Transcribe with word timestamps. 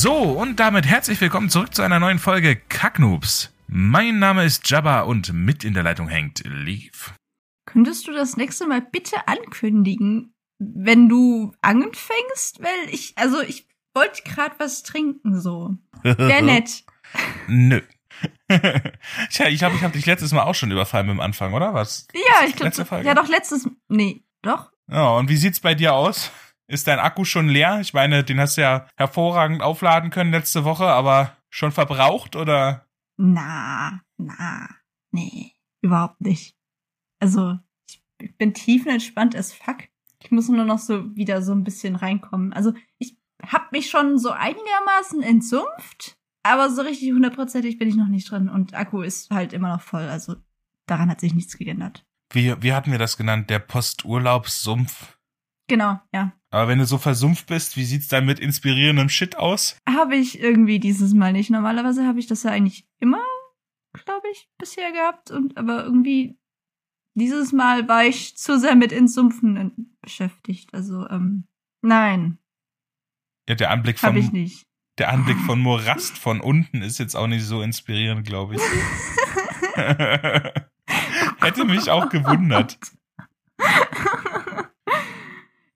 So, 0.00 0.14
und 0.14 0.60
damit 0.60 0.86
herzlich 0.86 1.20
willkommen 1.20 1.50
zurück 1.50 1.74
zu 1.74 1.82
einer 1.82 1.98
neuen 1.98 2.20
Folge 2.20 2.54
Kacknoobs. 2.54 3.52
Mein 3.66 4.20
Name 4.20 4.44
ist 4.44 4.70
Jabba 4.70 5.00
und 5.00 5.32
mit 5.32 5.64
in 5.64 5.74
der 5.74 5.82
Leitung 5.82 6.06
hängt 6.06 6.44
Leaf. 6.44 7.14
Könntest 7.66 8.06
du 8.06 8.12
das 8.12 8.36
nächste 8.36 8.68
Mal 8.68 8.80
bitte 8.80 9.26
ankündigen, 9.26 10.34
wenn 10.60 11.08
du 11.08 11.52
anfängst? 11.62 12.62
Weil 12.62 12.94
ich, 12.94 13.14
also 13.16 13.40
ich 13.40 13.66
wollte 13.92 14.22
gerade 14.22 14.54
was 14.58 14.84
trinken, 14.84 15.40
so. 15.40 15.76
Wäre 16.04 16.44
nett. 16.44 16.84
Nö. 17.48 17.80
Tja, 19.30 19.48
ich 19.48 19.58
glaube, 19.58 19.74
ich 19.74 19.82
habe 19.82 19.94
dich 19.94 20.06
letztes 20.06 20.30
Mal 20.30 20.44
auch 20.44 20.54
schon 20.54 20.70
überfallen 20.70 21.06
mit 21.06 21.16
dem 21.16 21.20
Anfang, 21.20 21.54
oder? 21.54 21.74
Was? 21.74 22.06
Ja, 22.14 22.46
ich 22.46 22.54
glaube. 22.54 23.02
Ja, 23.04 23.14
doch 23.14 23.26
letztes. 23.26 23.68
Nee, 23.88 24.22
doch. 24.42 24.70
Ja, 24.88 25.10
und 25.16 25.28
wie 25.28 25.36
sieht's 25.36 25.58
bei 25.58 25.74
dir 25.74 25.92
aus? 25.94 26.30
Ist 26.68 26.86
dein 26.86 26.98
Akku 26.98 27.24
schon 27.24 27.48
leer? 27.48 27.80
Ich 27.80 27.94
meine, 27.94 28.24
den 28.24 28.38
hast 28.38 28.58
du 28.58 28.60
ja 28.60 28.86
hervorragend 28.96 29.62
aufladen 29.62 30.10
können 30.10 30.32
letzte 30.32 30.64
Woche, 30.64 30.84
aber 30.84 31.36
schon 31.48 31.72
verbraucht 31.72 32.36
oder? 32.36 32.86
Na, 33.16 34.02
na, 34.18 34.68
nee, 35.10 35.54
überhaupt 35.80 36.20
nicht. 36.20 36.54
Also, 37.20 37.58
ich 38.20 38.36
bin 38.36 38.52
tiefenentspannt 38.52 39.34
as 39.34 39.54
fuck. 39.54 39.78
Ich 40.22 40.30
muss 40.30 40.48
nur 40.48 40.64
noch 40.64 40.78
so 40.78 41.16
wieder 41.16 41.40
so 41.40 41.52
ein 41.52 41.64
bisschen 41.64 41.96
reinkommen. 41.96 42.52
Also, 42.52 42.74
ich 42.98 43.16
hab 43.42 43.72
mich 43.72 43.88
schon 43.88 44.18
so 44.18 44.30
einigermaßen 44.30 45.22
entsumpft, 45.22 46.18
aber 46.42 46.68
so 46.70 46.82
richtig 46.82 47.12
hundertprozentig 47.12 47.78
bin 47.78 47.88
ich 47.88 47.96
noch 47.96 48.08
nicht 48.08 48.30
drin 48.30 48.50
und 48.50 48.74
Akku 48.74 49.00
ist 49.00 49.30
halt 49.30 49.54
immer 49.54 49.68
noch 49.68 49.80
voll. 49.80 50.02
Also, 50.02 50.36
daran 50.86 51.08
hat 51.08 51.20
sich 51.20 51.34
nichts 51.34 51.56
geändert. 51.56 52.04
Wie, 52.30 52.54
wie 52.62 52.74
hatten 52.74 52.92
wir 52.92 52.98
das 52.98 53.16
genannt? 53.16 53.48
Der 53.48 53.58
Posturlaubssumpf? 53.58 55.18
Genau, 55.66 55.98
ja. 56.12 56.32
Aber 56.50 56.68
wenn 56.68 56.78
du 56.78 56.86
so 56.86 56.96
versumpft 56.96 57.46
bist, 57.46 57.76
wie 57.76 57.84
sieht's 57.84 58.08
dann 58.08 58.24
mit 58.24 58.38
inspirierendem 58.38 59.08
Shit 59.08 59.36
aus? 59.36 59.76
Habe 59.88 60.16
ich 60.16 60.40
irgendwie 60.40 60.78
dieses 60.78 61.12
Mal 61.12 61.32
nicht. 61.32 61.50
Normalerweise 61.50 62.06
habe 62.06 62.18
ich 62.18 62.26
das 62.26 62.42
ja 62.42 62.50
eigentlich 62.50 62.86
immer, 63.00 63.22
glaube 63.92 64.26
ich, 64.32 64.48
bisher 64.58 64.90
gehabt. 64.92 65.30
Und 65.30 65.58
aber 65.58 65.84
irgendwie 65.84 66.38
dieses 67.14 67.52
Mal 67.52 67.86
war 67.88 68.04
ich 68.04 68.36
zu 68.36 68.58
sehr 68.58 68.76
mit 68.76 68.92
Insumpfen 68.92 69.94
beschäftigt. 70.00 70.72
Also, 70.72 71.06
ähm, 71.08 71.46
nein. 71.82 72.38
Ja, 73.48 73.54
der 73.54 73.70
Anblick 73.70 73.98
von. 73.98 74.10
Hab 74.10 74.16
ich 74.16 74.32
nicht. 74.32 74.66
Der 74.98 75.10
Anblick 75.10 75.38
von 75.38 75.60
Morast 75.60 76.18
von 76.18 76.40
unten 76.40 76.82
ist 76.82 76.98
jetzt 76.98 77.14
auch 77.14 77.28
nicht 77.28 77.44
so 77.44 77.62
inspirierend, 77.62 78.26
glaube 78.26 78.56
ich. 78.56 78.62
Hätte 81.40 81.64
mich 81.64 81.90
auch 81.90 82.08
gewundert. 82.08 82.78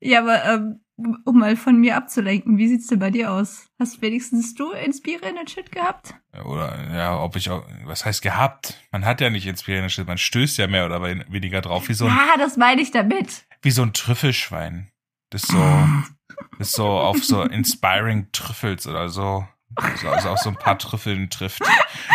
Ja, 0.03 0.21
aber 0.21 0.45
ähm, 0.45 0.81
um 1.25 1.39
mal 1.39 1.57
von 1.57 1.79
mir 1.79 1.97
abzulenken, 1.97 2.59
wie 2.59 2.69
sieht's 2.69 2.89
denn 2.89 2.99
bei 2.99 3.11
dir 3.11 3.31
aus? 3.31 3.69
Hast 3.79 4.03
wenigstens 4.03 4.55
du 4.55 4.73
inspirierenden 4.73 5.47
Shit 5.47 5.73
gehabt? 5.73 6.15
Oder 6.45 6.93
ja, 6.93 7.19
ob 7.21 7.37
ich 7.37 7.51
auch, 7.51 7.65
was 7.85 8.05
heißt 8.05 8.23
gehabt? 8.23 8.81
Man 8.91 9.05
hat 9.05 9.21
ja 9.21 9.31
nicht 9.31 9.47
inspirierenden 9.47 9.91
Shit, 9.91 10.07
man 10.07 10.19
stößt 10.19 10.59
ja 10.59 10.67
mehr 10.67 10.87
oder 10.87 11.03
weniger 11.03 11.61
drauf, 11.61 11.89
wie 11.89 11.95
so 11.95 12.07
ein. 12.07 12.13
Ah, 12.13 12.37
das 12.37 12.57
meine 12.57 12.83
ich 12.83 12.91
damit. 12.91 13.45
Wie 13.63 13.71
so 13.71 13.83
ein 13.83 13.93
Trüffelschwein. 13.93 14.91
Das 15.31 15.43
so, 15.43 15.59
das 16.59 16.73
so 16.73 16.87
auf 16.87 17.25
so 17.25 17.43
inspiring 17.43 18.29
Trüffels 18.33 18.87
oder 18.87 19.09
so. 19.09 19.47
Also, 19.75 20.11
also 20.11 20.29
auf 20.29 20.39
so 20.39 20.51
ein 20.51 20.57
paar 20.57 20.79
Trüffeln 20.79 21.31
trifft. 21.31 21.63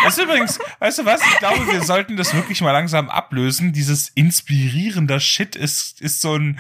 Das 0.03 0.15
ist 0.15 0.23
übrigens, 0.23 0.59
weißt 0.79 0.99
du 0.99 1.05
was? 1.05 1.21
Ich 1.21 1.39
glaube, 1.39 1.65
wir 1.71 1.81
sollten 1.81 2.15
das 2.15 2.35
wirklich 2.35 2.61
mal 2.61 2.71
langsam 2.71 3.09
ablösen. 3.09 3.73
Dieses 3.73 4.09
inspirierender 4.09 5.19
Shit 5.19 5.55
ist, 5.55 5.99
ist 5.99 6.21
so 6.21 6.35
ein, 6.35 6.59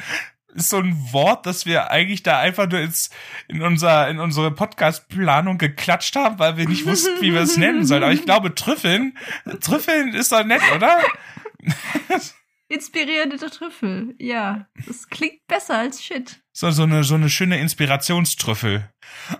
ist 0.57 0.69
so 0.69 0.77
ein 0.77 1.13
Wort, 1.13 1.45
das 1.45 1.65
wir 1.65 1.91
eigentlich 1.91 2.23
da 2.23 2.39
einfach 2.39 2.67
nur 2.69 2.81
ins, 2.81 3.11
in 3.47 3.61
unser, 3.61 4.09
in 4.09 4.19
unsere 4.19 4.51
Podcast-Planung 4.51 5.57
geklatscht 5.57 6.15
haben, 6.15 6.39
weil 6.39 6.57
wir 6.57 6.67
nicht 6.67 6.85
wussten, 6.85 7.21
wie 7.21 7.33
wir 7.33 7.41
es 7.41 7.57
nennen 7.57 7.85
sollen. 7.85 8.03
Aber 8.03 8.11
ich 8.11 8.25
glaube, 8.25 8.53
Trüffeln, 8.55 9.17
Trüffeln 9.61 10.13
ist 10.13 10.31
doch 10.31 10.43
nett, 10.43 10.61
oder? 10.75 10.99
Inspirierende 12.69 13.37
Trüffel, 13.37 14.15
ja. 14.17 14.67
Das 14.85 15.07
klingt 15.07 15.45
besser 15.47 15.77
als 15.77 16.03
Shit. 16.03 16.41
So, 16.51 16.69
so 16.71 16.83
eine, 16.83 17.03
so 17.03 17.15
eine 17.15 17.29
schöne 17.29 17.59
Inspirationstrüffel. 17.59 18.89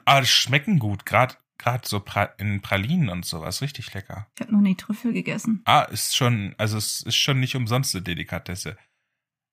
Aber 0.05 0.21
das 0.21 0.29
schmecken 0.29 0.79
gut, 0.79 1.05
gerade 1.05 1.35
gerade 1.57 1.87
so 1.87 1.99
pra 1.99 2.23
in 2.37 2.61
Pralinen 2.61 3.09
und 3.09 3.25
sowas, 3.25 3.61
richtig 3.61 3.93
lecker. 3.93 4.27
Ich 4.35 4.41
habe 4.41 4.53
noch 4.53 4.61
nie 4.61 4.75
Trüffel 4.75 5.11
gegessen. 5.11 5.63
Ah, 5.65 5.81
ist 5.81 6.15
schon, 6.15 6.53
also 6.57 6.77
es 6.77 7.01
ist 7.01 7.15
schon 7.15 7.39
nicht 7.39 7.55
umsonst 7.55 7.95
eine 7.95 8.03
Delikatesse. 8.03 8.77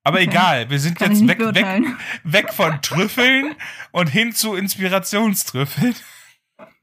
Aber 0.04 0.18
okay. 0.18 0.28
egal, 0.28 0.70
wir 0.70 0.78
sind 0.78 0.98
Kann 0.98 1.12
jetzt 1.12 1.26
weg, 1.26 1.38
weg, 1.40 1.86
weg 2.24 2.52
von 2.52 2.80
Trüffeln 2.82 3.54
und 3.90 4.08
hin 4.08 4.32
zu 4.32 4.54
Inspirationstrüffeln. 4.54 5.94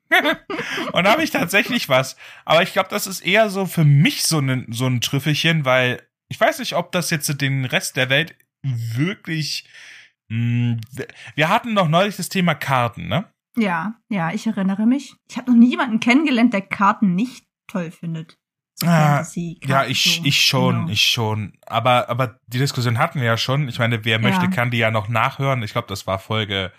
und 0.92 1.04
da 1.04 1.12
habe 1.12 1.24
ich 1.24 1.30
tatsächlich 1.30 1.88
was. 1.88 2.18
Aber 2.46 2.64
ich 2.64 2.74
glaube, 2.74 2.90
das 2.90 3.06
ist 3.06 3.22
eher 3.22 3.50
so 3.50 3.68
für 3.68 3.86
mich 3.86 4.24
so 4.24 4.40
ein, 4.40 4.66
so 4.70 4.88
ein 4.88 5.02
Trüffelchen, 5.02 5.66
weil 5.66 6.02
ich 6.30 6.40
weiß 6.40 6.60
nicht, 6.60 6.76
ob 6.76 6.92
das 6.92 7.12
jetzt 7.12 7.42
den 7.42 7.66
Rest 7.66 7.96
der 7.96 8.10
Welt 8.10 8.36
wirklich. 8.64 9.70
Mh, 10.30 10.78
hm, 10.78 10.82
wir 11.36 11.50
hatten 11.50 11.74
noch 11.74 11.90
neulich 11.90 12.16
das 12.16 12.30
Thema 12.30 12.56
Karten, 12.56 13.08
ne? 13.08 13.32
Ja, 13.56 13.96
ja, 14.10 14.32
ich 14.32 14.48
erinnere 14.48 14.86
mich. 14.86 15.16
Ich 15.30 15.38
habe 15.38 15.52
noch 15.52 15.58
nie 15.58 15.70
jemanden 15.70 16.00
kennengelernt, 16.00 16.54
der 16.54 16.62
Karten 16.62 17.16
nicht 17.16 17.46
toll 17.68 17.92
findet. 17.92 18.38
Ah, 18.84 19.24
ja, 19.36 19.86
ich, 19.86 20.16
so. 20.18 20.26
ich 20.26 20.46
schon, 20.46 20.76
genau. 20.76 20.92
ich 20.92 21.02
schon. 21.04 21.54
Aber, 21.66 22.10
aber 22.10 22.40
die 22.48 22.58
Diskussion 22.58 22.98
hatten 22.98 23.20
wir 23.20 23.28
ja 23.28 23.38
schon. 23.38 23.68
Ich 23.68 23.80
meine, 23.80 24.06
wer 24.06 24.20
möchte, 24.20 24.46
ja. 24.46 24.50
kann 24.50 24.72
die 24.72 24.78
ja 24.78 24.92
noch 24.92 25.08
nachhören. 25.08 25.62
Ich 25.64 25.74
glaube, 25.74 25.88
das 25.88 26.08
war 26.08 26.20
Folge 26.20 26.72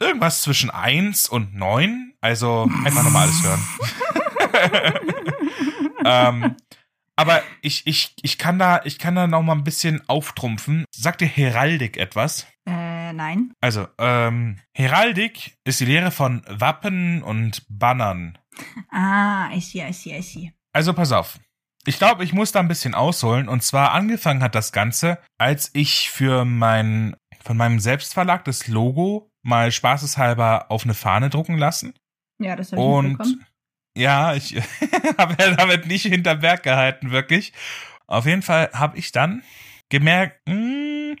irgendwas 0.00 0.42
zwischen 0.42 0.70
eins 0.70 1.28
und 1.28 1.54
neun. 1.54 2.14
Also 2.20 2.68
einfach 2.84 3.02
nochmal 3.02 3.28
alles 3.28 3.42
hören. 3.42 3.60
ähm, 6.04 6.56
aber 7.16 7.42
ich, 7.62 7.86
ich, 7.86 8.14
ich 8.22 8.38
kann 8.38 8.58
da, 8.58 8.80
ich 8.84 8.98
kann 8.98 9.14
da 9.14 9.26
noch 9.26 9.42
mal 9.42 9.54
ein 9.54 9.64
bisschen 9.64 10.02
auftrumpfen. 10.08 10.84
Sagt 10.90 11.20
dir 11.20 11.28
Heraldik 11.28 11.96
etwas? 11.96 12.46
Äh, 12.66 13.12
nein. 13.12 13.52
Also, 13.60 13.86
ähm, 13.98 14.58
Heraldik 14.72 15.56
ist 15.64 15.80
die 15.80 15.84
Lehre 15.84 16.10
von 16.10 16.42
Wappen 16.48 17.22
und 17.22 17.64
Bannern. 17.68 18.38
Ah, 18.90 19.50
I 19.52 19.60
see, 19.60 19.86
I 19.86 19.92
see, 19.92 20.16
I 20.16 20.22
see. 20.22 20.52
Also 20.74 20.92
pass 20.92 21.12
auf. 21.12 21.38
Ich 21.86 21.98
glaube, 21.98 22.24
ich 22.24 22.32
muss 22.32 22.52
da 22.52 22.60
ein 22.60 22.68
bisschen 22.68 22.94
ausholen. 22.94 23.48
Und 23.48 23.62
zwar 23.62 23.92
angefangen 23.92 24.42
hat 24.42 24.54
das 24.54 24.72
Ganze, 24.72 25.18
als 25.38 25.70
ich 25.72 26.10
für 26.10 26.44
mein, 26.44 27.16
von 27.42 27.56
meinem 27.56 27.78
Selbstverlag 27.78 28.44
das 28.44 28.68
Logo 28.68 29.30
mal 29.42 29.70
spaßeshalber 29.70 30.70
auf 30.70 30.84
eine 30.84 30.94
Fahne 30.94 31.30
drucken 31.30 31.58
lassen. 31.58 31.94
Ja, 32.42 32.56
das 32.56 32.72
habe 32.72 32.80
ich 32.80 32.86
Und 32.86 33.38
ja, 33.96 34.34
ich 34.34 34.56
habe 35.18 35.36
ja 35.38 35.54
damit 35.54 35.86
nicht 35.86 36.04
hinter 36.06 36.36
Berg 36.36 36.62
gehalten, 36.62 37.10
wirklich. 37.12 37.52
Auf 38.06 38.26
jeden 38.26 38.42
Fall 38.42 38.70
habe 38.72 38.98
ich 38.98 39.12
dann 39.12 39.42
gemerkt, 39.90 40.40
mh, 40.48 40.54
hm, 40.54 41.16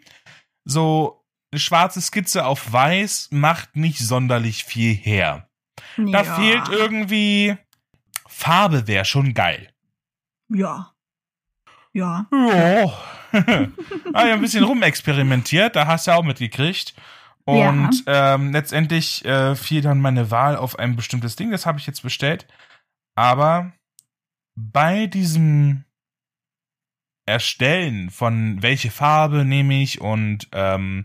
so 0.64 1.24
eine 1.52 1.60
schwarze 1.60 2.00
Skizze 2.00 2.46
auf 2.46 2.72
weiß 2.72 3.28
macht 3.30 3.76
nicht 3.76 3.98
sonderlich 3.98 4.64
viel 4.64 4.94
her. 4.94 5.48
Ja. 5.96 6.04
Da 6.10 6.24
fehlt 6.24 6.68
irgendwie 6.70 7.56
Farbe 8.34 8.86
wäre 8.88 9.04
schon 9.04 9.32
geil. 9.32 9.72
Ja. 10.48 10.92
Ja. 11.92 12.26
Ja. 12.32 12.92
ah, 14.12 14.26
ja, 14.26 14.34
ein 14.34 14.40
bisschen 14.40 14.64
rumexperimentiert, 14.64 15.76
da 15.76 15.86
hast 15.86 16.06
du 16.06 16.10
ja 16.10 16.16
auch 16.16 16.24
mitgekriegt. 16.24 16.94
Und 17.44 18.04
ja. 18.06 18.34
ähm, 18.34 18.52
letztendlich 18.52 19.24
äh, 19.24 19.54
fiel 19.54 19.82
dann 19.82 20.00
meine 20.00 20.30
Wahl 20.30 20.56
auf 20.56 20.78
ein 20.78 20.96
bestimmtes 20.96 21.36
Ding, 21.36 21.52
das 21.52 21.64
habe 21.64 21.78
ich 21.78 21.86
jetzt 21.86 22.02
bestellt. 22.02 22.46
Aber 23.14 23.72
bei 24.56 25.06
diesem 25.06 25.84
Erstellen 27.26 28.10
von 28.10 28.62
welche 28.62 28.90
Farbe 28.90 29.44
nehme 29.44 29.80
ich 29.80 30.00
und 30.00 30.48
ähm, 30.52 31.04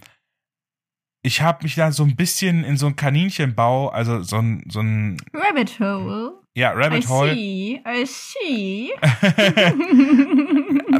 ich 1.22 1.42
habe 1.42 1.64
mich 1.64 1.76
da 1.76 1.92
so 1.92 2.04
ein 2.04 2.16
bisschen 2.16 2.64
in 2.64 2.78
so 2.78 2.88
ein 2.88 2.96
Kaninchenbau, 2.96 3.90
also 3.90 4.22
so 4.24 4.38
ein 4.38 4.64
so 4.70 4.80
ein 4.80 5.18
Rabbit 5.34 5.80
Hole 5.80 6.40
ja, 6.60 6.72
Rabbit 6.72 7.06
I 7.06 7.08
Hole. 7.08 7.34
See, 7.34 7.82
I 7.88 8.06
see. 8.06 8.92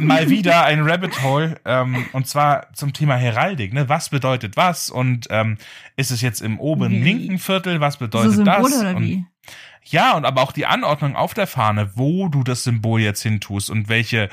Mal 0.00 0.30
wieder 0.30 0.64
ein 0.64 0.80
Rabbit 0.80 1.22
Hole. 1.22 1.60
Ähm, 1.66 2.06
und 2.12 2.26
zwar 2.26 2.72
zum 2.72 2.94
Thema 2.94 3.16
Heraldik. 3.16 3.74
Ne? 3.74 3.88
Was 3.88 4.08
bedeutet 4.08 4.56
was? 4.56 4.88
Und 4.88 5.26
ähm, 5.28 5.58
ist 5.96 6.10
es 6.10 6.22
jetzt 6.22 6.40
im 6.40 6.58
oberen 6.58 6.92
wie? 6.92 7.02
linken 7.02 7.38
Viertel? 7.38 7.80
Was 7.80 7.98
bedeutet 7.98 8.32
so 8.32 8.44
das? 8.44 8.80
Oder 8.80 8.96
und, 8.96 9.02
wie? 9.02 9.26
Ja, 9.84 10.16
und 10.16 10.24
aber 10.24 10.40
auch 10.40 10.52
die 10.52 10.64
Anordnung 10.64 11.14
auf 11.14 11.34
der 11.34 11.46
Fahne, 11.46 11.90
wo 11.94 12.28
du 12.28 12.42
das 12.42 12.64
Symbol 12.64 13.00
jetzt 13.00 13.22
hintust 13.22 13.68
und 13.68 13.90
welche 13.90 14.30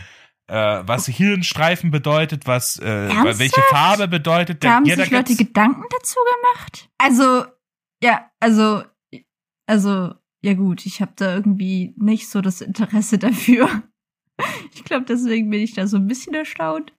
äh, 0.48 0.56
was 0.56 1.08
Hirnstreifen 1.08 1.92
bedeutet, 1.92 2.48
was 2.48 2.80
äh, 2.80 3.10
welche 3.38 3.62
Farbe 3.64 4.08
bedeutet. 4.08 4.64
Da 4.64 4.76
haben 4.76 4.86
sich 4.86 5.12
Leute 5.12 5.36
Gedanken 5.36 5.84
dazu 5.90 6.16
gemacht? 6.32 6.90
Also, 6.98 7.46
ja, 8.02 8.30
also, 8.40 8.84
also 9.66 10.14
ja 10.42 10.54
gut, 10.54 10.86
ich 10.86 11.02
habe 11.02 11.14
da 11.16 11.36
irgendwie 11.36 11.94
nicht 11.98 12.30
so 12.30 12.42
das 12.42 12.62
Interesse 12.62 13.18
dafür. 13.20 13.84
Ich 14.74 14.84
glaube, 14.84 15.06
deswegen 15.06 15.50
bin 15.50 15.62
ich 15.62 15.74
da 15.74 15.88
so 15.88 15.98
ein 15.98 16.08
bisschen 16.08 16.34
erstaunt. 16.36 16.94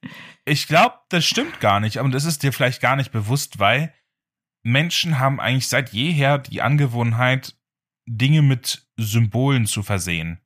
Ich 0.45 0.67
glaube, 0.67 0.97
das 1.09 1.25
stimmt 1.25 1.61
gar 1.61 1.79
nicht, 1.79 1.99
aber 1.99 2.09
das 2.09 2.25
ist 2.25 2.43
dir 2.43 2.53
vielleicht 2.53 2.81
gar 2.81 2.97
nicht 2.97 3.13
bewusst, 3.13 3.61
weil 3.61 3.95
Menschen 4.65 5.21
haben 5.21 5.39
eigentlich 5.39 5.69
seit 5.69 5.91
jeher 5.91 6.39
die 6.39 6.63
Angewohnheit, 6.63 7.57
Dinge 8.07 8.43
mit 8.43 8.89
Symbolen 8.97 9.67
zu 9.67 9.83
versehen. 9.83 10.41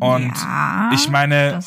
Und 0.00 0.34
ja, 0.36 0.90
ich 0.94 1.08
meine, 1.08 1.58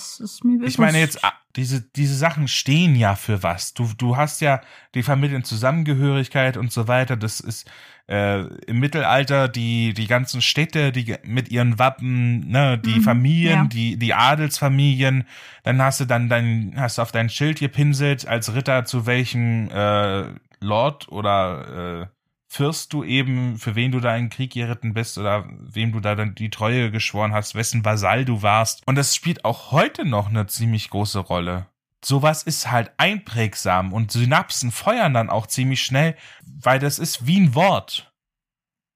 ich 0.63 0.77
meine 0.77 0.99
jetzt, 0.99 1.23
ah, 1.23 1.33
diese, 1.55 1.81
diese 1.81 2.15
Sachen 2.15 2.47
stehen 2.47 2.95
ja 2.95 3.15
für 3.15 3.43
was. 3.43 3.73
Du, 3.73 3.89
du 3.97 4.17
hast 4.17 4.41
ja, 4.41 4.61
die 4.93 5.03
vermitteln 5.03 5.43
Zusammengehörigkeit 5.43 6.57
und 6.57 6.71
so 6.71 6.87
weiter. 6.87 7.15
Das 7.15 7.39
ist 7.39 7.69
äh, 8.07 8.41
im 8.65 8.79
Mittelalter 8.79 9.47
die, 9.47 9.93
die 9.93 10.07
ganzen 10.07 10.41
Städte, 10.41 10.91
die 10.91 11.15
mit 11.23 11.49
ihren 11.49 11.79
Wappen, 11.79 12.47
ne, 12.49 12.77
die 12.77 12.99
Mhm, 12.99 13.03
Familien, 13.03 13.55
ja. 13.63 13.65
die, 13.65 13.97
die 13.97 14.13
Adelsfamilien. 14.13 15.25
Dann 15.63 15.81
hast 15.81 16.01
du 16.01 16.05
dann 16.05 16.29
dein, 16.29 16.73
hast 16.77 16.97
du 16.97 17.01
auf 17.01 17.11
dein 17.11 17.29
Schild 17.29 17.59
gepinselt 17.59 18.27
als 18.27 18.53
Ritter, 18.53 18.85
zu 18.85 19.05
welchem 19.05 19.69
äh, 19.69 20.25
Lord 20.59 21.09
oder 21.09 22.09
Fürst 22.55 22.93
du 22.93 23.03
eben, 23.03 23.57
für 23.57 23.75
wen 23.75 23.91
du 23.91 23.99
da 23.99 24.15
in 24.15 24.29
Krieg 24.29 24.53
geritten 24.53 24.93
bist 24.93 25.17
oder 25.17 25.45
wem 25.59 25.91
du 25.91 25.99
da 25.99 26.15
dann 26.15 26.35
die 26.35 26.49
Treue 26.49 26.89
geschworen 26.89 27.33
hast, 27.33 27.53
wessen 27.53 27.83
Vasall 27.83 28.23
du 28.23 28.43
warst. 28.43 28.81
Und 28.87 28.95
das 28.95 29.13
spielt 29.13 29.43
auch 29.43 29.73
heute 29.73 30.05
noch 30.05 30.29
eine 30.29 30.47
ziemlich 30.47 30.89
große 30.89 31.19
Rolle. 31.19 31.67
Sowas 32.01 32.43
ist 32.43 32.71
halt 32.71 32.93
einprägsam 32.95 33.91
und 33.91 34.13
Synapsen 34.13 34.71
feuern 34.71 35.13
dann 35.13 35.29
auch 35.29 35.47
ziemlich 35.47 35.83
schnell, 35.83 36.15
weil 36.45 36.79
das 36.79 36.97
ist 36.97 37.27
wie 37.27 37.41
ein 37.41 37.55
Wort. 37.55 38.13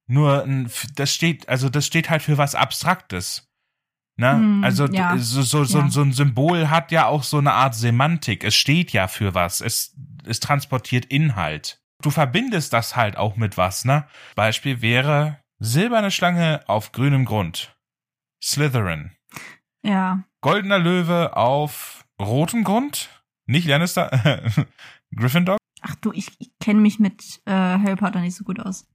Nur 0.07 0.45
ein, 0.45 0.71
das 0.95 1.13
steht, 1.13 1.49
also 1.49 1.67
das 1.67 1.85
steht 1.85 2.09
halt 2.09 2.21
für 2.21 2.37
was 2.37 2.55
Abstraktes. 2.55 3.51
Ne? 4.15 4.35
Hm, 4.35 4.63
also 4.63 4.85
ja, 4.85 5.17
so, 5.17 5.41
so, 5.41 5.65
so, 5.65 5.79
ja. 5.79 5.89
so 5.89 6.01
ein 6.01 6.13
Symbol 6.13 6.69
hat 6.69 6.93
ja 6.93 7.07
auch 7.07 7.23
so 7.23 7.39
eine 7.39 7.51
Art 7.51 7.75
Semantik. 7.75 8.45
Es 8.45 8.55
steht 8.55 8.93
ja 8.93 9.09
für 9.09 9.33
was. 9.33 9.59
Es, 9.59 9.97
es 10.23 10.39
transportiert 10.39 11.03
Inhalt. 11.03 11.78
Du 12.01 12.11
verbindest 12.11 12.71
das 12.73 12.95
halt 12.95 13.17
auch 13.17 13.35
mit 13.35 13.57
was, 13.57 13.83
ne? 13.85 14.07
Beispiel 14.35 14.81
wäre 14.81 15.39
silberne 15.59 16.11
Schlange 16.11 16.61
auf 16.67 16.91
grünem 16.91 17.25
Grund. 17.25 17.75
Slytherin. 18.41 19.11
Ja, 19.83 20.23
Goldener 20.41 20.79
Löwe 20.79 21.35
auf 21.35 22.05
rotem 22.21 22.63
Grund. 22.63 23.09
Nicht 23.45 23.67
Lannister. 23.67 24.09
Gryffindor. 25.15 25.57
ach 25.81 25.95
du, 25.95 26.13
ich, 26.13 26.29
ich 26.39 26.51
kenne 26.59 26.79
mich 26.79 26.99
mit 26.99 27.41
äh, 27.45 27.51
Harry 27.51 27.95
Potter 27.95 28.21
nicht 28.21 28.35
so 28.35 28.43
gut 28.45 28.59
aus. 28.59 28.85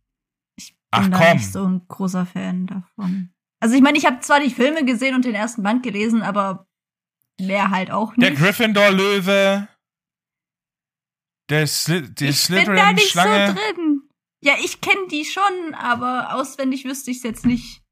Ich 0.57 0.71
bin 0.73 0.79
Ach, 0.91 1.09
da 1.09 1.19
komm. 1.19 1.37
nicht 1.37 1.53
so 1.53 1.67
ein 1.67 1.83
großer 1.89 2.25
Fan 2.25 2.67
davon. 2.67 3.35
Also 3.61 3.75
ich 3.75 3.83
meine, 3.83 3.99
ich 3.99 4.07
habe 4.07 4.21
zwar 4.21 4.41
die 4.41 4.51
Filme 4.51 4.85
gesehen 4.85 5.15
und 5.15 5.25
den 5.25 5.35
ersten 5.35 5.63
Band 5.63 5.83
gelesen, 5.83 6.23
aber 6.23 6.67
mehr 7.41 7.71
halt 7.71 7.91
auch 7.91 8.15
Der 8.15 8.31
nicht. 8.31 8.41
Gryffindor 8.41 8.91
Löwe. 8.91 9.69
Der, 11.51 11.67
Sly 11.67 12.03
die 12.15 12.27
ich 12.27 12.49
bin 12.49 12.57
da 12.57 12.65
Slytherin 12.65 12.95
nicht 12.95 13.11
Schlange. 13.11 13.49
so 13.49 13.55
drin. 13.55 14.03
Ja, 14.43 14.55
ich 14.63 14.81
kenne 14.81 15.07
die 15.11 15.25
schon, 15.25 15.75
aber 15.75 16.35
auswendig 16.35 16.85
wüsste 16.85 17.11
ich 17.11 17.19
es 17.19 17.23
jetzt 17.23 17.47
nicht. 17.47 17.83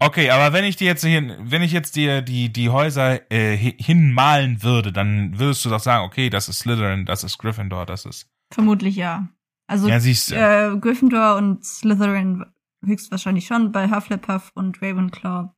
Okay, 0.00 0.30
aber 0.30 0.52
wenn 0.52 0.64
ich 0.64 0.76
dir 0.76 0.86
jetzt 0.86 1.04
hier, 1.04 1.36
wenn 1.40 1.62
ich 1.62 1.70
jetzt 1.72 1.94
dir 1.96 2.20
die 2.20 2.52
die 2.52 2.68
Häuser 2.70 3.30
äh, 3.30 3.56
hi- 3.56 3.76
hinmalen 3.78 4.62
würde, 4.62 4.92
dann 4.92 5.38
würdest 5.38 5.64
du 5.64 5.70
doch 5.70 5.78
sagen, 5.80 6.04
okay, 6.04 6.30
das 6.30 6.48
ist 6.48 6.60
Slytherin, 6.60 7.06
das 7.06 7.22
ist 7.24 7.38
Gryffindor, 7.38 7.86
das 7.86 8.04
ist. 8.04 8.28
Vermutlich 8.52 8.96
ja. 8.96 9.28
Also 9.68 9.88
Ja, 9.88 10.00
siehst 10.00 10.32
äh, 10.32 10.76
Gryffindor 10.80 11.36
und 11.36 11.64
Slytherin 11.64 12.44
höchstwahrscheinlich 12.84 13.46
schon 13.46 13.72
bei 13.72 13.88
Hufflepuff 13.88 14.50
und 14.54 14.82
Ravenclaw. 14.82 15.50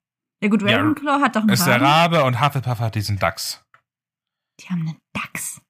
Ja 0.42 0.48
gut, 0.48 0.62
Ja, 0.62 0.76
Ravenclaw 0.78 1.20
hat 1.22 1.34
doch 1.34 1.40
einen 1.40 1.50
ist 1.50 1.66
der 1.66 1.80
Raben. 1.80 2.14
Rabe 2.16 2.24
und 2.24 2.40
Hufflepuff 2.40 2.78
hat 2.78 2.94
diesen 2.94 3.18
Dachs. 3.18 3.64
Die 4.60 4.68
haben 4.68 4.80
einen 4.82 4.98
Dachs. 5.14 5.60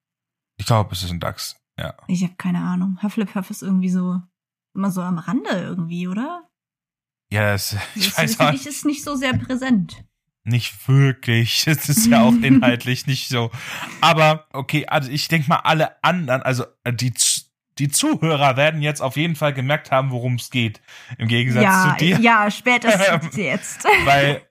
Ich 0.67 0.69
glaube, 0.69 0.93
es 0.95 1.05
ist 1.05 1.13
ein 1.13 1.21
Dachs. 1.21 1.55
Ja. 1.79 1.95
Ich 2.09 2.25
habe 2.25 2.35
keine 2.39 2.59
Ahnung. 2.59 2.99
Hufflepuff 3.01 3.51
ist 3.51 3.63
irgendwie 3.63 3.89
so 3.89 4.21
immer 4.75 4.91
so 4.91 5.01
am 5.01 5.19
Rande 5.19 5.51
irgendwie, 5.53 6.09
oder? 6.09 6.43
Ja, 7.31 7.53
das, 7.53 7.77
ich 7.95 8.07
das 8.09 8.19
weiß 8.19 8.35
finde 8.35 8.51
auch 8.51 8.55
ich 8.57 8.67
ist 8.67 8.85
nicht 8.85 9.05
so 9.05 9.15
sehr 9.15 9.35
präsent. 9.39 10.03
nicht 10.43 10.89
wirklich. 10.89 11.65
Es 11.69 11.89
ist 11.89 12.07
ja 12.07 12.23
auch 12.25 12.33
inhaltlich 12.43 13.07
nicht 13.07 13.29
so. 13.29 13.53
Aber 14.01 14.49
okay, 14.53 14.87
also 14.89 15.09
ich 15.09 15.29
denke 15.29 15.49
mal, 15.49 15.61
alle 15.61 16.03
anderen, 16.03 16.43
also 16.43 16.65
äh, 16.83 16.93
die 16.93 17.15
die 17.79 17.89
Zuhörer 17.89 18.57
werden 18.57 18.83
jetzt 18.83 19.01
auf 19.03 19.17
jeden 19.17 19.37
Fall 19.37 19.55
gemerkt 19.55 19.93
haben, 19.93 20.11
worum 20.11 20.35
es 20.35 20.51
geht. 20.51 20.81
Im 21.17 21.29
Gegensatz 21.29 21.63
Ja, 21.63 21.95
zu 21.97 22.05
dir. 22.05 22.19
ja, 22.19 22.51
spätestens 22.51 23.37
jetzt. 23.37 23.85
weil 24.05 24.43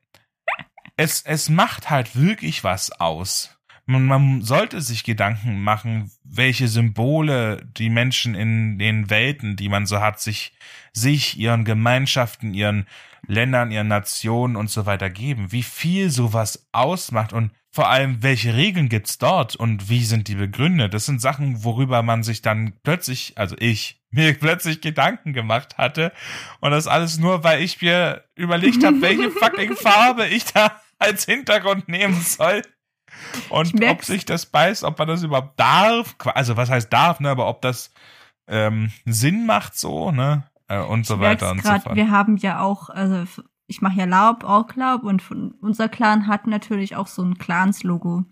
es, 0.96 1.24
es 1.24 1.50
macht 1.50 1.90
halt 1.90 2.16
wirklich 2.16 2.64
was 2.64 2.90
aus. 2.94 3.55
Man, 3.86 4.06
man 4.06 4.42
sollte 4.42 4.82
sich 4.82 5.04
Gedanken 5.04 5.62
machen, 5.62 6.12
welche 6.24 6.68
Symbole 6.68 7.68
die 7.78 7.90
Menschen 7.90 8.34
in 8.34 8.80
den 8.80 9.10
Welten, 9.10 9.56
die 9.56 9.70
man 9.70 9.86
so 9.86 10.00
hat, 10.00 10.20
sich, 10.20 10.54
sich, 10.92 11.38
ihren 11.38 11.66
Gemeinschaften, 11.66 12.54
ihren 12.54 12.88
Ländern, 13.28 13.72
ihren 13.72 13.88
Nationen 13.88 14.56
und 14.56 14.70
so 14.70 14.86
weiter 14.86 15.10
geben. 15.10 15.52
Wie 15.52 15.64
viel 15.64 16.10
sowas 16.10 16.68
ausmacht 16.72 17.34
und 17.34 17.52
vor 17.76 17.90
allem, 17.90 18.24
welche 18.24 18.56
Regeln 18.56 18.88
gibt's 18.88 19.18
dort 19.18 19.58
und 19.58 19.90
wie 19.90 20.06
sind 20.06 20.30
die 20.30 20.36
begründet? 20.36 20.94
Das 20.94 21.06
sind 21.06 21.20
Sachen, 21.20 21.66
worüber 21.66 22.04
man 22.04 22.24
sich 22.24 22.42
dann 22.42 22.72
plötzlich, 22.84 23.34
also 23.36 23.58
ich, 23.60 24.02
mir 24.12 24.34
plötzlich 24.34 24.80
Gedanken 24.80 25.34
gemacht 25.34 25.78
hatte. 25.78 26.14
Und 26.62 26.72
das 26.72 26.88
alles 26.88 27.18
nur, 27.18 27.44
weil 27.44 27.62
ich 27.62 27.82
mir 27.82 28.24
überlegt 28.36 28.82
habe, 28.86 29.02
welche 29.02 29.30
fucking 29.30 29.76
Farbe 29.76 30.26
ich 30.26 30.46
da 30.46 30.80
als 31.00 31.26
Hintergrund 31.26 31.90
nehmen 31.90 32.22
soll. 32.22 32.62
Und 33.50 33.84
ob 33.84 34.04
sich 34.04 34.26
das 34.26 34.46
beißt, 34.46 34.84
ob 34.84 34.98
man 34.98 35.08
das 35.08 35.24
überhaupt 35.24 35.60
darf. 35.60 36.16
Also 36.34 36.58
was 36.58 36.70
heißt 36.70 36.92
darf, 36.92 37.20
ne? 37.20 37.30
Aber 37.30 37.48
ob 37.48 37.62
das 37.62 37.92
ähm, 38.48 38.92
Sinn 39.06 39.46
macht 39.46 39.78
so, 39.78 40.12
ne? 40.12 40.44
Äh, 40.68 40.80
und 40.80 41.06
so 41.06 41.20
weiter 41.20 41.52
und 41.52 41.62
so 41.62 41.70
grad, 41.70 41.84
fort. 41.84 41.96
Wir 41.96 42.12
haben 42.12 42.38
ja 42.38 42.62
auch, 42.62 42.90
also 42.90 43.24
ich 43.68 43.82
mache 43.82 44.00
ja 44.00 44.06
Laub, 44.06 44.44
auch 44.44 44.76
Laub 44.76 45.04
und 45.04 45.22
von, 45.22 45.54
unser 45.62 45.90
Clan 45.90 46.28
hat 46.28 46.48
natürlich 46.48 46.96
auch 46.96 47.08
so 47.08 47.24
ein 47.24 47.38
Clans-Logo. 47.38 48.24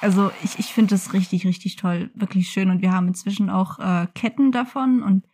Also 0.00 0.32
ich, 0.42 0.58
ich 0.58 0.74
finde 0.74 0.94
das 0.94 1.12
richtig, 1.12 1.46
richtig 1.46 1.76
toll, 1.76 2.10
wirklich 2.14 2.50
schön. 2.50 2.70
Und 2.70 2.82
wir 2.82 2.92
haben 2.92 3.08
inzwischen 3.08 3.50
auch 3.50 3.78
äh, 3.78 4.06
Ketten 4.14 4.52
davon 4.52 5.02
und 5.02 5.26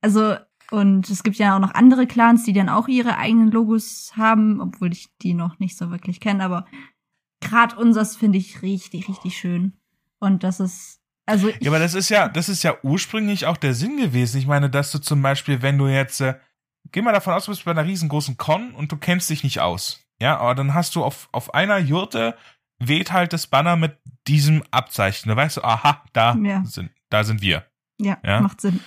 also 0.00 0.36
und 0.70 1.08
es 1.08 1.22
gibt 1.22 1.36
ja 1.36 1.54
auch 1.54 1.60
noch 1.60 1.74
andere 1.74 2.06
Clans, 2.06 2.44
die 2.44 2.52
dann 2.52 2.68
auch 2.68 2.88
ihre 2.88 3.16
eigenen 3.18 3.50
Logos 3.50 4.12
haben, 4.16 4.60
obwohl 4.60 4.92
ich 4.92 5.08
die 5.22 5.34
noch 5.34 5.58
nicht 5.58 5.76
so 5.76 5.90
wirklich 5.90 6.20
kenne. 6.20 6.42
Aber 6.42 6.66
gerade 7.44 7.76
unseres 7.76 8.16
finde 8.16 8.38
ich 8.38 8.62
richtig, 8.62 9.08
richtig 9.08 9.36
schön. 9.36 9.74
Und 10.18 10.42
das 10.42 10.58
ist 10.60 11.00
also 11.26 11.48
Ja, 11.60 11.70
aber 11.70 11.78
das 11.78 11.94
ist 11.94 12.08
ja, 12.08 12.28
das 12.28 12.48
ist 12.48 12.62
ja 12.64 12.76
ursprünglich 12.82 13.46
auch 13.46 13.56
der 13.56 13.74
Sinn 13.74 13.96
gewesen. 13.96 14.38
Ich 14.38 14.46
meine, 14.46 14.68
dass 14.68 14.90
du 14.92 14.98
zum 14.98 15.22
Beispiel, 15.22 15.62
wenn 15.62 15.78
du 15.78 15.86
jetzt, 15.86 16.20
äh, 16.20 16.34
geh 16.92 17.00
mal 17.02 17.12
davon 17.12 17.32
aus, 17.34 17.44
du 17.46 17.52
bist 17.52 17.64
bei 17.64 17.70
einer 17.70 17.84
riesengroßen 17.84 18.36
Con 18.36 18.72
und 18.74 18.90
du 18.92 18.96
kennst 18.96 19.30
dich 19.30 19.42
nicht 19.44 19.60
aus. 19.60 20.00
Ja, 20.20 20.36
aber 20.38 20.54
dann 20.54 20.74
hast 20.74 20.94
du 20.96 21.04
auf, 21.04 21.28
auf 21.32 21.54
einer 21.54 21.78
Jurte 21.78 22.36
weht 22.78 23.12
halt 23.12 23.32
das 23.32 23.46
Banner 23.46 23.76
mit 23.76 23.96
diesem 24.26 24.62
Abzeichen. 24.70 25.28
Da 25.28 25.36
weißt 25.36 25.58
du, 25.58 25.62
aha, 25.64 26.02
da 26.12 26.34
Ja. 26.36 26.62
sind, 26.64 26.90
da 27.10 27.24
sind 27.24 27.40
wir. 27.40 27.64
ja, 27.98 28.18
ja. 28.24 28.40
macht 28.40 28.60
Sinn. 28.60 28.80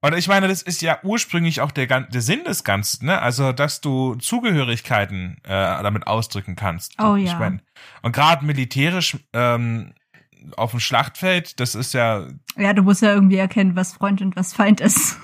Und 0.00 0.16
ich 0.16 0.28
meine, 0.28 0.46
das 0.46 0.62
ist 0.62 0.80
ja 0.80 0.98
ursprünglich 1.02 1.60
auch 1.60 1.72
der, 1.72 1.86
der 1.86 2.20
Sinn 2.20 2.44
des 2.44 2.62
Ganzen, 2.62 3.06
ne? 3.06 3.20
Also, 3.20 3.52
dass 3.52 3.80
du 3.80 4.14
Zugehörigkeiten 4.14 5.38
äh, 5.42 5.48
damit 5.48 6.06
ausdrücken 6.06 6.54
kannst. 6.54 6.94
Oh 7.02 7.16
Ich 7.16 7.30
ja. 7.30 7.38
mein, 7.38 7.62
und 8.02 8.12
gerade 8.12 8.44
militärisch 8.44 9.16
ähm, 9.32 9.94
auf 10.56 10.70
dem 10.70 10.80
Schlachtfeld, 10.80 11.58
das 11.58 11.74
ist 11.74 11.94
ja, 11.94 12.28
Ja, 12.56 12.72
du 12.74 12.82
musst 12.82 13.02
ja 13.02 13.12
irgendwie 13.12 13.38
erkennen, 13.38 13.74
was 13.74 13.94
Freund 13.94 14.22
und 14.22 14.36
was 14.36 14.54
Feind 14.54 14.80
ist. 14.80 15.18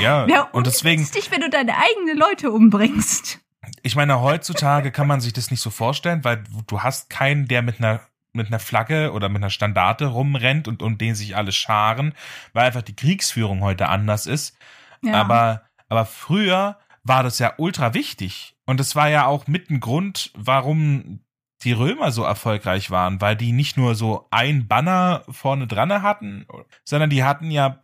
ja, 0.00 0.26
Ja, 0.28 0.48
und 0.52 0.66
deswegen, 0.66 1.04
dich, 1.04 1.30
wenn 1.30 1.42
du 1.42 1.50
deine 1.50 1.74
eigenen 1.76 2.16
Leute 2.16 2.50
umbringst. 2.50 3.40
ich 3.82 3.94
meine, 3.94 4.22
heutzutage 4.22 4.90
kann 4.90 5.06
man 5.06 5.20
sich 5.20 5.34
das 5.34 5.50
nicht 5.50 5.60
so 5.60 5.68
vorstellen, 5.68 6.24
weil 6.24 6.44
du 6.66 6.80
hast 6.80 7.10
keinen, 7.10 7.46
der 7.46 7.60
mit 7.60 7.78
einer 7.78 8.00
mit 8.34 8.48
einer 8.48 8.58
Flagge 8.58 9.12
oder 9.12 9.28
mit 9.28 9.42
einer 9.42 9.50
Standarte 9.50 10.06
rumrennt 10.06 10.68
und 10.68 10.82
um 10.82 10.98
den 10.98 11.14
sich 11.14 11.36
alle 11.36 11.52
scharen, 11.52 12.14
weil 12.52 12.66
einfach 12.66 12.82
die 12.82 12.96
Kriegsführung 12.96 13.60
heute 13.62 13.88
anders 13.88 14.26
ist. 14.26 14.56
Ja. 15.02 15.14
Aber, 15.14 15.62
aber 15.88 16.06
früher 16.06 16.78
war 17.02 17.22
das 17.22 17.38
ja 17.38 17.54
ultra 17.58 17.94
wichtig. 17.94 18.56
Und 18.66 18.80
es 18.80 18.96
war 18.96 19.08
ja 19.08 19.26
auch 19.26 19.46
mit 19.46 19.70
ein 19.70 19.80
Grund, 19.80 20.30
warum 20.34 21.20
die 21.62 21.72
Römer 21.72 22.12
so 22.12 22.22
erfolgreich 22.22 22.90
waren, 22.90 23.20
weil 23.20 23.36
die 23.36 23.52
nicht 23.52 23.76
nur 23.76 23.94
so 23.94 24.26
ein 24.30 24.68
Banner 24.68 25.24
vorne 25.28 25.66
dran 25.66 26.02
hatten, 26.02 26.46
sondern 26.84 27.10
die 27.10 27.24
hatten 27.24 27.50
ja, 27.50 27.80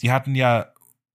die 0.00 0.12
hatten 0.12 0.34
ja 0.34 0.66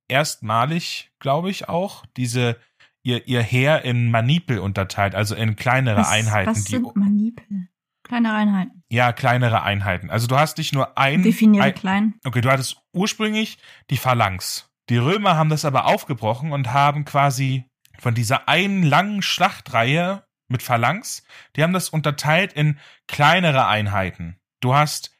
erstmalig, 0.07 1.11
glaube 1.19 1.49
ich, 1.49 1.69
auch 1.69 2.05
diese, 2.17 2.57
ihr, 3.01 3.27
ihr 3.27 3.41
Heer 3.41 3.83
in 3.83 4.11
Manipel 4.11 4.59
unterteilt, 4.59 5.15
also 5.15 5.35
in 5.35 5.55
kleinere 5.55 6.01
was, 6.01 6.09
Einheiten, 6.09 6.51
was 6.51 6.63
die, 6.65 6.73
sind 6.73 6.95
Manipel? 6.95 7.67
Kleine 8.13 8.31
Einheiten. 8.35 8.83
ja, 8.89 9.11
kleinere 9.11 9.63
Einheiten. 9.63 10.11
Also 10.11 10.27
du 10.27 10.37
hast 10.37 10.59
nicht 10.59 10.71
nur 10.71 10.99
ein, 10.99 11.23
Definiere 11.23 11.63
ein 11.65 11.73
klein. 11.73 12.13
Okay, 12.23 12.41
du 12.41 12.51
hattest 12.51 12.77
ursprünglich 12.93 13.57
die 13.89 13.97
Phalanx. 13.97 14.69
Die 14.89 14.97
Römer 14.97 15.35
haben 15.35 15.49
das 15.49 15.65
aber 15.65 15.85
aufgebrochen 15.85 16.51
und 16.51 16.73
haben 16.73 17.05
quasi 17.05 17.65
von 17.97 18.13
dieser 18.13 18.47
einen 18.47 18.83
langen 18.83 19.23
Schlachtreihe 19.23 20.27
mit 20.47 20.61
Phalanx, 20.61 21.25
die 21.55 21.63
haben 21.63 21.73
das 21.73 21.89
unterteilt 21.89 22.53
in 22.53 22.77
kleinere 23.07 23.65
Einheiten. 23.65 24.37
Du 24.59 24.75
hast 24.75 25.17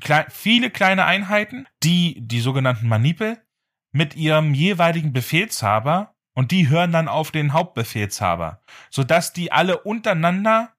klei 0.00 0.24
viele 0.28 0.70
kleine 0.70 1.06
Einheiten, 1.06 1.66
die, 1.82 2.20
die 2.20 2.40
sogenannten 2.40 2.86
Manipel, 2.86 3.42
mit 3.90 4.14
ihrem 4.14 4.54
jeweiligen 4.54 5.12
Befehlshaber 5.12 6.14
und 6.36 6.52
die 6.52 6.68
hören 6.68 6.92
dann 6.92 7.08
auf 7.08 7.32
den 7.32 7.52
Hauptbefehlshaber, 7.52 8.62
sodass 8.88 9.32
die 9.32 9.50
alle 9.50 9.78
untereinander 9.78 10.76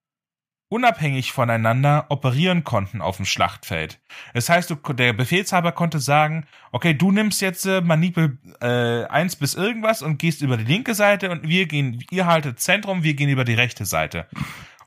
unabhängig 0.72 1.34
voneinander 1.34 2.06
operieren 2.10 2.63
konnten 2.63 3.01
auf 3.01 3.18
dem 3.18 3.25
Schlachtfeld. 3.25 4.00
Das 4.34 4.48
heißt, 4.50 4.70
du, 4.70 4.75
der 4.94 5.12
Befehlshaber 5.12 5.74
konnte 5.74 6.00
sagen, 6.00 6.46
okay, 6.72 6.94
du 6.94 7.12
nimmst 7.12 7.42
jetzt 7.42 7.66
äh, 7.66 7.82
Manipel 7.82 8.38
äh, 8.62 9.04
1 9.06 9.36
bis 9.36 9.54
irgendwas 9.54 10.01
und 10.01 10.18
gehst 10.18 10.42
über 10.42 10.56
die 10.56 10.63
linke 10.63 10.96
Seite 10.96 11.30
und 11.30 11.48
wir 11.48 11.68
gehen, 11.68 12.04
ihr 12.10 12.25
haltet 12.25 12.60
Zentrum, 12.60 13.04
wir 13.04 13.13
gehen 13.16 13.30
über 13.30 13.44
die 13.44 13.54
rechte 13.54 13.84
Seite. 13.86 14.28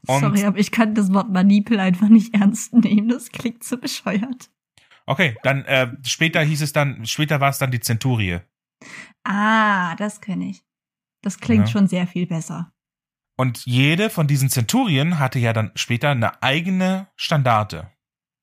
Und 0.07 0.21
Sorry, 0.21 0.45
aber 0.45 0.59
ich 0.59 0.71
kann 0.71 0.95
das 0.95 1.13
Wort 1.13 1.31
Manipel 1.31 1.79
einfach 1.79 2.09
nicht 2.09 2.35
ernst 2.35 2.73
nehmen. 2.73 3.09
Das 3.09 3.31
klingt 3.31 3.63
so 3.63 3.77
bescheuert. 3.77 4.51
Okay, 5.07 5.37
dann 5.43 5.65
äh, 5.67 5.89
später 6.07 6.41
hieß 6.41 6.63
es 6.63 6.73
dann, 6.73 7.05
später 7.05 7.41
war 7.41 7.51
es 7.51 7.59
dann 7.59 7.71
die 7.71 7.81
Zenturie. 7.81 8.39
Ah, 9.23 9.95
das 9.97 10.21
kenne 10.23 10.47
ich. 10.49 10.63
Das 11.23 11.39
klingt 11.41 11.69
Ja. 11.69 11.73
schon 11.73 11.89
sehr 11.89 12.07
viel 12.07 12.27
besser. 12.27 12.71
Und 13.37 13.67
jede 13.67 14.11
von 14.11 14.27
diesen 14.27 14.49
Zenturien 14.49 15.19
hatte 15.19 15.39
ja 15.39 15.53
dann 15.53 15.73
später 15.75 16.11
eine 16.11 16.43
eigene 16.43 17.09
Standarte. 17.17 17.91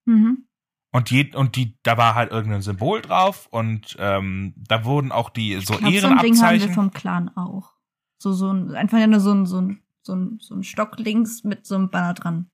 Mhm. 0.05 0.45
Und, 0.93 1.09
je, 1.09 1.33
und 1.35 1.55
die, 1.55 1.77
da 1.83 1.97
war 1.97 2.15
halt 2.15 2.31
irgendein 2.31 2.61
Symbol 2.61 3.01
drauf 3.01 3.47
und 3.51 3.95
ähm, 3.99 4.53
da 4.57 4.83
wurden 4.83 5.13
auch 5.13 5.29
die 5.29 5.53
so 5.61 5.75
ich 5.75 5.79
glaub, 5.79 5.79
so 5.79 5.85
ein 5.85 5.91
Ding 5.91 6.03
haben 6.03 6.21
wir 6.21 6.25
Ehrenabzeichen. 6.33 6.73
vom 6.73 6.91
Clan 6.91 7.29
auch. 7.37 7.71
So, 8.17 8.33
so 8.33 8.51
ein, 8.51 8.75
einfach 8.75 8.97
ja 8.99 9.07
nur 9.07 9.21
so 9.21 9.31
ein, 9.33 9.45
so 9.45 9.61
ein, 9.61 9.81
so 10.01 10.13
ein, 10.15 10.37
so 10.41 10.53
ein 10.55 10.63
Stock 10.63 10.99
links 10.99 11.45
mit 11.45 11.65
so 11.65 11.75
einem 11.75 11.89
Banner 11.89 12.13
dran. 12.13 12.49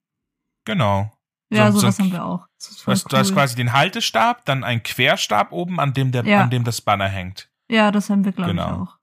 genau. 0.66 1.12
Ja, 1.50 1.72
So- 1.72 1.80
sowas 1.80 1.96
so- 1.96 2.04
haben 2.04 2.12
wir 2.12 2.26
auch. 2.26 2.46
Das 2.60 2.72
ist 2.72 2.88
cool. 3.14 3.34
quasi 3.34 3.56
den 3.56 3.72
Haltestab, 3.72 4.44
dann 4.46 4.66
ein 4.66 4.84
Querstab 4.84 5.54
oben, 5.54 5.80
an 5.80 5.94
dem, 5.94 6.12
der, 6.12 6.26
Ja. 6.26 6.42
an 6.44 6.50
dem 6.50 6.66
das 6.66 6.82
Banner 6.82 7.08
hängt. 7.08 7.50
Ja, 7.70 7.90
das 7.90 8.10
haben 8.10 8.26
wir, 8.26 8.34
glaube 8.34 8.52
Genau. 8.52 8.66
ich, 8.68 8.72
auch. 8.90 8.98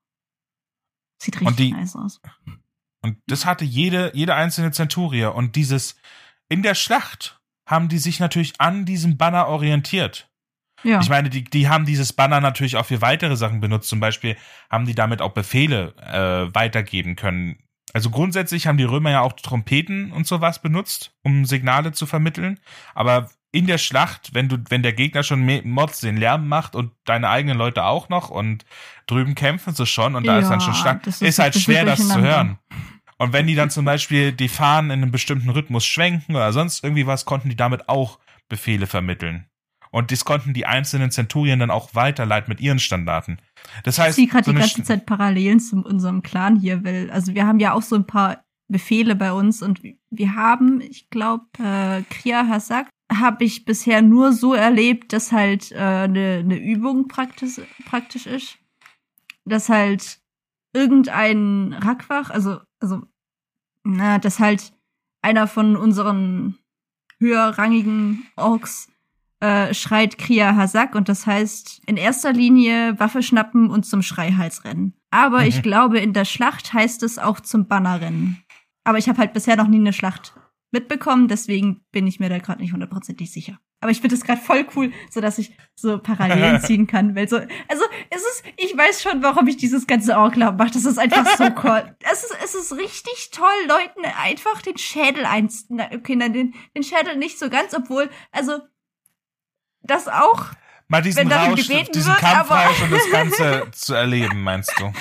Sieht 1.17 1.41
richtig 1.41 1.55
die- 1.57 1.71
nice 1.73 1.95
aus. 1.95 2.21
Und 3.05 3.21
das 3.27 3.45
hatte 3.45 3.65
jede, 3.65 4.09
jede 4.15 4.33
einzelne 4.33 4.71
Zenturie. 4.71 5.25
Und 5.25 5.55
dieses, 5.55 5.95
in 6.49 6.63
der 6.63 6.73
Schlacht 6.73 7.39
haben 7.67 7.87
die 7.87 7.99
sich 7.99 8.19
natürlich 8.19 8.59
an 8.59 8.85
diesem 8.85 9.15
Banner 9.15 9.47
orientiert. 9.47 10.27
Ja. 10.81 10.99
Ich 11.01 11.09
meine, 11.09 11.29
die, 11.29 11.43
die 11.43 11.69
haben 11.69 11.85
dieses 11.85 12.13
Banner 12.13 12.41
natürlich 12.41 12.77
auch 12.77 12.85
für 12.87 13.01
weitere 13.01 13.35
Sachen 13.35 13.59
benutzt. 13.59 13.89
Zum 13.89 13.99
Beispiel 13.99 14.37
haben 14.71 14.87
die 14.87 14.95
damit 14.95 15.21
auch 15.21 15.33
Befehle 15.33 15.93
äh, 16.01 16.55
weitergeben 16.55 17.15
können. 17.15 17.59
Also 17.93 18.09
grundsätzlich 18.09 18.65
haben 18.65 18.77
die 18.77 18.83
Römer 18.83 19.11
ja 19.11 19.21
auch 19.21 19.33
Trompeten 19.33 20.11
und 20.11 20.25
sowas 20.25 20.59
benutzt, 20.63 21.13
um 21.21 21.45
Signale 21.45 21.91
zu 21.91 22.07
vermitteln. 22.07 22.59
Aber 22.95 23.29
in 23.51 23.67
der 23.67 23.77
Schlacht, 23.77 24.33
wenn 24.33 24.49
du, 24.49 24.57
wenn 24.69 24.83
der 24.83 24.93
Gegner 24.93 25.21
schon 25.21 25.45
Mods 25.63 26.01
den 26.01 26.17
Lärm 26.17 26.47
macht 26.47 26.75
und 26.75 26.91
deine 27.05 27.29
eigenen 27.29 27.57
Leute 27.57 27.85
auch 27.85 28.09
noch 28.09 28.29
und 28.29 28.65
drüben 29.07 29.33
kämpfen 29.33 29.73
sie 29.73 29.85
schon 29.85 30.15
und 30.15 30.27
da 30.27 30.39
ist 30.39 30.49
dann 30.49 30.59
schon 30.59 30.73
Ja, 30.73 30.79
stark, 30.79 31.07
ist, 31.07 31.21
ist 31.21 31.39
halt 31.39 31.55
schwer, 31.55 31.85
das 31.85 32.05
zu 32.05 32.19
hören. 32.19 32.59
Und 33.17 33.31
wenn 33.33 33.47
die 33.47 33.55
dann 33.55 33.69
zum 33.69 33.85
Beispiel 33.85 34.31
die 34.33 34.49
Fahnen 34.49 34.91
in 34.91 35.01
einem 35.03 35.11
bestimmten 35.11 35.49
Rhythmus 35.49 35.85
schwenken 35.85 36.35
oder 36.35 36.51
sonst 36.51 36.83
irgendwie 36.83 37.07
was, 37.07 37.25
konnten 37.25 37.49
die 37.49 37.55
damit 37.55 37.87
auch 37.87 38.19
Befehle 38.49 38.87
vermitteln. 38.87 39.45
Und 39.91 40.11
das 40.11 40.25
konnten 40.25 40.53
die 40.53 40.65
einzelnen 40.65 41.11
Zenturien 41.11 41.59
dann 41.59 41.71
auch 41.71 41.95
weiterleiten 41.95 42.49
mit 42.51 42.59
ihren 42.59 42.79
Standarten. 42.79 43.39
Das 43.85 43.97
Ich 43.97 44.03
heißt, 44.03 44.15
sehe 44.17 44.27
gerade 44.27 44.43
so 44.43 44.51
die 44.51 44.57
eine 44.57 44.65
ganze 44.65 44.81
Sch- 44.81 44.85
Zeit 44.85 45.05
Parallelen 45.05 45.61
zu 45.61 45.77
unserem 45.81 46.21
Clan 46.21 46.59
hier, 46.59 46.83
weil, 46.83 47.09
also 47.11 47.33
wir 47.33 47.47
haben 47.47 47.59
ja 47.59 47.71
auch 47.73 47.81
so 47.81 47.95
ein 47.95 48.05
paar 48.05 48.43
Befehle 48.67 49.15
bei 49.15 49.31
uns 49.31 49.61
und 49.61 49.81
wir 50.09 50.35
haben, 50.35 50.81
ich 50.81 51.09
glaube, 51.09 51.45
äh, 51.59 52.01
Kriya 52.09 52.47
Hasak 52.49 52.89
habe 53.09 53.45
ich 53.45 53.63
bisher 53.63 54.01
nur 54.01 54.33
so 54.33 54.53
erlebt, 54.53 55.13
dass 55.13 55.31
halt 55.31 55.71
äh, 55.71 55.75
eine 55.77 56.43
ne 56.43 56.57
Übung 56.57 57.07
praktisch, 57.07 57.61
praktisch 57.85 58.25
ist. 58.25 58.57
Dass 59.45 59.69
halt 59.69 60.19
irgendein 60.75 61.73
Rackwach, 61.73 62.29
also, 62.29 62.59
also, 62.79 63.01
na, 63.83 64.19
dass 64.19 64.39
halt 64.39 64.73
einer 65.21 65.47
von 65.47 65.75
unseren 65.75 66.57
höherrangigen 67.19 68.25
Orks 68.35 68.89
äh, 69.39 69.73
schreit 69.73 70.17
Kriya 70.17 70.55
Hasak 70.55 70.95
und 70.95 71.09
das 71.09 71.25
heißt 71.25 71.81
in 71.87 71.97
erster 71.97 72.33
Linie 72.33 72.99
Waffe 72.99 73.23
schnappen 73.23 73.69
und 73.69 73.85
zum 73.85 74.01
Schreihals 74.01 74.63
rennen. 74.63 74.93
Aber 75.11 75.45
ich 75.45 75.57
Mhm. 75.57 75.61
glaube, 75.61 75.99
in 75.99 76.13
der 76.13 76.25
Schlacht 76.25 76.73
heißt 76.73 77.03
es 77.03 77.17
auch 77.19 77.39
zum 77.39 77.67
Banner 77.67 78.01
rennen. 78.01 78.43
Aber 78.83 78.97
ich 78.97 79.07
habe 79.09 79.17
halt 79.19 79.33
bisher 79.33 79.55
noch 79.55 79.67
nie 79.67 79.79
eine 79.79 79.93
Schlacht 79.93 80.33
mitbekommen, 80.71 81.27
deswegen 81.27 81.81
bin 81.91 82.05
ich 82.05 82.19
mir 82.19 82.29
da 82.29 82.37
gerade 82.37 82.61
nicht 82.61 82.73
hundertprozentig 82.73 83.31
sicher. 83.31 83.59
Aber 83.85 83.91
ich 83.91 84.01
finde 84.01 84.15
es 84.15 84.23
gerade 84.23 84.41
voll 84.41 84.65
cool, 84.75 84.91
so 85.11 85.21
dass 85.21 85.37
ich 85.37 85.55
so 85.75 85.99
Parallelen 85.99 86.59
ziehen 86.63 86.87
kann, 86.87 87.15
weil 87.15 87.29
so, 87.29 87.35
also 87.35 87.83
es 88.09 88.23
ist, 88.23 88.43
ich 88.57 88.75
weiß 88.75 89.03
schon, 89.03 89.21
warum 89.21 89.47
ich 89.47 89.57
dieses 89.57 89.85
ganze 89.85 90.17
Orklab 90.17 90.57
mache. 90.57 90.71
Das 90.71 90.85
ist 90.85 90.97
einfach 90.97 91.37
so 91.37 91.43
cool. 91.63 91.95
Es 92.11 92.23
ist, 92.23 92.35
es 92.43 92.55
ist 92.55 92.73
richtig 92.75 93.29
toll, 93.31 93.45
Leuten 93.67 94.03
einfach 94.23 94.63
den 94.63 94.79
Schädel 94.79 95.23
eins, 95.23 95.67
okay, 95.93 96.15
nein, 96.15 96.33
den, 96.33 96.55
den 96.75 96.81
Schädel 96.81 97.15
nicht 97.15 97.37
so 97.37 97.47
ganz, 97.51 97.75
obwohl, 97.75 98.09
also 98.31 98.57
das 99.83 100.07
auch 100.07 100.45
mal 100.87 101.03
diesen 101.03 101.31
Rausch, 101.31 101.67
gebeten 101.67 101.91
diesen 101.93 102.11
wird, 102.11 102.21
Kampfrausch 102.21 102.81
aber- 102.81 102.85
und 102.85 102.91
das 102.91 103.11
Ganze 103.11 103.67
zu 103.71 103.93
erleben, 103.93 104.41
meinst 104.41 104.73
du? 104.79 104.91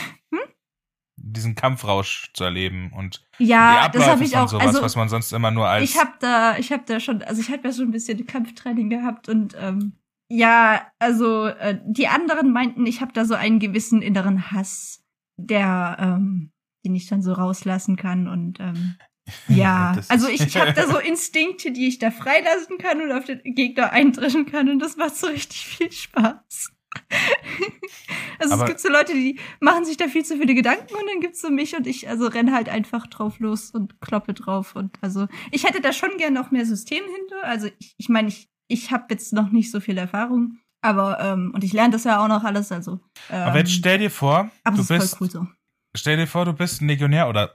Diesen 1.34 1.54
Kampfrausch 1.54 2.30
zu 2.32 2.44
erleben 2.44 2.90
und 2.96 3.22
die 3.38 3.44
Ja, 3.44 3.82
Abläufe 3.82 3.98
das 3.98 4.08
habe 4.14 4.24
ich 4.24 4.30
von 4.32 4.40
auch. 4.40 4.48
sowas, 4.48 4.66
Also 4.66 4.82
was 4.82 4.96
man 4.96 5.08
sonst 5.10 5.32
immer 5.32 5.50
nur 5.50 5.68
als 5.68 5.84
ich 5.84 5.98
habe 5.98 6.12
da, 6.20 6.56
ich 6.56 6.72
habe 6.72 6.84
da 6.86 6.98
schon, 7.00 7.22
also 7.22 7.40
ich 7.42 7.50
habe 7.50 7.68
ja 7.68 7.74
schon 7.74 7.88
ein 7.88 7.92
bisschen 7.92 8.26
Kampftraining 8.26 8.88
gehabt 8.88 9.28
und 9.28 9.54
ähm, 9.60 9.92
ja, 10.30 10.86
also 10.98 11.46
äh, 11.46 11.78
die 11.84 12.08
anderen 12.08 12.50
meinten, 12.52 12.86
ich 12.86 13.00
habe 13.02 13.12
da 13.12 13.24
so 13.26 13.34
einen 13.34 13.58
gewissen 13.58 14.00
inneren 14.00 14.50
Hass, 14.50 15.04
der, 15.36 15.96
ähm, 16.00 16.50
den 16.84 16.94
ich 16.94 17.06
dann 17.08 17.22
so 17.22 17.32
rauslassen 17.34 17.96
kann 17.96 18.26
und 18.28 18.58
ähm, 18.60 18.96
ja, 19.48 19.96
also 20.08 20.28
ich, 20.28 20.42
ich 20.42 20.56
habe 20.56 20.72
da 20.72 20.86
so 20.86 20.98
Instinkte, 21.10 21.72
die 21.72 21.88
ich 21.88 21.98
da 21.98 22.10
freilassen 22.10 22.78
kann 22.78 23.00
und 23.00 23.12
auf 23.12 23.24
den 23.24 23.40
Gegner 23.54 23.90
eindreschen 23.90 24.46
kann 24.46 24.68
und 24.68 24.78
das 24.80 24.96
macht 24.96 25.16
so 25.16 25.26
richtig 25.28 25.66
viel 25.66 25.92
Spaß. 25.92 26.72
also 28.38 28.54
Aber- 28.54 28.64
es 28.64 28.68
gibt 28.68 28.80
so 28.80 28.88
Leute, 28.88 29.12
die 29.14 29.38
machen 29.60 29.84
sich 29.84 29.96
da 29.96 30.08
viel 30.08 30.24
zu 30.24 30.36
viele 30.38 30.54
Gedanken 30.54 30.94
und 30.94 31.06
dann 31.10 31.20
gibt's 31.20 31.40
so 31.40 31.50
mich 31.50 31.76
und 31.76 31.86
ich 31.86 32.08
also 32.08 32.26
renn 32.26 32.52
halt 32.52 32.68
einfach 32.68 33.06
drauf 33.06 33.38
los 33.38 33.70
und 33.70 34.00
kloppe 34.00 34.34
drauf 34.34 34.74
und 34.76 34.96
also 35.00 35.26
ich 35.50 35.64
hätte 35.64 35.80
da 35.80 35.92
schon 35.92 36.16
gern 36.18 36.34
noch 36.34 36.50
mehr 36.50 36.66
System 36.66 37.02
hinter. 37.04 37.44
Also 37.46 37.68
ich 37.78 37.94
ich, 37.98 38.08
meine, 38.08 38.28
ich 38.28 38.48
ich 38.68 38.90
habe 38.90 39.04
jetzt 39.10 39.32
noch 39.32 39.50
nicht 39.50 39.70
so 39.70 39.80
viel 39.80 39.98
Erfahrung, 39.98 40.58
aber 40.80 41.20
ähm, 41.20 41.52
und 41.54 41.64
ich 41.64 41.72
lerne 41.72 41.92
das 41.92 42.04
ja 42.04 42.22
auch 42.22 42.28
noch 42.28 42.44
alles, 42.44 42.72
also 42.72 42.98
ähm, 43.30 43.42
Aber 43.42 43.58
jetzt 43.58 43.72
stell 43.72 43.98
dir 43.98 44.10
vor, 44.10 44.50
du 44.64 44.72
es 44.72 44.78
ist 44.80 44.88
bist, 44.88 45.20
cool 45.20 45.30
so. 45.30 45.46
stell 45.94 46.16
dir 46.16 46.26
vor, 46.26 46.44
du 46.44 46.52
bist 46.54 46.80
ein 46.80 46.88
Legionär 46.88 47.28
oder 47.28 47.54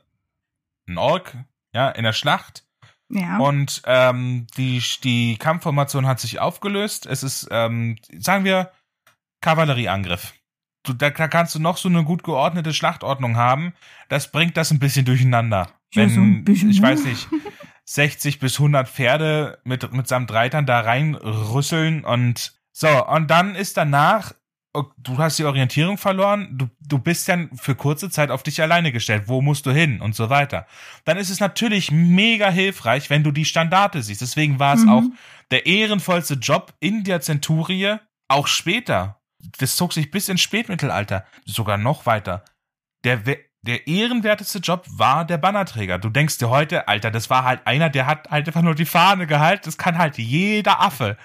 ein 0.87 0.97
Ork, 0.97 1.35
ja, 1.73 1.89
in 1.89 2.03
der 2.03 2.13
Schlacht 2.13 2.63
Ja. 3.09 3.37
und 3.39 3.81
ähm, 3.85 4.45
die, 4.57 4.81
die 5.03 5.37
Kampfformation 5.37 6.05
hat 6.07 6.19
sich 6.19 6.39
aufgelöst. 6.39 7.05
Es 7.07 7.23
ist, 7.23 7.47
ähm, 7.51 7.97
sagen 8.19 8.43
wir, 8.45 8.71
Kavallerieangriff. 9.41 10.33
Du, 10.83 10.93
da, 10.93 11.09
da 11.09 11.27
kannst 11.27 11.55
du 11.55 11.59
noch 11.59 11.77
so 11.77 11.89
eine 11.89 12.03
gut 12.03 12.23
geordnete 12.23 12.73
Schlachtordnung 12.73 13.35
haben. 13.35 13.73
Das 14.07 14.31
bringt 14.31 14.55
das 14.57 14.71
ein 14.71 14.79
bisschen 14.79 15.05
durcheinander. 15.05 15.69
Ja, 15.93 16.03
Wenn, 16.03 16.09
so 16.09 16.21
ein 16.21 16.43
bisschen, 16.45 16.69
ich 16.69 16.81
weiß 16.81 17.03
nicht, 17.05 17.27
60 17.85 18.39
bis 18.39 18.57
100 18.59 18.87
Pferde 18.87 19.59
mit, 19.63 19.91
mit 19.91 20.07
samt 20.07 20.31
Reitern 20.31 20.65
da 20.65 20.79
reinrüsseln 20.81 22.03
und 22.05 22.53
so, 22.71 23.05
und 23.07 23.29
dann 23.29 23.55
ist 23.55 23.75
danach, 23.77 24.33
oh, 24.73 24.83
du 24.97 25.17
hast 25.17 25.39
die 25.39 25.43
Orientierung 25.43 25.97
verloren, 25.97 26.49
du, 26.57 26.69
du 26.79 26.99
bist 26.99 27.27
dann 27.27 27.49
für 27.57 27.75
kurze 27.75 28.09
Zeit 28.09 28.31
auf 28.31 28.43
dich 28.43 28.61
alleine 28.61 28.91
gestellt, 28.91 29.23
wo 29.27 29.41
musst 29.41 29.65
du 29.65 29.71
hin 29.71 29.99
und 29.99 30.15
so 30.15 30.29
weiter. 30.29 30.65
Dann 31.03 31.17
ist 31.17 31.29
es 31.29 31.39
natürlich 31.39 31.91
mega 31.91 32.49
hilfreich, 32.49 33.09
wenn 33.09 33.23
du 33.23 33.31
die 33.31 33.45
Standarte 33.45 34.01
siehst. 34.01 34.21
Deswegen 34.21 34.59
war 34.59 34.75
es 34.75 34.83
Mhm. 34.83 34.89
auch 34.89 35.03
der 35.51 35.65
ehrenvollste 35.65 36.35
Job 36.35 36.73
in 36.79 37.03
der 37.03 37.19
Zenturie, 37.21 37.95
auch 38.27 38.47
später. 38.47 39.18
Das 39.59 39.75
zog 39.75 39.93
sich 39.93 40.11
bis 40.11 40.29
ins 40.29 40.41
Spätmittelalter, 40.41 41.25
sogar 41.45 41.77
noch 41.77 42.05
weiter. 42.05 42.43
Der, 43.03 43.21
der 43.61 43.87
ehrenwerteste 43.87 44.59
Job 44.59 44.85
war 44.89 45.25
der 45.25 45.37
Bannerträger. 45.37 45.99
Du 45.99 46.09
denkst 46.09 46.37
dir 46.37 46.49
heute, 46.49 46.87
Alter, 46.87 47.11
das 47.11 47.29
war 47.29 47.43
halt 47.43 47.65
einer, 47.65 47.89
der 47.89 48.05
hat 48.05 48.29
halt 48.29 48.47
einfach 48.47 48.61
nur 48.61 48.75
die 48.75 48.85
Fahne 48.85 49.27
gehalten. 49.27 49.63
Das 49.65 49.77
kann 49.77 49.97
halt 49.97 50.17
jeder 50.17 50.81
Affe. 50.81 51.17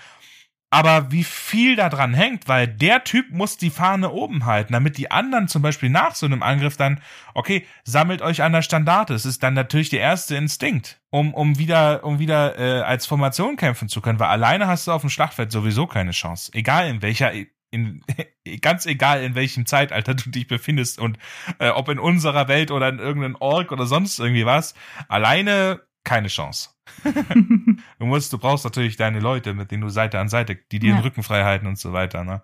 Aber 0.74 1.12
wie 1.12 1.22
viel 1.22 1.76
da 1.76 1.88
dran 1.88 2.14
hängt, 2.14 2.48
weil 2.48 2.66
der 2.66 3.04
Typ 3.04 3.30
muss 3.30 3.56
die 3.56 3.70
Fahne 3.70 4.10
oben 4.10 4.44
halten, 4.44 4.72
damit 4.72 4.98
die 4.98 5.08
anderen 5.08 5.46
zum 5.46 5.62
Beispiel 5.62 5.88
nach 5.88 6.16
so 6.16 6.26
einem 6.26 6.42
Angriff 6.42 6.76
dann, 6.76 7.00
okay, 7.32 7.64
sammelt 7.84 8.22
euch 8.22 8.42
an 8.42 8.50
der 8.50 8.62
Standarte. 8.62 9.12
Das 9.12 9.24
ist 9.24 9.44
dann 9.44 9.54
natürlich 9.54 9.90
der 9.90 10.00
erste 10.00 10.34
Instinkt, 10.34 11.00
um, 11.10 11.32
um 11.32 11.58
wieder, 11.58 12.02
um 12.02 12.18
wieder 12.18 12.58
äh, 12.58 12.82
als 12.82 13.06
Formation 13.06 13.54
kämpfen 13.54 13.88
zu 13.88 14.00
können, 14.00 14.18
weil 14.18 14.30
alleine 14.30 14.66
hast 14.66 14.88
du 14.88 14.90
auf 14.90 15.02
dem 15.02 15.10
Schlachtfeld 15.10 15.52
sowieso 15.52 15.86
keine 15.86 16.10
Chance. 16.10 16.50
Egal 16.54 16.88
in 16.88 17.02
welcher, 17.02 17.32
in, 17.74 18.02
ganz 18.62 18.86
egal 18.86 19.22
in 19.22 19.34
welchem 19.34 19.66
Zeitalter 19.66 20.14
du 20.14 20.30
dich 20.30 20.46
befindest 20.46 20.98
und 20.98 21.18
äh, 21.58 21.68
ob 21.70 21.88
in 21.90 21.98
unserer 21.98 22.48
Welt 22.48 22.70
oder 22.70 22.88
in 22.88 22.98
irgendeinem 22.98 23.36
Ork 23.40 23.72
oder 23.72 23.86
sonst 23.86 24.18
irgendwie 24.18 24.46
was, 24.46 24.74
alleine 25.08 25.82
keine 26.04 26.28
Chance. 26.28 26.70
Du 27.98 28.06
musst, 28.06 28.32
du 28.32 28.38
brauchst 28.38 28.64
natürlich 28.64 28.96
deine 28.96 29.20
Leute, 29.20 29.54
mit 29.54 29.70
denen 29.70 29.82
du 29.82 29.88
Seite 29.88 30.18
an 30.20 30.28
Seite, 30.28 30.56
die 30.70 30.78
dir 30.78 30.90
Ja. 30.90 30.96
den 30.96 31.02
Rücken 31.02 31.22
frei 31.22 31.42
halten 31.44 31.66
und 31.66 31.78
so 31.78 31.92
weiter, 31.92 32.24
ne? 32.24 32.42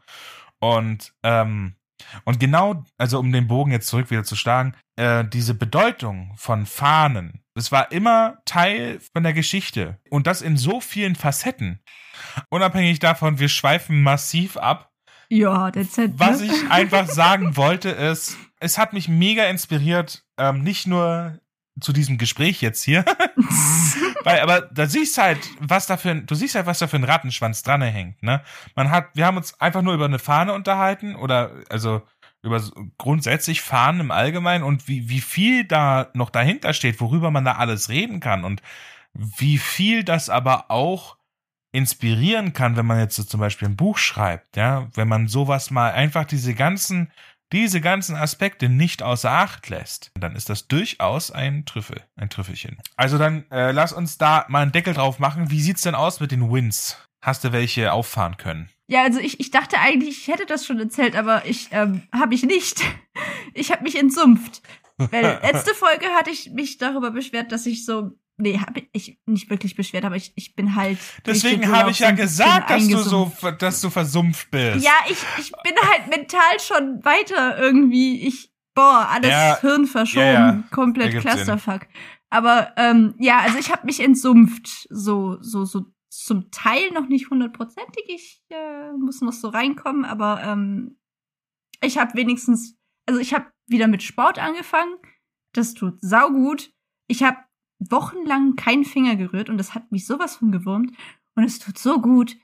Und 0.60 1.12
ähm, 1.22 1.74
Und 2.24 2.40
genau, 2.40 2.84
also 2.96 3.18
um 3.18 3.30
den 3.32 3.46
Bogen 3.46 3.72
jetzt 3.72 3.88
zurück 3.88 4.10
wieder 4.10 4.24
zu 4.24 4.34
schlagen, 4.36 4.74
äh, 4.96 5.24
diese 5.26 5.54
Bedeutung 5.54 6.32
von 6.36 6.64
Fahnen, 6.64 7.42
es 7.54 7.70
war 7.72 7.92
immer 7.92 8.38
Teil 8.46 9.00
von 9.12 9.22
der 9.22 9.34
Geschichte. 9.34 9.98
Und 10.08 10.26
das 10.26 10.40
in 10.40 10.56
so 10.56 10.80
vielen 10.80 11.14
Facetten. 11.16 11.80
Unabhängig 12.48 12.98
davon, 13.00 13.38
wir 13.38 13.48
schweifen 13.50 14.02
massiv 14.02 14.56
ab. 14.56 14.89
Ja, 15.30 15.70
dezent. 15.70 16.18
Ne? 16.18 16.26
Was 16.26 16.40
ich 16.40 16.70
einfach 16.70 17.06
sagen 17.06 17.56
wollte, 17.56 17.90
ist, 17.90 18.36
es 18.58 18.78
hat 18.78 18.92
mich 18.92 19.08
mega 19.08 19.44
inspiriert, 19.44 20.24
ähm, 20.36 20.62
nicht 20.62 20.86
nur 20.88 21.38
zu 21.80 21.92
diesem 21.92 22.18
Gespräch 22.18 22.60
jetzt 22.60 22.82
hier. 22.82 23.04
Weil, 24.24 24.40
aber 24.40 24.62
da 24.62 24.86
siehst 24.86 25.16
halt, 25.18 25.38
was 25.60 25.86
da 25.86 25.96
für 25.96 26.10
ein, 26.10 26.26
du 26.26 26.34
siehst 26.34 26.56
halt, 26.56 26.66
was 26.66 26.80
da 26.80 26.88
für 26.88 26.96
ein 26.96 27.04
Rattenschwanz 27.04 27.62
dran 27.62 27.80
hängt, 27.80 28.22
ne? 28.22 28.42
Man 28.74 28.90
hat, 28.90 29.08
wir 29.14 29.24
haben 29.24 29.36
uns 29.36 29.58
einfach 29.60 29.82
nur 29.82 29.94
über 29.94 30.04
eine 30.04 30.18
Fahne 30.18 30.52
unterhalten 30.52 31.14
oder, 31.14 31.52
also, 31.70 32.02
über 32.42 32.62
grundsätzlich 32.98 33.60
Fahnen 33.60 34.00
im 34.00 34.10
Allgemeinen 34.10 34.64
und 34.64 34.88
wie, 34.88 35.08
wie 35.08 35.20
viel 35.20 35.64
da 35.64 36.08
noch 36.14 36.30
dahinter 36.30 36.72
steht, 36.72 37.00
worüber 37.00 37.30
man 37.30 37.44
da 37.44 37.52
alles 37.52 37.88
reden 37.88 38.20
kann 38.20 38.44
und 38.44 38.62
wie 39.12 39.58
viel 39.58 40.04
das 40.04 40.30
aber 40.30 40.70
auch 40.70 41.16
inspirieren 41.72 42.52
kann, 42.52 42.76
wenn 42.76 42.86
man 42.86 42.98
jetzt 42.98 43.16
so 43.16 43.22
zum 43.22 43.40
Beispiel 43.40 43.68
ein 43.68 43.76
Buch 43.76 43.98
schreibt, 43.98 44.56
ja, 44.56 44.88
wenn 44.94 45.08
man 45.08 45.28
sowas 45.28 45.70
mal 45.70 45.92
einfach 45.92 46.24
diese 46.24 46.54
ganzen 46.54 47.10
diese 47.52 47.80
ganzen 47.80 48.14
Aspekte 48.14 48.68
nicht 48.68 49.02
außer 49.02 49.30
Acht 49.30 49.68
lässt, 49.68 50.12
dann 50.14 50.36
ist 50.36 50.48
das 50.48 50.68
durchaus 50.68 51.30
ein 51.30 51.64
Trüffel, 51.66 52.00
ein 52.16 52.30
Trüffelchen. 52.30 52.78
Also 52.96 53.18
dann 53.18 53.44
äh, 53.50 53.72
lass 53.72 53.92
uns 53.92 54.18
da 54.18 54.46
mal 54.48 54.62
einen 54.62 54.72
Deckel 54.72 54.94
drauf 54.94 55.18
machen. 55.18 55.50
Wie 55.50 55.60
sieht's 55.60 55.82
denn 55.82 55.96
aus 55.96 56.20
mit 56.20 56.30
den 56.30 56.52
Wins? 56.52 56.96
Hast 57.22 57.44
du 57.44 57.52
welche 57.52 57.92
auffahren 57.92 58.36
können? 58.36 58.70
Ja, 58.86 59.02
also 59.02 59.20
ich, 59.20 59.40
ich 59.40 59.50
dachte 59.50 59.78
eigentlich, 59.78 60.22
ich 60.22 60.28
hätte 60.28 60.46
das 60.46 60.64
schon 60.64 60.78
erzählt, 60.78 61.16
aber 61.16 61.44
ich 61.44 61.68
ähm, 61.72 62.02
habe 62.12 62.34
ich 62.34 62.42
nicht. 62.42 62.82
Ich 63.52 63.72
habe 63.72 63.82
mich 63.82 63.98
entsumpft. 63.98 64.62
Weil 64.96 65.40
letzte 65.42 65.74
Folge 65.74 66.06
hatte 66.16 66.30
ich 66.30 66.50
mich 66.52 66.78
darüber 66.78 67.10
beschwert, 67.10 67.50
dass 67.50 67.66
ich 67.66 67.84
so 67.84 68.12
Nee, 68.40 68.58
habe 68.58 68.82
ich 68.92 69.20
nicht 69.26 69.50
wirklich 69.50 69.76
beschwert, 69.76 70.04
aber 70.04 70.16
ich, 70.16 70.32
ich 70.34 70.54
bin 70.54 70.74
halt. 70.74 70.98
Deswegen 71.26 71.70
habe 71.70 71.90
ich 71.90 71.98
ja 71.98 72.10
gesagt, 72.10 72.70
dass 72.70 72.88
du 72.88 72.98
so, 72.98 73.32
dass 73.58 73.80
du 73.80 73.90
versumpft 73.90 74.50
bist. 74.50 74.84
Ja, 74.84 74.92
ich, 75.08 75.18
ich 75.38 75.52
bin 75.62 75.74
halt 75.82 76.08
mental 76.08 76.58
schon 76.60 77.04
weiter 77.04 77.58
irgendwie. 77.58 78.26
Ich, 78.26 78.50
boah, 78.74 79.08
alles 79.10 79.30
ja, 79.30 79.60
Hirn 79.60 79.86
verschoben, 79.86 80.24
ja, 80.24 80.32
ja. 80.32 80.64
komplett 80.70 81.20
Clusterfuck. 81.20 81.86
Aber 82.30 82.72
ähm, 82.76 83.14
ja, 83.18 83.40
also 83.40 83.58
ich 83.58 83.70
habe 83.70 83.86
mich 83.86 84.00
entsumpft, 84.00 84.86
so, 84.88 85.36
so, 85.42 85.64
so 85.64 85.84
zum 86.08 86.50
Teil 86.50 86.90
noch 86.92 87.08
nicht 87.08 87.30
hundertprozentig. 87.30 88.04
Ich 88.08 88.42
äh, 88.48 88.92
muss 88.92 89.20
noch 89.20 89.32
so 89.32 89.48
reinkommen, 89.48 90.04
aber 90.04 90.42
ähm, 90.42 90.98
ich 91.82 91.98
habe 91.98 92.14
wenigstens, 92.14 92.76
also 93.06 93.20
ich 93.20 93.34
habe 93.34 93.46
wieder 93.66 93.88
mit 93.88 94.02
Sport 94.02 94.38
angefangen. 94.38 94.94
Das 95.52 95.74
tut 95.74 95.98
saugut. 96.00 96.72
Ich 97.08 97.22
habe 97.22 97.38
wochenlang 97.80 98.56
keinen 98.56 98.84
Finger 98.84 99.16
gerührt 99.16 99.48
und 99.48 99.58
das 99.58 99.74
hat 99.74 99.90
mich 99.90 100.06
sowas 100.06 100.36
von 100.36 100.52
gewurmt 100.52 100.92
und 101.34 101.44
es 101.44 101.58
tut 101.58 101.78
so 101.78 102.00
gut. 102.00 102.36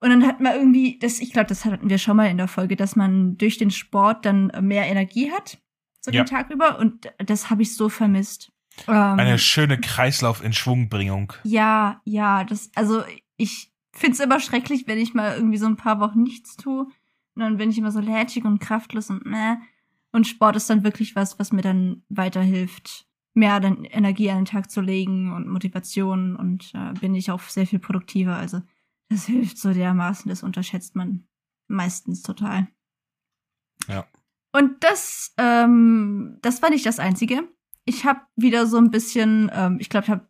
Und 0.00 0.10
dann 0.10 0.26
hat 0.26 0.40
man 0.40 0.54
irgendwie, 0.54 0.98
das, 0.98 1.20
ich 1.20 1.32
glaube, 1.32 1.46
das 1.46 1.64
hatten 1.64 1.88
wir 1.88 1.98
schon 1.98 2.16
mal 2.16 2.28
in 2.28 2.38
der 2.38 2.48
Folge, 2.48 2.74
dass 2.74 2.96
man 2.96 3.38
durch 3.38 3.58
den 3.58 3.70
Sport 3.70 4.24
dann 4.24 4.50
mehr 4.60 4.86
Energie 4.86 5.30
hat, 5.30 5.58
so 6.00 6.10
ja. 6.10 6.24
den 6.24 6.26
Tag 6.26 6.50
über. 6.50 6.78
Und 6.80 7.12
das 7.18 7.50
habe 7.50 7.62
ich 7.62 7.76
so 7.76 7.88
vermisst. 7.88 8.50
Ähm, 8.88 8.94
Eine 8.94 9.38
schöne 9.38 9.78
Kreislauf 9.78 10.42
in 10.42 10.52
Schwungbringung. 10.52 11.34
Ja, 11.44 12.00
ja, 12.04 12.42
das, 12.42 12.72
also 12.74 13.04
ich 13.36 13.70
finde 13.92 14.14
es 14.14 14.20
immer 14.20 14.40
schrecklich, 14.40 14.88
wenn 14.88 14.98
ich 14.98 15.14
mal 15.14 15.36
irgendwie 15.36 15.58
so 15.58 15.66
ein 15.66 15.76
paar 15.76 16.00
Wochen 16.00 16.22
nichts 16.22 16.56
tue. 16.56 16.86
Und 17.34 17.40
dann 17.40 17.58
bin 17.58 17.70
ich 17.70 17.78
immer 17.78 17.92
so 17.92 18.00
lätschig 18.00 18.44
und 18.44 18.58
kraftlos 18.58 19.08
und 19.08 19.24
meh. 19.24 19.56
Und 20.10 20.26
Sport 20.26 20.56
ist 20.56 20.68
dann 20.68 20.82
wirklich 20.82 21.14
was, 21.14 21.38
was 21.38 21.52
mir 21.52 21.62
dann 21.62 22.02
weiterhilft 22.08 23.06
mehr 23.34 23.60
dann 23.60 23.84
Energie 23.84 24.30
an 24.30 24.38
den 24.38 24.44
Tag 24.44 24.70
zu 24.70 24.80
legen 24.80 25.32
und 25.32 25.48
Motivation 25.48 26.36
und 26.36 26.72
äh, 26.74 26.92
bin 27.00 27.14
ich 27.14 27.30
auch 27.30 27.40
sehr 27.42 27.66
viel 27.66 27.78
produktiver. 27.78 28.36
Also 28.36 28.62
das 29.08 29.26
hilft 29.26 29.58
so 29.58 29.72
dermaßen, 29.72 30.28
das 30.28 30.42
unterschätzt 30.42 30.96
man 30.96 31.26
meistens 31.68 32.22
total. 32.22 32.68
Ja. 33.88 34.06
Und 34.52 34.84
das, 34.84 35.32
ähm, 35.38 36.38
das 36.42 36.60
war 36.60 36.70
nicht 36.70 36.84
das 36.84 36.98
Einzige. 36.98 37.48
Ich 37.84 38.04
habe 38.04 38.20
wieder 38.36 38.66
so 38.66 38.76
ein 38.76 38.90
bisschen, 38.90 39.50
ähm, 39.52 39.78
ich 39.80 39.88
glaube, 39.88 40.04
ich 40.04 40.10
habe, 40.10 40.28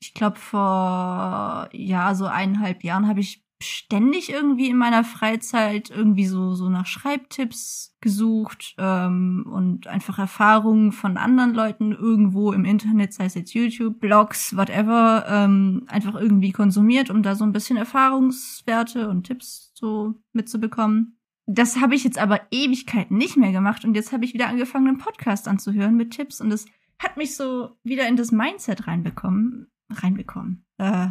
ich 0.00 0.14
glaube 0.14 0.38
vor 0.38 1.68
ja 1.72 2.14
so 2.14 2.26
eineinhalb 2.26 2.84
Jahren 2.84 3.08
habe 3.08 3.20
ich 3.20 3.44
ständig 3.62 4.30
irgendwie 4.30 4.68
in 4.70 4.76
meiner 4.76 5.04
Freizeit 5.04 5.90
irgendwie 5.90 6.26
so, 6.26 6.54
so 6.54 6.68
nach 6.68 6.86
Schreibtipps 6.86 7.94
gesucht 8.00 8.74
ähm, 8.78 9.46
und 9.50 9.86
einfach 9.86 10.18
Erfahrungen 10.18 10.92
von 10.92 11.18
anderen 11.18 11.52
Leuten 11.52 11.92
irgendwo 11.92 12.52
im 12.52 12.64
Internet, 12.64 13.12
sei 13.12 13.26
es 13.26 13.34
jetzt 13.34 13.52
YouTube, 13.52 14.00
Blogs, 14.00 14.56
whatever, 14.56 15.26
ähm, 15.28 15.84
einfach 15.88 16.14
irgendwie 16.14 16.52
konsumiert, 16.52 17.10
um 17.10 17.22
da 17.22 17.34
so 17.34 17.44
ein 17.44 17.52
bisschen 17.52 17.76
Erfahrungswerte 17.76 19.08
und 19.08 19.24
Tipps 19.24 19.72
so 19.74 20.14
mitzubekommen. 20.32 21.18
Das 21.46 21.80
habe 21.80 21.94
ich 21.94 22.04
jetzt 22.04 22.18
aber 22.18 22.40
Ewigkeiten 22.50 23.18
nicht 23.18 23.36
mehr 23.36 23.52
gemacht 23.52 23.84
und 23.84 23.94
jetzt 23.94 24.12
habe 24.12 24.24
ich 24.24 24.32
wieder 24.32 24.48
angefangen, 24.48 24.88
einen 24.88 24.98
Podcast 24.98 25.48
anzuhören 25.48 25.96
mit 25.96 26.12
Tipps 26.12 26.40
und 26.40 26.50
es 26.52 26.66
hat 26.98 27.16
mich 27.16 27.36
so 27.36 27.76
wieder 27.82 28.06
in 28.08 28.16
das 28.16 28.30
Mindset 28.30 28.86
reinbekommen, 28.86 29.70
reinbekommen, 29.90 30.64
äh, 30.78 31.08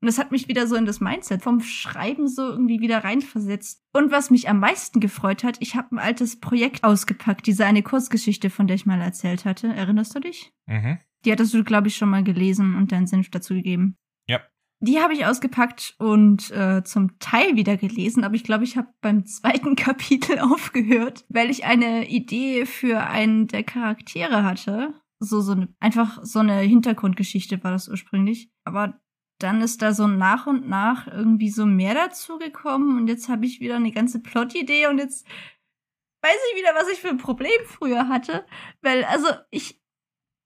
und 0.00 0.06
das 0.06 0.18
hat 0.18 0.32
mich 0.32 0.48
wieder 0.48 0.66
so 0.66 0.76
in 0.76 0.86
das 0.86 1.00
Mindset 1.00 1.42
vom 1.42 1.60
Schreiben 1.60 2.26
so 2.26 2.48
irgendwie 2.48 2.80
wieder 2.80 3.04
reinversetzt. 3.04 3.84
Und 3.92 4.10
was 4.10 4.30
mich 4.30 4.48
am 4.48 4.58
meisten 4.58 4.98
gefreut 4.98 5.44
hat, 5.44 5.58
ich 5.60 5.76
habe 5.76 5.94
ein 5.94 5.98
altes 5.98 6.40
Projekt 6.40 6.84
ausgepackt, 6.84 7.46
diese 7.46 7.66
eine 7.66 7.82
Kurzgeschichte, 7.82 8.48
von 8.48 8.66
der 8.66 8.76
ich 8.76 8.86
mal 8.86 9.00
erzählt 9.00 9.44
hatte. 9.44 9.68
Erinnerst 9.68 10.14
du 10.14 10.20
dich? 10.20 10.54
Mhm. 10.66 10.98
Die 11.26 11.32
hattest 11.32 11.52
du, 11.52 11.64
glaube 11.64 11.88
ich, 11.88 11.96
schon 11.96 12.08
mal 12.08 12.24
gelesen 12.24 12.76
und 12.76 12.92
deinen 12.92 13.06
Senf 13.06 13.30
dazu 13.30 13.52
gegeben. 13.52 13.98
Ja. 14.26 14.40
Die 14.80 15.00
habe 15.00 15.12
ich 15.12 15.26
ausgepackt 15.26 15.96
und 15.98 16.50
äh, 16.50 16.82
zum 16.82 17.18
Teil 17.18 17.56
wieder 17.56 17.76
gelesen, 17.76 18.24
aber 18.24 18.34
ich 18.36 18.44
glaube, 18.44 18.64
ich 18.64 18.78
habe 18.78 18.88
beim 19.02 19.26
zweiten 19.26 19.76
Kapitel 19.76 20.38
aufgehört, 20.38 21.26
weil 21.28 21.50
ich 21.50 21.66
eine 21.66 22.08
Idee 22.08 22.64
für 22.64 23.02
einen 23.02 23.48
der 23.48 23.64
Charaktere 23.64 24.44
hatte. 24.44 24.94
So, 25.18 25.42
so 25.42 25.52
eine, 25.52 25.68
einfach 25.78 26.20
so 26.22 26.38
eine 26.38 26.60
Hintergrundgeschichte 26.60 27.62
war 27.62 27.72
das 27.72 27.88
ursprünglich. 27.88 28.50
Aber 28.64 28.98
dann 29.42 29.62
ist 29.62 29.82
da 29.82 29.92
so 29.92 30.06
nach 30.06 30.46
und 30.46 30.68
nach 30.68 31.06
irgendwie 31.06 31.50
so 31.50 31.66
mehr 31.66 31.94
dazu 31.94 32.38
gekommen 32.38 32.98
und 32.98 33.08
jetzt 33.08 33.28
habe 33.28 33.46
ich 33.46 33.60
wieder 33.60 33.76
eine 33.76 33.92
ganze 33.92 34.20
Plot-Idee 34.20 34.86
und 34.86 34.98
jetzt 34.98 35.26
weiß 36.22 36.36
ich 36.50 36.58
wieder, 36.58 36.74
was 36.74 36.88
ich 36.88 37.00
für 37.00 37.08
ein 37.08 37.18
Problem 37.18 37.60
früher 37.66 38.08
hatte, 38.08 38.44
weil 38.82 39.04
also 39.04 39.28
ich 39.50 39.80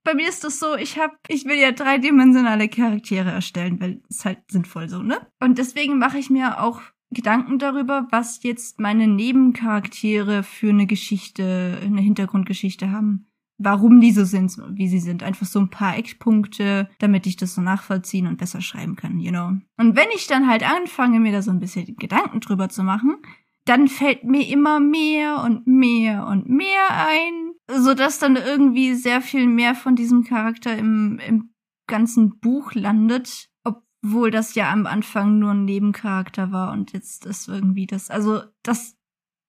bei 0.05 0.15
mir 0.15 0.29
ist 0.29 0.45
das 0.45 0.59
so, 0.59 0.77
ich 0.77 0.99
habe 0.99 1.17
ich 1.29 1.47
will 1.47 1.57
ja 1.57 1.73
dreidimensionale 1.73 2.69
Charaktere 2.69 3.31
erstellen, 3.31 3.81
weil 3.81 4.03
es 4.11 4.25
halt 4.25 4.41
sinnvoll 4.51 4.89
so, 4.89 5.03
ne? 5.03 5.27
Und 5.41 5.59
deswegen 5.59 5.99
mache 5.99 6.19
ich 6.19 6.29
mir 6.31 6.61
auch 6.61 6.83
Gedanken 7.11 7.59
darüber, 7.59 8.07
was 8.11 8.43
jetzt 8.43 8.81
meine 8.81 9.07
Nebencharaktere 9.07 10.43
für 10.43 10.71
eine 10.71 10.87
Geschichte, 10.87 11.79
eine 11.83 12.03
Hintergrundgeschichte 12.03 12.91
haben 12.91 13.31
warum 13.59 14.01
die 14.01 14.13
so 14.13 14.25
sind, 14.25 14.57
wie 14.71 14.89
sie 14.89 15.01
sind. 15.01 15.23
Einfach 15.23 15.47
so 15.47 15.61
ein 15.61 15.71
paar 15.71 15.97
Eckpunkte, 15.97 16.89
damit 16.99 17.27
ich 17.27 17.37
das 17.37 17.55
so 17.55 17.61
nachvollziehen 17.61 18.27
und 18.27 18.39
besser 18.39 18.61
schreiben 18.61 18.97
kann, 18.97 19.19
you 19.19 19.31
know. 19.31 19.53
Und 19.77 19.97
wenn 19.97 20.09
ich 20.15 20.27
dann 20.27 20.49
halt 20.49 20.69
anfange, 20.69 21.21
mir 21.21 21.33
da 21.33 21.43
so 21.43 21.51
ein 21.51 21.61
bisschen 21.61 21.97
Gedanken 21.97 22.41
drüber 22.41 22.69
zu 22.69 22.83
machen, 22.83 23.17
dann 23.65 23.89
fällt 23.89 24.25
mir 24.25 24.47
immer 24.49 24.81
mehr 24.81 25.43
und 25.43 25.67
mehr 25.67 26.27
und 26.27 26.49
mehr 26.49 26.89
ein, 26.91 27.55
so 27.71 27.95
dass 27.95 28.19
dann 28.19 28.37
irgendwie 28.37 28.95
sehr 28.95 29.23
viel 29.23 29.47
mehr 29.47 29.75
von 29.75 29.97
diesem 29.97 30.25
Charakter 30.25 30.77
im, 30.77 31.19
im 31.27 31.55
ganzen 31.87 32.39
Buch 32.41 32.75
landet, 32.75 33.49
obwohl 33.65 34.31
das 34.31 34.55
ja 34.55 34.71
am 34.71 34.87
Anfang 34.87 35.39
nur 35.39 35.53
ein 35.53 35.65
Nebencharakter 35.65 36.53
war 36.53 36.73
und 36.73 36.93
jetzt 36.93 37.25
ist 37.25 37.49
irgendwie 37.49 37.87
das, 37.87 38.11
also 38.11 38.43
das, 38.63 38.97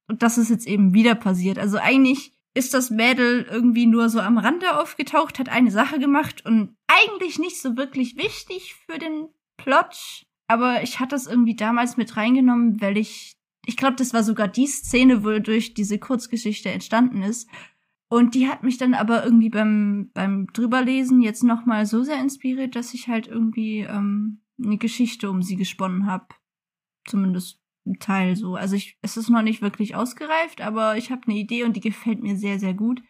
das 0.07 0.37
ist 0.37 0.49
jetzt 0.49 0.67
eben 0.67 0.93
wieder 0.93 1.15
passiert. 1.15 1.59
Also 1.59 1.77
eigentlich 1.77 2.34
ist 2.55 2.73
das 2.73 2.89
Mädel 2.89 3.45
irgendwie 3.51 3.85
nur 3.85 4.09
so 4.09 4.19
am 4.19 4.37
Rande 4.37 4.79
aufgetaucht, 4.79 5.37
hat 5.37 5.49
eine 5.49 5.71
Sache 5.71 5.99
gemacht 5.99 6.45
und 6.45 6.75
eigentlich 6.87 7.37
nicht 7.37 7.61
so 7.61 7.75
wirklich 7.75 8.15
wichtig 8.15 8.75
für 8.85 8.97
den 8.97 9.27
Plot. 9.57 10.25
Aber 10.47 10.81
ich 10.81 10.99
hatte 10.99 11.15
es 11.15 11.27
irgendwie 11.27 11.55
damals 11.55 11.97
mit 11.97 12.15
reingenommen, 12.15 12.81
weil 12.81 12.97
ich, 12.97 13.33
ich 13.65 13.75
glaube, 13.75 13.97
das 13.97 14.13
war 14.13 14.23
sogar 14.23 14.47
die 14.47 14.67
Szene, 14.67 15.25
wodurch 15.25 15.73
diese 15.73 15.99
Kurzgeschichte 15.99 16.69
entstanden 16.69 17.23
ist. 17.23 17.49
Und 18.07 18.35
die 18.35 18.47
hat 18.47 18.63
mich 18.63 18.77
dann 18.77 18.93
aber 18.93 19.25
irgendwie 19.25 19.49
beim, 19.49 20.11
beim 20.13 20.47
drüberlesen 20.53 21.21
jetzt 21.21 21.43
nochmal 21.43 21.85
so 21.85 22.03
sehr 22.03 22.19
inspiriert, 22.19 22.75
dass 22.75 22.93
ich 22.93 23.09
halt 23.09 23.27
irgendwie 23.27 23.79
ähm, 23.79 24.41
eine 24.63 24.77
Geschichte 24.77 25.29
um 25.29 25.41
sie 25.41 25.57
gesponnen 25.57 26.05
habe. 26.05 26.27
Zumindest 27.05 27.59
Teil 27.99 28.35
so. 28.35 28.55
Also 28.55 28.75
ich, 28.75 28.97
es 29.01 29.17
ist 29.17 29.29
noch 29.29 29.41
nicht 29.41 29.61
wirklich 29.61 29.95
ausgereift, 29.95 30.61
aber 30.61 30.97
ich 30.97 31.11
habe 31.11 31.21
eine 31.27 31.35
Idee 31.35 31.63
und 31.63 31.75
die 31.75 31.81
gefällt 31.81 32.21
mir 32.21 32.37
sehr, 32.37 32.59
sehr 32.59 32.73
gut. 32.73 33.01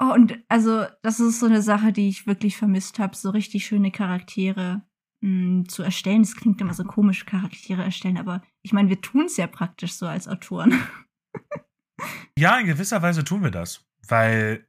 Oh, 0.00 0.12
und 0.12 0.38
also 0.48 0.86
das 1.02 1.20
ist 1.20 1.40
so 1.40 1.46
eine 1.46 1.62
Sache, 1.62 1.92
die 1.92 2.08
ich 2.08 2.26
wirklich 2.26 2.56
vermisst 2.56 2.98
habe, 2.98 3.16
so 3.16 3.30
richtig 3.30 3.66
schöne 3.66 3.90
Charaktere 3.90 4.82
mh, 5.20 5.28
hm, 5.28 5.68
zu 5.68 5.82
erstellen. 5.82 6.22
Es 6.22 6.36
klingt 6.36 6.60
immer 6.60 6.74
so 6.74 6.84
komisch, 6.84 7.26
Charaktere 7.26 7.82
erstellen, 7.82 8.18
aber 8.18 8.42
ich 8.62 8.72
meine, 8.72 8.88
wir 8.88 9.00
tun 9.00 9.26
es 9.26 9.36
ja 9.36 9.46
praktisch 9.46 9.92
so 9.92 10.06
als 10.06 10.28
Autoren. 10.28 10.72
Ja, 12.38 12.58
in 12.58 12.66
gewisser 12.66 13.02
Weise 13.02 13.24
tun 13.24 13.42
wir 13.42 13.50
das. 13.50 13.84
Weil 14.08 14.66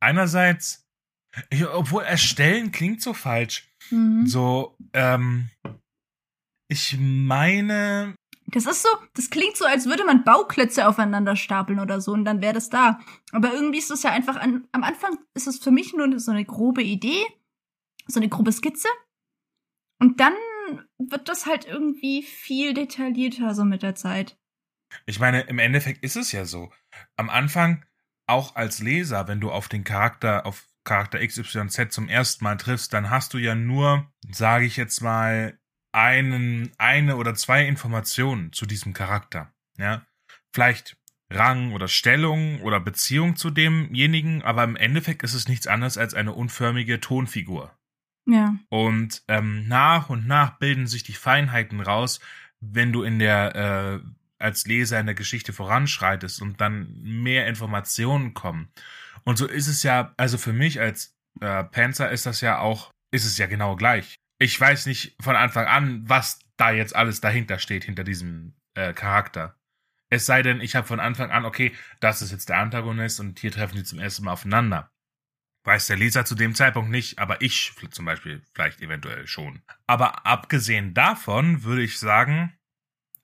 einerseits, 0.00 0.88
ich, 1.50 1.66
obwohl 1.66 2.02
erstellen 2.02 2.72
klingt 2.72 3.02
so 3.02 3.14
falsch. 3.14 3.68
Mhm. 3.90 4.26
So, 4.26 4.76
ähm, 4.92 5.50
ich 6.68 6.96
meine, 6.98 8.14
Das 8.52 8.66
ist 8.66 8.82
so, 8.82 8.88
das 9.14 9.30
klingt 9.30 9.56
so, 9.56 9.64
als 9.64 9.86
würde 9.86 10.04
man 10.04 10.24
Bauklötze 10.24 10.88
aufeinander 10.88 11.36
stapeln 11.36 11.78
oder 11.78 12.00
so 12.00 12.12
und 12.12 12.24
dann 12.24 12.40
wäre 12.40 12.54
das 12.54 12.68
da. 12.68 13.00
Aber 13.32 13.52
irgendwie 13.52 13.78
ist 13.78 13.90
es 13.90 14.02
ja 14.02 14.10
einfach 14.10 14.36
an, 14.36 14.66
am 14.72 14.82
Anfang 14.82 15.18
ist 15.34 15.46
es 15.46 15.58
für 15.58 15.70
mich 15.70 15.94
nur 15.94 16.18
so 16.18 16.32
eine 16.32 16.44
grobe 16.44 16.82
Idee, 16.82 17.24
so 18.06 18.18
eine 18.18 18.28
grobe 18.28 18.52
Skizze. 18.52 18.88
Und 20.00 20.20
dann 20.20 20.32
wird 20.98 21.28
das 21.28 21.46
halt 21.46 21.66
irgendwie 21.66 22.22
viel 22.22 22.74
detaillierter 22.74 23.54
so 23.54 23.64
mit 23.64 23.82
der 23.82 23.94
Zeit. 23.94 24.38
ich 25.06 25.20
meine, 25.20 25.42
im 25.42 25.58
Endeffekt 25.58 26.02
ist 26.02 26.16
es 26.16 26.32
ja 26.32 26.44
so. 26.44 26.72
Am 27.16 27.30
Anfang, 27.30 27.84
auch 28.26 28.56
als 28.56 28.80
Leser, 28.80 29.28
wenn 29.28 29.40
du 29.40 29.50
auf 29.50 29.68
den 29.68 29.84
Charakter, 29.84 30.46
auf 30.46 30.66
Charakter 30.84 31.24
XYZ 31.24 31.92
zum 31.92 32.08
ersten 32.08 32.42
Mal 32.42 32.56
triffst, 32.56 32.92
dann 32.92 33.10
hast 33.10 33.34
du 33.34 33.38
ja 33.38 33.54
nur, 33.54 34.10
sage 34.30 34.64
ich 34.64 34.76
jetzt 34.76 35.00
mal, 35.02 35.59
einen, 35.92 36.72
eine 36.78 37.16
oder 37.16 37.34
zwei 37.34 37.66
Informationen 37.66 38.52
zu 38.52 38.66
diesem 38.66 38.92
Charakter. 38.92 39.52
Ja, 39.78 40.06
vielleicht 40.52 40.96
Rang 41.30 41.72
oder 41.72 41.88
Stellung 41.88 42.60
oder 42.62 42.80
Beziehung 42.80 43.36
zu 43.36 43.50
demjenigen, 43.50 44.42
aber 44.42 44.64
im 44.64 44.76
Endeffekt 44.76 45.22
ist 45.22 45.34
es 45.34 45.48
nichts 45.48 45.66
anderes 45.66 45.96
als 45.96 46.14
eine 46.14 46.32
unförmige 46.32 47.00
Tonfigur. 47.00 47.72
Ja. 48.26 48.56
Und 48.68 49.22
ähm, 49.28 49.66
nach 49.68 50.10
und 50.10 50.26
nach 50.26 50.58
bilden 50.58 50.86
sich 50.86 51.04
die 51.04 51.12
Feinheiten 51.12 51.80
raus, 51.80 52.20
wenn 52.60 52.92
du 52.92 53.02
in 53.02 53.18
der 53.18 53.54
äh, 53.54 54.06
als 54.38 54.66
Leser 54.66 54.98
in 54.98 55.06
der 55.06 55.14
Geschichte 55.14 55.52
voranschreitest 55.52 56.42
und 56.42 56.60
dann 56.60 57.00
mehr 57.02 57.46
Informationen 57.46 58.34
kommen. 58.34 58.68
Und 59.24 59.36
so 59.36 59.46
ist 59.46 59.66
es 59.66 59.82
ja, 59.82 60.14
also 60.16 60.38
für 60.38 60.52
mich 60.52 60.80
als 60.80 61.14
äh, 61.40 61.62
Panzer 61.64 62.10
ist 62.10 62.26
das 62.26 62.40
ja 62.40 62.58
auch, 62.58 62.90
ist 63.10 63.26
es 63.26 63.38
ja 63.38 63.46
genau 63.46 63.76
gleich. 63.76 64.19
Ich 64.40 64.58
weiß 64.58 64.86
nicht 64.86 65.14
von 65.20 65.36
Anfang 65.36 65.66
an, 65.66 66.08
was 66.08 66.40
da 66.56 66.70
jetzt 66.70 66.96
alles 66.96 67.20
dahinter 67.20 67.58
steht, 67.58 67.84
hinter 67.84 68.04
diesem 68.04 68.54
äh, 68.74 68.94
Charakter. 68.94 69.60
Es 70.08 70.26
sei 70.26 70.42
denn, 70.42 70.60
ich 70.60 70.74
habe 70.74 70.86
von 70.86 70.98
Anfang 70.98 71.30
an, 71.30 71.44
okay, 71.44 71.72
das 72.00 72.22
ist 72.22 72.32
jetzt 72.32 72.48
der 72.48 72.58
Antagonist 72.58 73.20
und 73.20 73.38
hier 73.38 73.52
treffen 73.52 73.76
die 73.76 73.84
zum 73.84 73.98
ersten 73.98 74.24
Mal 74.24 74.32
aufeinander. 74.32 74.90
Weiß 75.64 75.88
der 75.88 75.98
Leser 75.98 76.24
zu 76.24 76.34
dem 76.34 76.54
Zeitpunkt 76.54 76.90
nicht, 76.90 77.18
aber 77.18 77.42
ich 77.42 77.74
zum 77.90 78.06
Beispiel 78.06 78.42
vielleicht 78.54 78.80
eventuell 78.80 79.26
schon. 79.26 79.62
Aber 79.86 80.26
abgesehen 80.26 80.94
davon 80.94 81.62
würde 81.62 81.82
ich 81.82 81.98
sagen, 81.98 82.58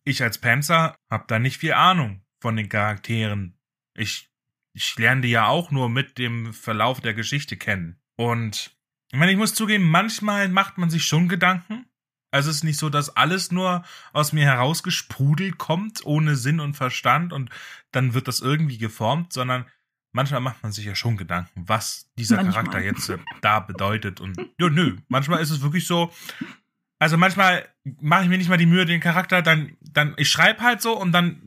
ich 0.04 0.22
als 0.22 0.38
Panzer 0.38 0.94
habe 1.10 1.24
da 1.28 1.38
nicht 1.38 1.58
viel 1.58 1.72
Ahnung 1.72 2.24
von 2.40 2.56
den 2.56 2.68
Charakteren. 2.68 3.58
Ich, 3.94 4.30
ich 4.74 4.96
lerne 4.96 5.22
die 5.22 5.30
ja 5.30 5.46
auch 5.46 5.70
nur 5.70 5.88
mit 5.88 6.18
dem 6.18 6.52
Verlauf 6.52 7.00
der 7.00 7.14
Geschichte 7.14 7.56
kennen. 7.56 8.00
Und 8.16 8.75
ich 9.16 9.18
meine, 9.18 9.32
ich 9.32 9.38
muss 9.38 9.54
zugeben, 9.54 9.84
manchmal 9.84 10.50
macht 10.50 10.76
man 10.76 10.90
sich 10.90 11.06
schon 11.06 11.26
Gedanken. 11.26 11.86
Also 12.30 12.50
es 12.50 12.56
ist 12.56 12.64
nicht 12.64 12.78
so, 12.78 12.90
dass 12.90 13.16
alles 13.16 13.50
nur 13.50 13.82
aus 14.12 14.34
mir 14.34 14.44
herausgesprudelt 14.44 15.56
kommt, 15.56 16.04
ohne 16.04 16.36
Sinn 16.36 16.60
und 16.60 16.74
Verstand 16.74 17.32
und 17.32 17.48
dann 17.92 18.12
wird 18.12 18.28
das 18.28 18.40
irgendwie 18.40 18.76
geformt, 18.76 19.32
sondern 19.32 19.64
manchmal 20.12 20.42
macht 20.42 20.62
man 20.62 20.70
sich 20.70 20.84
ja 20.84 20.94
schon 20.94 21.16
Gedanken, 21.16 21.64
was 21.66 22.10
dieser 22.18 22.36
Manchmal. 22.36 22.64
Charakter 22.64 22.84
jetzt 22.84 23.08
äh, 23.08 23.16
da 23.40 23.60
bedeutet. 23.60 24.20
Und 24.20 24.36
ja, 24.60 24.68
nö, 24.68 24.98
manchmal 25.08 25.40
ist 25.40 25.50
es 25.50 25.62
wirklich 25.62 25.86
so. 25.86 26.12
Also 26.98 27.16
manchmal 27.16 27.66
mache 27.84 28.24
ich 28.24 28.28
mir 28.28 28.36
nicht 28.36 28.50
mal 28.50 28.58
die 28.58 28.66
Mühe, 28.66 28.84
den 28.84 29.00
Charakter 29.00 29.40
dann, 29.40 29.78
dann, 29.80 30.12
ich 30.18 30.28
schreibe 30.28 30.60
halt 30.60 30.82
so 30.82 30.94
und 30.94 31.12
dann, 31.12 31.40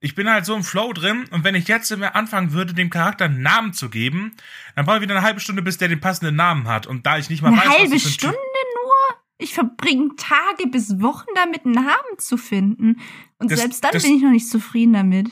ich 0.00 0.14
bin 0.14 0.28
halt 0.30 0.46
so 0.46 0.54
im 0.56 0.64
Flow 0.64 0.92
drin 0.92 1.26
und 1.30 1.44
wenn 1.44 1.54
ich 1.54 1.68
jetzt 1.68 1.94
mehr 1.96 2.16
anfangen 2.16 2.52
würde, 2.52 2.72
dem 2.74 2.88
Charakter 2.90 3.26
einen 3.26 3.42
Namen 3.42 3.72
zu 3.74 3.90
geben, 3.90 4.34
dann 4.74 4.84
brauche 4.86 4.96
ich 4.96 5.02
wieder 5.02 5.14
eine 5.16 5.24
halbe 5.24 5.40
Stunde, 5.40 5.62
bis 5.62 5.76
der 5.78 5.88
den 5.88 6.00
passenden 6.00 6.36
Namen 6.36 6.66
hat. 6.68 6.86
Und 6.86 7.06
da 7.06 7.18
ich 7.18 7.28
nicht 7.30 7.42
mal 7.42 7.48
Eine 7.48 7.58
weiß, 7.58 7.66
was 7.68 7.78
halbe 7.78 7.96
Typ- 7.96 8.00
Stunde 8.12 8.36
nur? 8.36 8.92
Ich 9.38 9.54
verbringe 9.54 10.14
Tage 10.16 10.66
bis 10.70 11.00
Wochen 11.00 11.26
damit, 11.34 11.64
einen 11.64 11.74
Namen 11.74 12.18
zu 12.18 12.36
finden. 12.36 13.00
Und 13.38 13.50
Das- 13.50 13.60
selbst 13.60 13.84
dann 13.84 13.92
das- 13.92 14.02
bin 14.02 14.16
ich 14.16 14.22
noch 14.22 14.30
nicht 14.30 14.48
zufrieden 14.48 14.92
damit. 14.94 15.28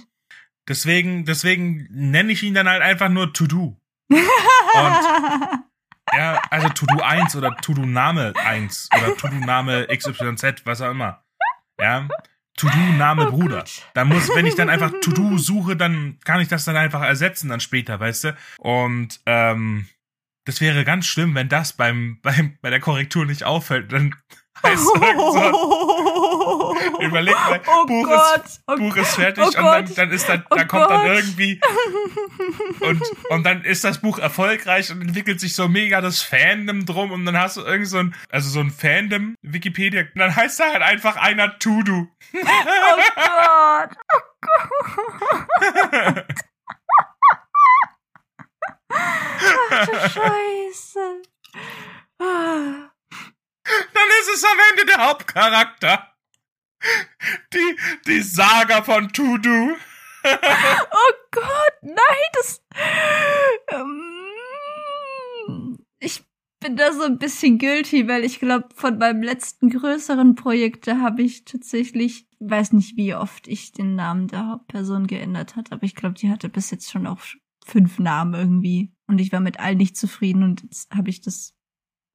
Deswegen, 0.68 1.24
deswegen 1.24 1.86
nenne 1.90 2.30
ich 2.32 2.42
ihn 2.42 2.52
dann 2.54 2.68
halt 2.68 2.82
einfach 2.82 3.08
nur 3.08 3.32
To 3.32 3.46
Do. 3.46 3.80
Ja, 6.16 6.40
also 6.50 6.68
To 6.70 6.86
Do 6.86 7.02
1 7.02 7.36
oder 7.36 7.54
To 7.56 7.74
Do 7.74 7.84
Name 7.84 8.32
1 8.42 8.88
oder 8.96 9.14
To 9.14 9.28
Do 9.28 9.34
Name 9.36 9.86
XYZ, 9.94 10.64
was 10.64 10.80
auch 10.80 10.90
immer. 10.90 11.22
Ja. 11.78 12.08
To 12.58 12.68
Do 12.68 12.78
Name 12.96 13.28
Oh 13.28 13.30
Bruder. 13.30 13.58
Gott. 13.58 13.82
Da 13.94 14.04
muss, 14.04 14.28
wenn 14.34 14.46
ich 14.46 14.54
dann 14.54 14.68
einfach 14.68 14.90
To 15.02 15.12
Do 15.12 15.38
suche, 15.38 15.76
dann 15.76 16.18
kann 16.24 16.40
ich 16.40 16.48
das 16.48 16.64
dann 16.64 16.76
einfach 16.76 17.02
ersetzen 17.02 17.48
dann 17.48 17.60
später, 17.60 17.98
weißt 18.00 18.24
du? 18.24 18.36
Und 18.58 19.20
ähm, 19.26 19.86
das 20.44 20.60
wäre 20.60 20.84
ganz 20.84 21.06
schlimm, 21.06 21.34
wenn 21.34 21.48
das 21.48 21.72
beim, 21.72 22.18
beim 22.22 22.56
bei 22.60 22.70
der 22.70 22.80
Korrektur 22.80 23.26
nicht 23.26 23.44
auffällt. 23.44 23.92
Dann 23.92 24.14
heißt 24.62 24.82
es 24.82 25.00
irgend 25.02 25.20
so, 25.20 25.96
überleg 27.06 27.34
mal, 27.34 27.60
oh 27.66 27.86
Buch 27.86 28.06
Gott, 28.06 28.44
ist 28.44 28.62
oh 28.66 28.76
Buch 28.76 28.96
ist 28.96 29.14
fertig 29.14 29.44
oh 29.44 29.46
und 29.46 29.54
dann, 29.56 29.84
Gott. 29.84 29.98
dann 29.98 30.10
ist 30.10 30.28
dann, 30.28 30.44
Oh 30.50 30.56
da 30.56 30.64
kommt 30.64 30.90
dann 30.90 31.06
Gott. 31.06 31.16
irgendwie 31.16 31.60
und, 32.80 33.02
und 33.30 33.44
dann 33.44 33.62
ist 33.62 33.84
das 33.84 34.00
Buch 34.00 34.18
erfolgreich 34.18 34.90
und 34.90 35.02
entwickelt 35.02 35.40
sich 35.40 35.54
so 35.54 35.68
mega 35.68 36.00
das 36.00 36.22
Fandom 36.22 36.86
drum 36.86 37.12
und 37.12 37.24
dann 37.24 37.38
hast 37.38 37.56
du 37.56 37.62
irgend 37.62 37.88
so 37.88 37.98
ein, 37.98 38.14
also 38.30 38.48
so 38.50 38.60
ein 38.60 38.70
Fandom 38.70 39.34
Wikipedia 39.42 40.02
und 40.02 40.18
dann 40.18 40.34
heißt 40.34 40.60
da 40.60 40.72
halt 40.72 40.82
einfach 40.82 41.16
einer 41.16 41.58
Tudu. 41.58 42.08
Oh 42.40 43.00
Gott. 43.14 43.96
Ach 48.90 49.86
du 49.86 49.92
Scheiße. 50.08 51.22
Ah. 52.20 52.90
Dann 53.64 54.08
ist 54.20 54.34
es 54.34 54.44
am 54.44 54.58
Ende 54.70 54.86
der 54.86 55.06
Hauptcharakter. 55.06 56.14
Die, 57.52 57.76
die 58.06 58.22
Saga 58.22 58.82
von 58.82 59.12
Tudu. 59.12 59.76
Oh 60.24 61.12
Gott, 61.30 61.74
nein, 61.82 62.30
das. 62.34 62.62
Ähm, 63.70 64.18
ich 66.00 66.24
bin 66.60 66.76
da 66.76 66.92
so 66.92 67.04
ein 67.04 67.18
bisschen 67.18 67.58
guilty, 67.58 68.08
weil 68.08 68.24
ich 68.24 68.40
glaube, 68.40 68.68
von 68.74 68.98
meinem 68.98 69.22
letzten 69.22 69.70
größeren 69.70 70.34
Projekt, 70.34 70.86
da 70.86 70.98
habe 70.98 71.22
ich 71.22 71.44
tatsächlich, 71.44 72.26
weiß 72.40 72.72
nicht, 72.72 72.96
wie 72.96 73.14
oft 73.14 73.46
ich 73.46 73.72
den 73.72 73.94
Namen 73.94 74.28
der 74.28 74.48
Hauptperson 74.48 75.06
geändert 75.06 75.56
hat, 75.56 75.72
aber 75.72 75.84
ich 75.84 75.94
glaube, 75.94 76.14
die 76.14 76.30
hatte 76.30 76.48
bis 76.48 76.70
jetzt 76.70 76.90
schon 76.90 77.06
auch 77.06 77.20
fünf 77.64 77.98
Namen 77.98 78.34
irgendwie. 78.34 78.92
Und 79.06 79.20
ich 79.20 79.32
war 79.32 79.40
mit 79.40 79.60
allen 79.60 79.78
nicht 79.78 79.96
zufrieden 79.96 80.42
und 80.42 80.62
jetzt 80.62 80.94
habe 80.94 81.10
ich 81.10 81.20
das 81.20 81.54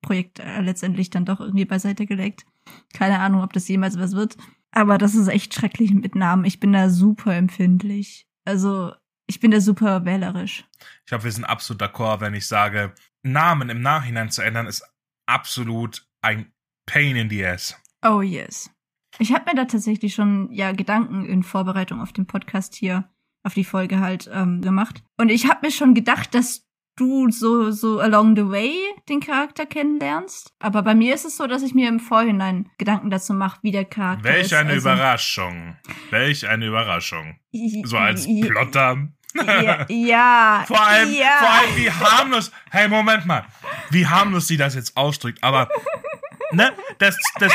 Projekt 0.02 0.40
äh, 0.40 0.62
letztendlich 0.62 1.10
dann 1.10 1.26
doch 1.26 1.40
irgendwie 1.40 1.66
beiseite 1.66 2.06
gelegt. 2.06 2.46
Keine 2.94 3.20
Ahnung, 3.20 3.42
ob 3.42 3.54
das 3.54 3.68
jemals 3.68 3.98
was 3.98 4.14
wird. 4.14 4.36
Aber 4.74 4.98
das 4.98 5.14
ist 5.14 5.28
echt 5.28 5.54
schrecklich 5.54 5.94
mit 5.94 6.16
Namen. 6.16 6.46
Ich 6.46 6.60
bin 6.60 6.74
da 6.74 6.90
super 6.90 7.36
empfindlich. 7.36 8.28
Also, 8.44 8.94
ich 9.28 9.40
bin 9.40 9.52
da 9.52 9.62
super 9.62 10.04
wählerisch. 10.04 10.66
Ich 10.80 11.06
glaube, 11.06 11.26
wir 11.26 11.32
sind 11.32 11.46
absolut 11.46 11.82
d'accord, 11.82 12.20
wenn 12.22 12.34
ich 12.34 12.48
sage, 12.48 12.94
Namen 13.22 13.70
im 13.70 13.82
Nachhinein 13.82 14.32
zu 14.32 14.42
ändern, 14.42 14.66
ist 14.66 14.84
absolut 15.28 16.08
ein 16.22 16.52
Pain 16.88 17.16
in 17.16 17.30
the 17.30 17.46
ass. 17.46 17.80
Oh 18.04 18.22
yes. 18.22 18.72
Ich 19.20 19.32
habe 19.32 19.46
mir 19.46 19.56
da 19.56 19.66
tatsächlich 19.66 20.16
schon 20.16 20.52
ja 20.52 20.72
Gedanken 20.72 21.26
in 21.26 21.44
Vorbereitung 21.44 22.02
auf 22.02 22.12
den 22.12 22.26
Podcast 22.26 22.74
hier, 22.74 23.10
auf 23.44 23.54
die 23.54 23.64
Folge 23.64 24.00
halt 24.00 24.30
ähm, 24.34 24.62
gemacht. 24.62 25.04
Und 25.18 25.30
ich 25.30 25.48
habe 25.48 25.68
mir 25.68 25.72
schon 25.72 25.94
gedacht, 25.94 26.34
dass 26.34 26.68
du 26.96 27.30
so 27.32 27.72
so 27.72 28.00
along 28.00 28.36
the 28.36 28.48
way 28.50 28.74
den 29.10 29.20
Charakter 29.20 29.66
kennenlernst. 29.66 30.54
Aber 30.60 30.82
bei 30.84 30.96
mir 30.96 31.14
ist 31.16 31.26
es 31.26 31.38
so, 31.38 31.48
dass 31.48 31.62
ich 31.64 31.74
mir 31.74 31.88
im 31.90 32.00
Vorhinein 32.00 32.70
Gedanken 32.78 33.10
dazu 33.10 33.34
mache, 33.34 33.60
wie 33.64 33.72
der 33.72 33.86
Charakter 33.86 34.30
ist. 34.30 34.52
Welch 34.52 34.56
eine 34.56 34.72
Also- 34.74 34.90
Überraschung. 34.90 35.76
Welch 36.12 36.48
eine 36.48 36.66
Überraschung. 36.68 37.38
So 37.84 37.98
als 37.98 38.26
Plotter. 38.26 39.08
Ja, 39.36 39.86
ja. 39.90 40.64
Vor 40.68 40.80
allem, 40.82 41.12
ja. 41.12 41.38
vor 41.40 41.50
allem 41.50 41.76
wie 41.76 41.90
harmlos. 41.92 42.52
Hey, 42.70 42.88
Moment 42.88 43.26
mal. 43.26 43.46
Wie 43.90 44.06
harmlos 44.08 44.48
sie 44.48 44.58
das 44.58 44.76
jetzt 44.76 44.96
ausdrückt. 44.96 45.44
Aber, 45.44 45.70
ne, 46.52 46.72
das, 47.00 47.18
das, 47.40 47.52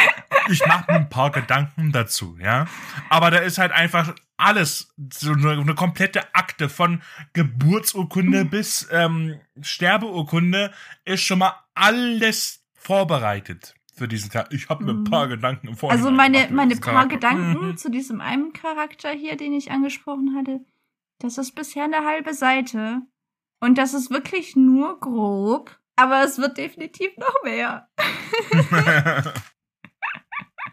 ich 0.51 0.67
mache 0.67 0.91
mir 0.91 0.99
ein 0.99 1.09
paar 1.09 1.31
Gedanken 1.31 1.93
dazu, 1.93 2.37
ja. 2.41 2.67
Aber 3.09 3.31
da 3.31 3.39
ist 3.39 3.59
halt 3.59 3.71
einfach 3.71 4.13
alles, 4.39 4.95
so 5.13 5.33
eine, 5.33 5.51
eine 5.51 5.75
komplette 5.75 6.35
Akte 6.35 6.69
von 6.69 7.03
Geburtsurkunde 7.33 8.45
bis 8.45 8.89
ähm, 8.91 9.39
Sterbeurkunde 9.61 10.73
ist 11.05 11.23
schon 11.23 11.41
mal 11.41 11.55
alles 11.75 12.65
vorbereitet 12.75 13.75
für 13.95 14.09
diesen 14.09 14.31
Charakter. 14.31 14.55
Ich 14.55 14.69
habe 14.69 14.85
mir 14.85 14.93
ein 14.93 15.05
paar 15.05 15.29
Gedanken 15.29 15.69
im 15.69 15.77
Vorhinein 15.77 16.05
Also 16.05 16.17
meine, 16.17 16.39
gemacht 16.39 16.53
meine 16.53 16.77
paar 16.77 17.09
Charakter. 17.09 17.15
Gedanken 17.17 17.67
Mhm. 17.67 17.77
zu 17.77 17.91
diesem 17.91 18.21
einen 18.21 18.53
Charakter 18.53 19.11
hier, 19.11 19.37
den 19.37 19.53
ich 19.53 19.73
angesprochen 19.73 20.37
hatte, 20.37 20.61
das 21.19 21.37
ist 21.37 21.57
bisher 21.57 21.85
eine 21.85 22.05
halbe 22.05 22.33
Seite. 22.33 23.03
Und 23.61 23.77
das 23.77 23.93
ist 23.93 24.11
wirklich 24.11 24.55
nur 24.55 25.01
grob. 25.01 25.77
Aber 25.97 26.23
es 26.23 26.39
wird 26.39 26.59
definitiv 26.59 27.11
noch 27.17 27.43
mehr. 27.43 27.89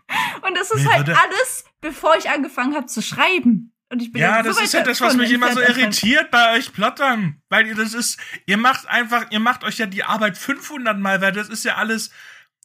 Und 0.47 0.55
das 0.55 0.69
ist 0.71 0.87
halt 0.87 1.09
alles, 1.09 1.65
bevor 1.85 2.17
ich 2.17 2.29
angefangen 2.29 2.75
habe 2.75 2.87
zu 2.87 3.01
schreiben. 3.01 3.71
Und 3.89 4.01
ich 4.01 4.11
bin 4.11 4.21
Ja, 4.21 4.41
das 4.41 4.57
so 4.57 4.63
ist 4.63 4.73
ja 4.73 4.81
das, 4.81 4.99
was 5.01 5.15
mich 5.15 5.31
immer 5.31 5.53
so 5.53 5.61
irritiert 5.61 6.31
bei 6.31 6.57
euch 6.57 6.73
Plottern. 6.73 7.41
Weil 7.49 7.67
ihr 7.67 7.75
das 7.75 7.93
ist, 7.93 8.19
ihr 8.47 8.57
macht 8.57 8.87
einfach, 8.87 9.29
ihr 9.29 9.39
macht 9.39 9.63
euch 9.63 9.77
ja 9.77 9.85
die 9.85 10.03
Arbeit 10.03 10.37
500 10.37 10.97
Mal, 10.97 11.21
weil 11.21 11.31
das 11.31 11.49
ist 11.49 11.63
ja 11.63 11.75
alles, 11.75 12.09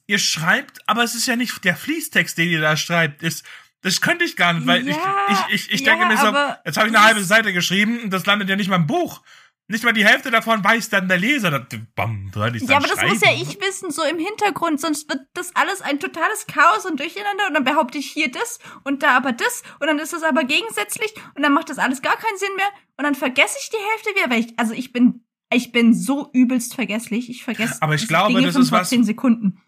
ihr 0.06 0.18
schreibt, 0.18 0.88
aber 0.88 1.04
es 1.04 1.14
ist 1.14 1.26
ja 1.26 1.36
nicht 1.36 1.62
der 1.64 1.76
Fließtext, 1.76 2.38
den 2.38 2.48
ihr 2.48 2.62
da 2.62 2.78
schreibt, 2.78 3.22
ist, 3.22 3.44
das 3.82 4.00
könnte 4.00 4.24
ich 4.24 4.36
gar 4.36 4.54
nicht, 4.54 4.66
weil 4.66 4.88
Ja, 4.88 4.96
ich, 5.28 5.38
ich, 5.38 5.54
ich, 5.54 5.72
ich 5.72 5.80
ja, 5.80 5.92
denke 5.92 6.06
mir 6.06 6.16
so, 6.16 6.26
jetzt 6.64 6.78
habe 6.78 6.88
ich 6.88 6.96
eine 6.96 7.04
halbe 7.04 7.22
Seite 7.22 7.52
geschrieben 7.52 8.00
und 8.00 8.10
das 8.10 8.24
landet 8.24 8.48
ja 8.48 8.56
nicht 8.56 8.68
mal 8.68 8.76
im 8.76 8.86
Buch. 8.86 9.22
Nicht 9.70 9.84
mal 9.84 9.92
die 9.92 10.04
Hälfte 10.04 10.32
davon 10.32 10.64
weiß 10.64 10.88
dann 10.88 11.06
der 11.06 11.16
Leser. 11.16 11.50
Das, 11.52 11.78
bam, 11.94 12.26
ich 12.28 12.34
Ja, 12.34 12.50
dann 12.66 12.76
aber 12.78 12.88
das 12.88 13.02
muss 13.08 13.20
ja 13.20 13.32
ich 13.32 13.60
wissen, 13.60 13.92
so 13.92 14.02
im 14.02 14.18
Hintergrund, 14.18 14.80
sonst 14.80 15.08
wird 15.08 15.20
das 15.32 15.54
alles 15.54 15.80
ein 15.80 16.00
totales 16.00 16.48
Chaos 16.48 16.86
und 16.86 16.98
Durcheinander 16.98 17.46
und 17.46 17.54
dann 17.54 17.62
behaupte 17.62 17.96
ich 17.96 18.10
hier 18.10 18.32
das 18.32 18.58
und 18.82 19.04
da 19.04 19.16
aber 19.16 19.30
das 19.30 19.62
und 19.78 19.86
dann 19.86 20.00
ist 20.00 20.12
das 20.12 20.24
aber 20.24 20.42
gegensätzlich 20.42 21.14
und 21.36 21.44
dann 21.44 21.52
macht 21.52 21.70
das 21.70 21.78
alles 21.78 22.02
gar 22.02 22.16
keinen 22.16 22.36
Sinn 22.36 22.56
mehr 22.56 22.66
und 22.96 23.04
dann 23.04 23.14
vergesse 23.14 23.58
ich 23.62 23.70
die 23.70 23.76
Hälfte 23.92 24.10
wieder, 24.20 24.30
weil 24.34 24.40
ich, 24.40 24.58
also 24.58 24.74
ich 24.74 24.92
bin, 24.92 25.24
ich 25.54 25.70
bin 25.70 25.94
so 25.94 26.30
übelst 26.32 26.74
vergesslich, 26.74 27.30
ich 27.30 27.44
vergesse 27.44 27.80
Aber 27.80 27.94
ich 27.94 28.08
glaube, 28.08 28.34
Dinge 28.34 28.46
das 28.46 28.56
ist 28.56 28.72
was- 28.72 28.90
Sekunden. 28.90 29.62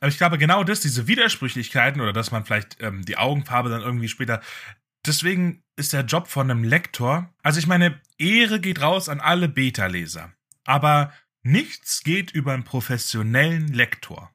Aber 0.00 0.08
ich 0.08 0.18
glaube, 0.18 0.38
genau 0.38 0.64
das, 0.64 0.80
diese 0.80 1.06
Widersprüchlichkeiten 1.06 2.00
oder 2.02 2.12
dass 2.12 2.32
man 2.32 2.44
vielleicht 2.44 2.78
ähm, 2.80 3.04
die 3.04 3.16
Augenfarbe 3.16 3.70
dann 3.70 3.80
irgendwie 3.80 4.08
später. 4.08 4.42
Deswegen 5.06 5.62
ist 5.76 5.92
der 5.92 6.04
Job 6.04 6.28
von 6.28 6.50
einem 6.50 6.64
Lektor. 6.64 7.32
Also 7.42 7.58
ich 7.58 7.66
meine, 7.66 8.00
Ehre 8.18 8.60
geht 8.60 8.80
raus 8.80 9.08
an 9.08 9.20
alle 9.20 9.48
Beta-Leser. 9.48 10.32
Aber 10.64 11.12
nichts 11.42 12.02
geht 12.02 12.30
über 12.32 12.52
einen 12.54 12.64
professionellen 12.64 13.68
Lektor, 13.68 14.34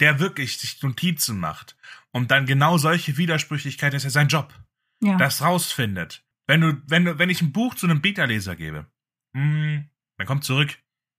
der 0.00 0.18
wirklich 0.18 0.58
sich 0.58 0.82
Notizen 0.82 1.38
macht 1.38 1.76
und 2.10 2.30
dann 2.30 2.46
genau 2.46 2.78
solche 2.78 3.16
Widersprüchlichkeiten 3.16 3.96
ist 3.96 4.04
ja 4.04 4.10
sein 4.10 4.28
Job 4.28 4.52
Ja. 5.00 5.16
das 5.16 5.42
rausfindet. 5.42 6.24
Wenn 6.46 6.60
du, 6.60 6.82
wenn 6.86 7.04
du, 7.04 7.18
wenn 7.18 7.30
ich 7.30 7.40
ein 7.42 7.52
Buch 7.52 7.74
zu 7.74 7.86
einem 7.86 8.00
Beta-Leser 8.00 8.56
gebe, 8.56 8.86
hm, 9.36 9.88
dann 10.18 10.26
kommt 10.26 10.44
zurück, 10.44 10.76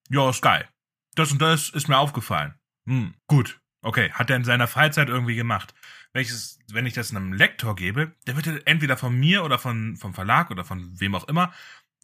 ja, 0.10 0.30
ist 0.30 0.42
geil. 0.42 0.68
Das 1.16 1.32
und 1.32 1.42
das 1.42 1.70
ist 1.70 1.88
mir 1.88 1.98
aufgefallen. 1.98 2.56
Hm, 2.86 3.14
gut. 3.28 3.62
Okay, 3.82 4.12
hat 4.12 4.30
er 4.30 4.36
in 4.36 4.44
seiner 4.46 4.68
Freizeit 4.68 5.10
irgendwie 5.10 5.36
gemacht. 5.36 5.74
Wenn 6.14 6.22
ich, 6.22 6.30
es, 6.30 6.60
wenn 6.72 6.86
ich 6.86 6.94
das 6.94 7.12
einem 7.12 7.34
Lektor 7.34 7.76
gebe, 7.76 8.14
der 8.28 8.36
wird 8.36 8.68
entweder 8.68 8.98
von 8.98 9.20
mir 9.20 9.44
oder 9.44 9.58
von, 9.58 9.98
vom 9.98 10.14
Verlag 10.14 10.52
oder 10.52 10.64
von 10.64 11.00
wem 11.00 11.16
auch 11.16 11.28
immer 11.28 11.52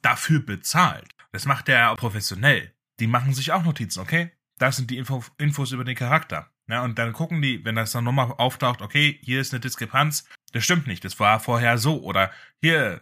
dafür 0.02 0.40
bezahlt. 0.40 1.14
Das 1.32 1.46
macht 1.46 1.68
der 1.68 1.96
professionell. 1.96 2.74
Die 3.00 3.08
machen 3.08 3.34
sich 3.34 3.52
auch 3.52 3.64
Notizen, 3.64 4.00
okay? 4.00 4.32
Das 4.58 4.78
sind 4.78 4.90
die 4.90 4.98
Info, 4.98 5.24
Infos 5.38 5.72
über 5.72 5.84
den 5.84 5.96
Charakter. 5.96 6.52
Ja, 6.68 6.84
und 6.84 7.00
dann 7.00 7.14
gucken 7.14 7.42
die, 7.42 7.64
wenn 7.66 7.76
das 7.76 7.92
dann 7.92 8.04
nochmal 8.04 8.32
auftaucht, 8.38 8.82
okay, 8.82 9.20
hier 9.24 9.42
ist 9.42 9.54
eine 9.54 9.60
Diskrepanz, 9.60 10.26
das 10.52 10.64
stimmt 10.64 10.88
nicht, 10.88 11.04
das 11.04 11.20
war 11.20 11.40
vorher 11.40 11.78
so. 11.78 12.02
Oder 12.04 12.32
hier, 12.62 13.02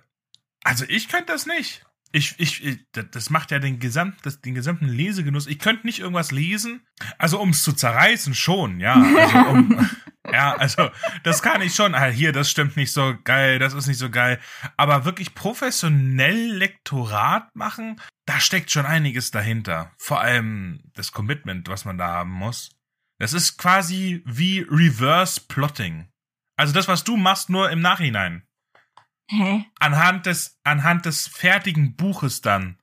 also 0.64 0.86
ich 0.88 1.10
könnte 1.10 1.34
das 1.34 1.46
nicht. 1.46 1.86
Ich, 2.14 2.36
ich, 2.38 2.64
ich, 2.64 2.80
das 2.92 3.30
macht 3.30 3.52
ja 3.52 3.60
den, 3.60 3.80
Gesamt, 3.80 4.26
das, 4.26 4.40
den 4.42 4.56
gesamten 4.56 4.88
Lesegenuss. 4.88 5.48
Ich 5.48 5.60
könnte 5.60 5.86
nicht 5.86 6.00
irgendwas 6.00 6.32
lesen. 6.32 6.82
Also 7.18 7.40
ums 7.40 7.64
zu 7.64 7.74
zerreißen 7.74 8.34
schon, 8.34 8.80
ja. 8.80 8.94
Also 8.96 9.38
um, 9.50 9.90
ja, 10.38 10.56
also 10.56 10.92
das 11.24 11.42
kann 11.42 11.64
ich 11.64 11.74
schon. 11.74 11.96
Ah, 11.96 12.06
hier, 12.06 12.32
das 12.32 12.52
stimmt 12.52 12.78
nicht 12.78 12.92
so 12.92 13.16
geil, 13.24 13.58
das 13.58 13.74
ist 13.74 13.88
nicht 13.88 13.98
so 13.98 14.12
geil. 14.12 14.40
Aber 14.78 15.04
wirklich 15.04 15.34
professionell 15.34 16.54
Lektorat 16.54 17.56
machen, 17.56 18.00
da 18.28 18.40
steckt 18.40 18.70
schon 18.70 18.86
einiges 18.86 19.32
dahinter. 19.32 19.92
Vor 19.98 20.22
allem 20.22 20.80
das 20.94 21.12
Commitment, 21.12 21.70
was 21.70 21.86
man 21.86 21.98
da 21.98 22.10
haben 22.10 22.34
muss. 22.34 22.70
Das 23.18 23.34
ist 23.34 23.58
quasi 23.58 24.22
wie 24.26 24.60
Reverse 24.70 25.42
Plotting. 25.48 26.08
Also 26.56 26.72
das, 26.72 26.88
was 26.88 27.04
du 27.04 27.18
machst, 27.18 27.50
nur 27.50 27.72
im 27.72 27.82
Nachhinein 27.82 28.44
Hä? 29.30 29.66
anhand 29.80 30.28
des, 30.28 30.60
anhand 30.64 31.08
des 31.08 31.28
fertigen 31.28 31.96
Buches 31.96 32.42
dann 32.42 32.78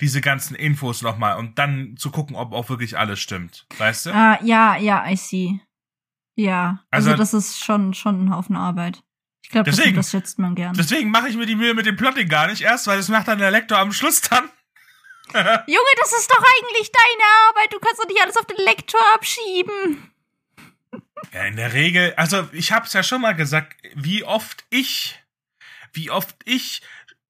diese 0.00 0.20
ganzen 0.20 0.56
Infos 0.56 1.02
nochmal 1.02 1.36
und 1.38 1.56
dann 1.56 1.96
zu 1.96 2.10
gucken, 2.10 2.34
ob 2.34 2.52
auch 2.52 2.68
wirklich 2.68 2.98
alles 2.98 3.20
stimmt. 3.20 3.64
Weißt 3.78 4.06
du? 4.06 4.10
Ah, 4.10 4.40
ja, 4.42 4.76
ja, 4.76 5.08
I 5.08 5.16
see. 5.16 5.60
Ja, 6.36 6.84
also, 6.90 7.10
Also- 7.10 7.18
das 7.18 7.34
ist 7.34 7.64
schon, 7.64 7.94
schon 7.94 8.26
ein 8.26 8.34
Haufen 8.34 8.56
Arbeit. 8.56 9.02
Ich 9.42 9.50
glaube, 9.50 9.70
das, 9.70 10.10
schätzt 10.10 10.38
man 10.40 10.56
gern. 10.56 10.74
Deswegen 10.74 11.10
mache 11.10 11.28
ich 11.28 11.36
mir 11.36 11.46
die 11.46 11.54
Mühe 11.54 11.72
mit 11.72 11.86
dem 11.86 11.96
Plotting 11.96 12.28
gar 12.28 12.48
nicht 12.48 12.62
erst, 12.62 12.88
weil 12.88 12.96
das 12.96 13.08
macht 13.08 13.28
dann 13.28 13.38
der 13.38 13.52
Lektor 13.52 13.78
am 13.78 13.92
Schluss 13.92 14.20
dann. 14.20 14.44
Junge, 15.32 15.94
das 16.00 16.12
ist 16.18 16.30
doch 16.30 16.42
eigentlich 16.42 16.90
deine 16.92 17.48
Arbeit. 17.48 17.72
Du 17.72 17.78
kannst 17.78 18.00
doch 18.00 18.08
nicht 18.08 18.20
alles 18.20 18.36
auf 18.36 18.46
den 18.46 18.64
Lektor 18.64 19.00
abschieben. 19.14 20.10
Ja, 21.32 21.44
in 21.44 21.56
der 21.56 21.72
Regel, 21.72 22.14
also 22.16 22.48
ich 22.52 22.72
hab's 22.72 22.92
ja 22.92 23.02
schon 23.02 23.20
mal 23.20 23.34
gesagt, 23.34 23.76
wie 23.94 24.24
oft 24.24 24.64
ich, 24.70 25.16
wie 25.92 26.10
oft 26.10 26.36
ich 26.44 26.82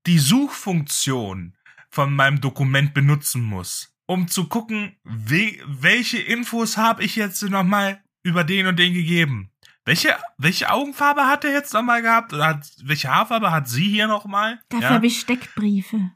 die 0.07 0.19
Suchfunktion 0.19 1.55
von 1.91 2.15
meinem 2.15 2.41
Dokument 2.41 2.95
benutzen 2.95 3.43
muss, 3.43 3.95
um 4.07 4.29
zu 4.29 4.49
gucken, 4.49 4.97
we 5.05 5.59
welche 5.67 6.19
Infos 6.19 6.77
habe 6.77 7.05
ich 7.05 7.17
jetzt 7.17 7.43
nochmal 7.43 8.03
über 8.27 8.45
den 8.45 8.67
und 8.67 8.77
den 8.79 8.93
gegeben. 8.93 9.51
Welche, 9.85 10.17
welche 10.37 10.71
Augenfarbe 10.71 11.27
hat 11.27 11.45
er 11.45 11.53
jetzt 11.53 11.73
nochmal 11.73 12.03
gehabt? 12.03 12.33
Oder 12.33 12.47
hat, 12.49 12.67
welche 12.83 13.09
Haarfarbe 13.09 13.53
hat 13.53 13.69
sie 13.69 13.89
hier 13.89 14.09
nochmal? 14.09 14.61
Dafür 14.69 14.89
Ja? 14.89 14.95
habe 14.95 15.07
ich 15.07 15.21
Steckbriefe. 15.21 16.11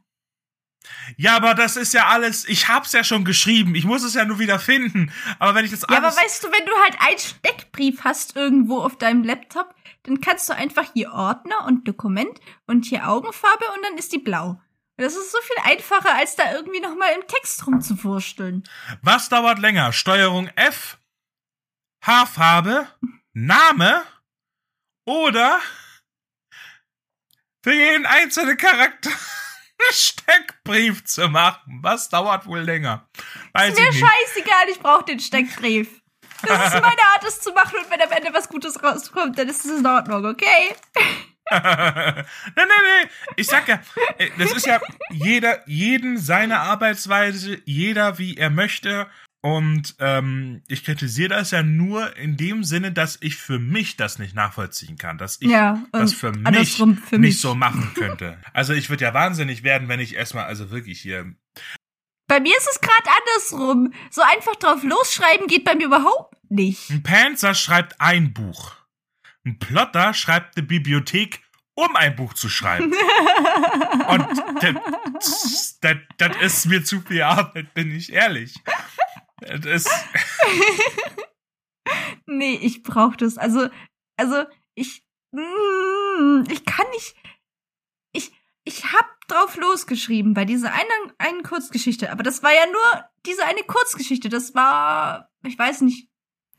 ja, 1.15 1.35
aber 1.37 1.53
das 1.53 1.77
ist 1.77 1.93
ja 1.93 2.07
alles, 2.07 2.43
ich 2.49 2.67
hab's 2.67 2.91
ja 2.91 3.03
schon 3.05 3.23
geschrieben, 3.23 3.75
ich 3.75 3.85
muss 3.85 4.03
es 4.03 4.13
ja 4.13 4.25
nur 4.25 4.39
wieder 4.39 4.59
finden. 4.59 5.11
Aber 5.39 5.55
wenn 5.55 5.63
ich 5.63 5.71
das 5.71 5.81
Ja, 5.89 5.97
alles... 5.99 6.17
aber 6.17 6.25
weißt 6.25 6.43
du, 6.43 6.47
wenn 6.51 6.65
du 6.65 6.73
halt 6.83 6.97
einen 6.99 7.17
Steckbrief 7.19 8.03
hast 8.03 8.35
irgendwo 8.35 8.79
auf 8.81 8.97
deinem 8.97 9.23
Laptop, 9.23 9.73
dann 10.03 10.19
kannst 10.19 10.49
du 10.49 10.53
einfach 10.55 10.91
hier 10.93 11.13
Ordner 11.13 11.65
und 11.65 11.87
Dokument 11.87 12.39
und 12.67 12.85
hier 12.85 13.07
Augenfarbe 13.07 13.65
und 13.75 13.83
dann 13.85 13.97
ist 13.97 14.11
die 14.11 14.17
blau. 14.19 14.59
Das 14.97 15.13
ist 15.15 15.31
so 15.31 15.37
viel 15.41 15.71
einfacher, 15.71 16.13
als 16.15 16.35
da 16.35 16.51
irgendwie 16.53 16.81
nochmal 16.81 17.09
im 17.15 17.25
Text 17.27 17.65
rumzuwursteln. 17.65 18.63
Was 19.01 19.29
dauert 19.29 19.59
länger? 19.59 19.93
Steuerung 19.93 20.47
F, 20.55 20.97
Haarfarbe, 22.01 22.87
Name 23.33 24.03
oder 25.05 25.59
für 27.63 27.73
jeden 27.73 28.07
einzelnen 28.07 28.57
Charakter 28.57 29.09
einen 29.11 29.93
Steckbrief 29.93 31.05
zu 31.05 31.29
machen? 31.29 31.79
Was 31.83 32.09
dauert 32.09 32.47
wohl 32.47 32.61
länger? 32.61 33.07
Weiß 33.53 33.73
Ist 33.73 33.79
mir 33.79 33.93
scheißegal, 33.93 34.69
ich 34.69 34.79
brauche 34.79 35.05
den 35.05 35.19
Steckbrief. 35.19 36.01
Das 36.41 36.73
ist 36.73 36.73
meine 36.81 37.01
Art, 37.13 37.23
es 37.27 37.39
zu 37.39 37.53
machen 37.53 37.77
und 37.77 37.91
wenn 37.91 38.01
am 38.01 38.11
Ende 38.11 38.33
was 38.33 38.49
Gutes 38.49 38.81
rauskommt, 38.81 39.37
dann 39.37 39.47
ist 39.47 39.63
es 39.63 39.79
in 39.79 39.85
Ordnung, 39.85 40.25
okay? 40.25 40.75
nein, 41.51 42.25
nein, 42.55 42.67
nein. 42.67 43.09
Ich 43.35 43.45
sag 43.45 43.67
ja, 43.67 43.79
äh, 44.17 44.29
das 44.39 44.53
ist 44.53 44.65
ja 44.65 44.79
jeder, 45.11 45.67
jeden 45.67 46.17
seine 46.17 46.59
Arbeitsweise, 46.61 47.61
jeder 47.65 48.17
wie 48.17 48.37
er 48.37 48.49
möchte. 48.49 49.07
Und 49.43 49.95
ähm, 49.99 50.61
ich 50.67 50.83
kritisiere 50.85 51.29
das 51.29 51.49
ja 51.49 51.63
nur 51.63 52.15
in 52.15 52.37
dem 52.37 52.63
Sinne, 52.63 52.91
dass 52.91 53.17
ich 53.21 53.37
für 53.37 53.57
mich 53.57 53.97
das 53.97 54.19
nicht 54.19 54.35
nachvollziehen 54.35 54.97
kann, 54.97 55.17
dass 55.17 55.41
ich 55.41 55.49
Ja, 55.49 55.83
das 55.91 56.13
für 56.13 56.31
mich 56.31 56.75
für 56.75 56.85
nicht 56.85 57.11
mich. 57.17 57.41
so 57.41 57.55
machen 57.55 57.91
könnte. 57.95 58.37
Also 58.53 58.73
ich 58.73 58.89
würde 58.91 59.03
ja 59.05 59.15
wahnsinnig 59.15 59.63
werden, 59.63 59.87
wenn 59.87 59.99
ich 59.99 60.15
erstmal, 60.15 60.45
also 60.45 60.69
wirklich 60.69 61.01
hier. 61.01 61.33
Bei 62.27 62.39
mir 62.39 62.55
ist 62.55 62.69
es 62.71 62.79
gerade 62.81 63.09
andersrum. 63.19 63.93
So 64.11 64.21
einfach 64.21 64.55
drauf 64.57 64.83
losschreiben 64.83 65.47
geht 65.47 65.65
bei 65.65 65.73
mir 65.75 65.87
überhaupt 65.87 66.35
nicht. 66.51 66.91
Ein 66.91 67.01
Panzer 67.01 67.55
schreibt 67.55 67.99
ein 67.99 68.33
Buch. 68.33 68.75
Ein 69.43 69.57
Plotter 69.57 70.13
schreibt 70.13 70.55
eine 70.55 70.67
Bibliothek, 70.67 71.41
um 71.73 71.95
ein 71.95 72.15
Buch 72.15 72.35
zu 72.35 72.47
schreiben. 72.47 72.93
Und 74.07 74.27
das, 74.61 75.79
das, 75.81 75.97
das 76.17 76.37
ist 76.41 76.65
mir 76.67 76.83
zu 76.83 77.01
viel 77.01 77.23
Arbeit, 77.23 77.73
bin 77.73 77.89
ich 77.95 78.13
ehrlich. 78.13 78.53
Das 79.41 79.85
Nee, 82.25 82.59
ich 82.61 82.83
brauche 82.83 83.17
das. 83.17 83.37
Also, 83.37 83.69
also 84.17 84.45
ich, 84.75 85.03
mm, 85.31 86.43
ich 86.49 86.65
kann 86.65 86.85
nicht. 86.91 87.15
Ich, 88.13 88.31
ich 88.63 88.93
hab 88.93 89.05
drauf 89.27 89.57
losgeschrieben 89.57 90.33
bei 90.33 90.45
dieser 90.45 90.71
einen, 90.71 91.13
einen 91.17 91.43
Kurzgeschichte. 91.43 92.11
Aber 92.11 92.23
das 92.23 92.43
war 92.43 92.51
ja 92.51 92.65
nur 92.71 93.05
diese 93.25 93.45
eine 93.45 93.63
Kurzgeschichte. 93.63 94.29
Das 94.29 94.53
war, 94.55 95.29
ich 95.43 95.57
weiß 95.57 95.81
nicht. 95.81 96.09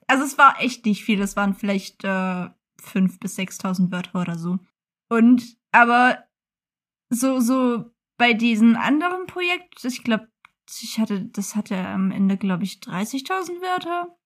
Also 0.09 0.25
es 0.25 0.37
war 0.37 0.61
echt 0.61 0.85
nicht 0.85 1.05
viel. 1.05 1.21
Es 1.23 1.37
waren 1.37 1.55
vielleicht 1.55 2.05
äh, 2.05 2.51
fünf 2.81 3.21
bis 3.21 3.37
sechstausend 3.37 3.93
Wörter 3.93 4.21
oder 4.21 4.37
so. 4.37 4.59
Und 5.09 5.57
aber 5.71 6.25
so 7.09 7.41
so 7.41 7.91
bei 8.19 8.33
diesem 8.33 8.77
anderen 8.77 9.27
Projekt, 9.27 9.85
ich 9.85 10.05
glaube, 10.05 10.32
ich 10.83 10.99
hatte, 10.99 11.25
das 11.27 11.57
hatte 11.57 11.77
am 11.77 12.11
Ende 12.11 12.37
glaube 12.37 12.65
ich 12.65 12.75
30.000 12.77 13.61
Wörter 13.61 14.17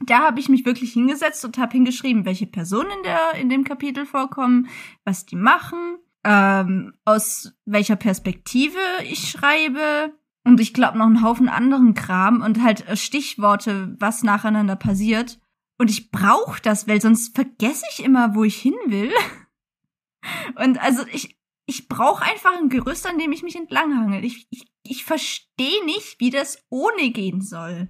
da 0.00 0.20
habe 0.20 0.40
ich 0.40 0.48
mich 0.48 0.64
wirklich 0.64 0.92
hingesetzt 0.92 1.44
und 1.44 1.58
habe 1.58 1.72
hingeschrieben, 1.72 2.24
welche 2.24 2.46
Personen 2.46 2.90
in, 2.90 3.02
der, 3.02 3.34
in 3.34 3.48
dem 3.48 3.64
Kapitel 3.64 4.06
vorkommen, 4.06 4.68
was 5.04 5.26
die 5.26 5.36
machen, 5.36 5.98
ähm, 6.24 6.94
aus 7.04 7.52
welcher 7.64 7.96
Perspektive 7.96 8.78
ich 9.04 9.30
schreibe 9.30 10.12
und 10.44 10.60
ich 10.60 10.72
glaube 10.72 10.98
noch 10.98 11.06
einen 11.06 11.22
Haufen 11.22 11.48
anderen 11.48 11.94
Kram 11.94 12.42
und 12.42 12.62
halt 12.62 12.86
äh, 12.88 12.96
Stichworte, 12.96 13.96
was 13.98 14.22
nacheinander 14.22 14.76
passiert. 14.76 15.40
Und 15.78 15.90
ich 15.90 16.10
brauche 16.10 16.60
das, 16.60 16.88
weil 16.88 17.00
sonst 17.00 17.34
vergesse 17.34 17.84
ich 17.92 18.04
immer, 18.04 18.34
wo 18.34 18.44
ich 18.44 18.56
hin 18.56 18.74
will. 18.86 19.12
Und 20.56 20.82
also 20.82 21.04
ich, 21.12 21.38
ich 21.66 21.86
brauche 21.86 22.24
einfach 22.24 22.56
ein 22.56 22.68
Gerüst, 22.68 23.06
an 23.06 23.16
dem 23.16 23.30
ich 23.30 23.44
mich 23.44 23.54
entlanghangel. 23.54 24.24
Ich, 24.24 24.48
ich, 24.50 24.64
ich 24.90 25.04
verstehe 25.04 25.84
nicht, 25.84 26.18
wie 26.20 26.30
das 26.30 26.64
ohne 26.70 27.10
gehen 27.10 27.40
soll. 27.42 27.88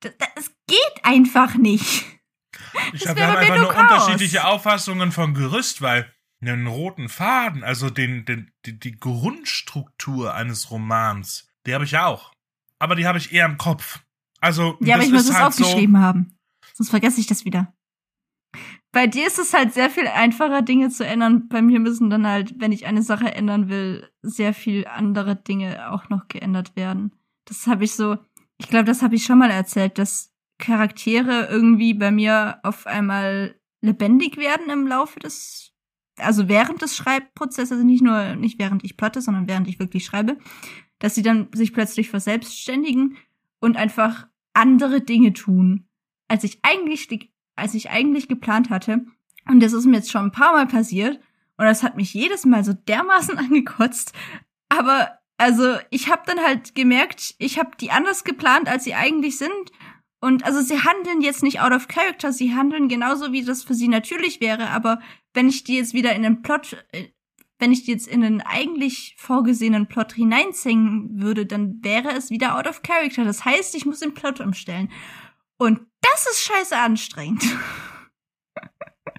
Das, 0.00 0.12
das 0.34 0.50
geht 0.66 1.04
einfach 1.04 1.56
nicht. 1.56 2.04
Ich 2.92 3.02
glaube, 3.02 3.20
wir 3.20 3.26
haben 3.26 3.36
einfach 3.36 3.58
nur 3.58 3.72
Chaos. 3.72 4.02
unterschiedliche 4.02 4.44
Auffassungen 4.46 5.12
von 5.12 5.34
Gerüst, 5.34 5.82
weil 5.82 6.12
einen 6.40 6.66
roten 6.66 7.08
Faden, 7.08 7.62
also 7.62 7.90
den, 7.90 8.24
den, 8.24 8.50
die, 8.64 8.78
die 8.78 8.98
Grundstruktur 8.98 10.34
eines 10.34 10.70
Romans, 10.70 11.48
die 11.66 11.74
habe 11.74 11.84
ich 11.84 11.92
ja 11.92 12.06
auch. 12.06 12.32
Aber 12.78 12.96
die 12.96 13.06
habe 13.06 13.18
ich 13.18 13.32
eher 13.32 13.44
im 13.44 13.58
Kopf. 13.58 14.00
Also, 14.40 14.78
Ja, 14.80 14.94
aber 14.94 15.04
ich 15.04 15.10
muss 15.10 15.28
es 15.28 15.34
halt 15.34 15.48
aufgeschrieben 15.48 15.98
haben. 15.98 16.34
Sonst 16.72 16.90
vergesse 16.90 17.20
ich 17.20 17.26
das 17.26 17.44
wieder. 17.44 17.74
Bei 18.92 19.06
dir 19.06 19.26
ist 19.26 19.38
es 19.38 19.54
halt 19.54 19.72
sehr 19.72 19.88
viel 19.88 20.08
einfacher, 20.08 20.62
Dinge 20.62 20.88
zu 20.90 21.06
ändern. 21.06 21.48
Bei 21.48 21.62
mir 21.62 21.78
müssen 21.78 22.10
dann 22.10 22.26
halt, 22.26 22.54
wenn 22.58 22.72
ich 22.72 22.86
eine 22.86 23.02
Sache 23.02 23.32
ändern 23.34 23.68
will, 23.68 24.08
sehr 24.22 24.52
viel 24.52 24.86
andere 24.86 25.36
Dinge 25.36 25.92
auch 25.92 26.08
noch 26.08 26.26
geändert 26.26 26.74
werden. 26.74 27.12
Das 27.44 27.66
habe 27.68 27.84
ich 27.84 27.92
so, 27.94 28.18
ich 28.58 28.68
glaube, 28.68 28.84
das 28.84 29.02
habe 29.02 29.14
ich 29.14 29.24
schon 29.24 29.38
mal 29.38 29.50
erzählt, 29.50 29.98
dass 29.98 30.34
Charaktere 30.58 31.48
irgendwie 31.50 31.94
bei 31.94 32.10
mir 32.10 32.58
auf 32.62 32.86
einmal 32.86 33.56
lebendig 33.80 34.36
werden 34.36 34.70
im 34.70 34.86
Laufe 34.86 35.20
des, 35.20 35.72
also 36.18 36.48
während 36.48 36.82
des 36.82 36.96
Schreibprozesses, 36.96 37.72
also 37.72 37.84
nicht 37.84 38.02
nur, 38.02 38.36
nicht 38.36 38.58
während 38.58 38.84
ich 38.84 38.96
plotte, 38.96 39.22
sondern 39.22 39.48
während 39.48 39.68
ich 39.68 39.78
wirklich 39.78 40.04
schreibe, 40.04 40.36
dass 40.98 41.14
sie 41.14 41.22
dann 41.22 41.48
sich 41.54 41.72
plötzlich 41.72 42.10
verselbstständigen 42.10 43.16
und 43.60 43.76
einfach 43.76 44.26
andere 44.52 45.00
Dinge 45.00 45.32
tun, 45.32 45.88
als 46.28 46.44
ich 46.44 46.58
eigentlich, 46.62 47.32
als 47.60 47.74
ich 47.74 47.90
eigentlich 47.90 48.28
geplant 48.28 48.70
hatte. 48.70 49.04
Und 49.48 49.62
das 49.62 49.72
ist 49.72 49.86
mir 49.86 49.96
jetzt 49.96 50.10
schon 50.10 50.26
ein 50.26 50.32
paar 50.32 50.52
Mal 50.52 50.66
passiert. 50.66 51.20
Und 51.56 51.66
das 51.66 51.82
hat 51.82 51.96
mich 51.96 52.14
jedes 52.14 52.46
Mal 52.46 52.64
so 52.64 52.72
dermaßen 52.72 53.38
angekotzt. 53.38 54.12
Aber 54.68 55.18
also 55.36 55.76
ich 55.90 56.10
habe 56.10 56.22
dann 56.26 56.40
halt 56.40 56.74
gemerkt, 56.74 57.34
ich 57.38 57.58
habe 57.58 57.70
die 57.80 57.90
anders 57.90 58.24
geplant, 58.24 58.68
als 58.68 58.84
sie 58.84 58.94
eigentlich 58.94 59.38
sind. 59.38 59.72
Und 60.20 60.44
also 60.44 60.60
sie 60.60 60.80
handeln 60.80 61.22
jetzt 61.22 61.42
nicht 61.42 61.60
out 61.60 61.72
of 61.72 61.88
character, 61.88 62.32
sie 62.32 62.54
handeln 62.54 62.88
genauso, 62.88 63.32
wie 63.32 63.42
das 63.42 63.62
für 63.62 63.74
sie 63.74 63.88
natürlich 63.88 64.40
wäre. 64.40 64.68
Aber 64.68 65.00
wenn 65.32 65.48
ich 65.48 65.64
die 65.64 65.76
jetzt 65.76 65.94
wieder 65.94 66.14
in 66.14 66.22
den 66.22 66.42
Plot, 66.42 66.84
äh, 66.92 67.08
wenn 67.58 67.72
ich 67.72 67.84
die 67.84 67.92
jetzt 67.92 68.06
in 68.06 68.20
den 68.20 68.40
eigentlich 68.42 69.14
vorgesehenen 69.18 69.86
Plot 69.86 70.12
hineinzwingen 70.12 71.22
würde, 71.22 71.46
dann 71.46 71.82
wäre 71.82 72.12
es 72.12 72.30
wieder 72.30 72.56
out 72.56 72.66
of 72.66 72.82
character. 72.82 73.24
Das 73.24 73.44
heißt, 73.44 73.74
ich 73.74 73.86
muss 73.86 74.00
den 74.00 74.14
Plot 74.14 74.40
umstellen. 74.40 74.90
Und 75.56 75.80
das 76.00 76.26
ist 76.30 76.42
scheiße 76.42 76.76
anstrengend. 76.76 77.44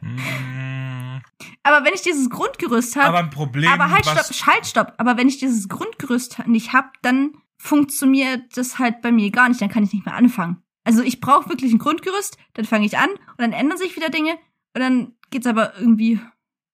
Mm, 0.01 1.19
Aber 1.63 1.85
wenn 1.85 1.93
ich 1.93 2.01
dieses 2.01 2.29
Grundgerüst 2.29 2.95
habe, 2.95 3.07
aber 3.07 3.19
ein 3.19 3.29
Problem, 3.29 3.71
aber 3.71 3.89
halt, 3.91 4.05
stopp, 4.05 4.47
halt, 4.47 4.65
stopp. 4.65 4.93
Aber 4.97 5.17
wenn 5.17 5.27
ich 5.27 5.37
dieses 5.37 5.69
Grundgerüst 5.69 6.47
nicht 6.47 6.73
hab, 6.73 7.01
dann 7.01 7.33
funktioniert 7.57 8.57
das 8.57 8.79
halt 8.79 9.01
bei 9.01 9.11
mir 9.11 9.29
gar 9.31 9.47
nicht. 9.49 9.61
Dann 9.61 9.69
kann 9.69 9.83
ich 9.83 9.93
nicht 9.93 10.05
mehr 10.05 10.15
anfangen. 10.15 10.63
Also 10.83 11.03
ich 11.03 11.21
brauche 11.21 11.49
wirklich 11.49 11.71
ein 11.71 11.77
Grundgerüst, 11.77 12.37
dann 12.53 12.65
fange 12.65 12.85
ich 12.85 12.97
an 12.97 13.09
und 13.11 13.37
dann 13.37 13.53
ändern 13.53 13.77
sich 13.77 13.95
wieder 13.95 14.09
Dinge 14.09 14.31
und 14.73 14.81
dann 14.81 15.15
geht's 15.29 15.45
aber 15.45 15.77
irgendwie 15.77 16.19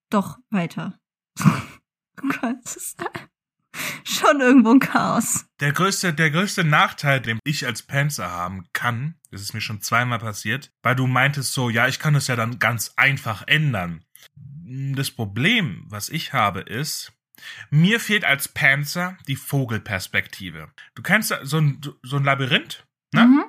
doch 0.09 0.37
weiter. 0.49 0.97
Gott, 2.15 2.57
das 2.63 2.77
ist 2.77 3.03
schon 4.03 4.41
irgendwo 4.41 4.71
ein 4.71 4.79
Chaos. 4.79 5.45
Der 5.59 5.71
größte, 5.71 6.13
der 6.13 6.31
größte 6.31 6.63
Nachteil, 6.63 7.21
den 7.21 7.39
ich 7.43 7.65
als 7.65 7.83
Panzer 7.83 8.31
haben 8.31 8.65
kann, 8.73 9.15
das 9.31 9.41
ist 9.41 9.53
mir 9.53 9.61
schon 9.61 9.81
zweimal 9.81 10.19
passiert, 10.19 10.71
weil 10.83 10.95
du 10.95 11.07
meintest 11.07 11.53
so, 11.53 11.69
ja, 11.69 11.87
ich 11.87 11.99
kann 11.99 12.13
das 12.13 12.27
ja 12.27 12.35
dann 12.35 12.59
ganz 12.59 12.93
einfach 12.95 13.43
ändern. 13.47 14.03
Das 14.95 15.11
Problem, 15.11 15.85
was 15.87 16.09
ich 16.09 16.33
habe, 16.33 16.61
ist, 16.61 17.13
mir 17.69 17.99
fehlt 17.99 18.25
als 18.25 18.47
Panzer 18.47 19.17
die 19.27 19.35
Vogelperspektive. 19.35 20.71
Du 20.95 21.03
kennst 21.03 21.33
so 21.43 21.57
ein, 21.57 21.81
so 22.01 22.17
ein 22.17 22.23
Labyrinth, 22.23 22.85
ne? 23.13 23.25
Mhm. 23.25 23.43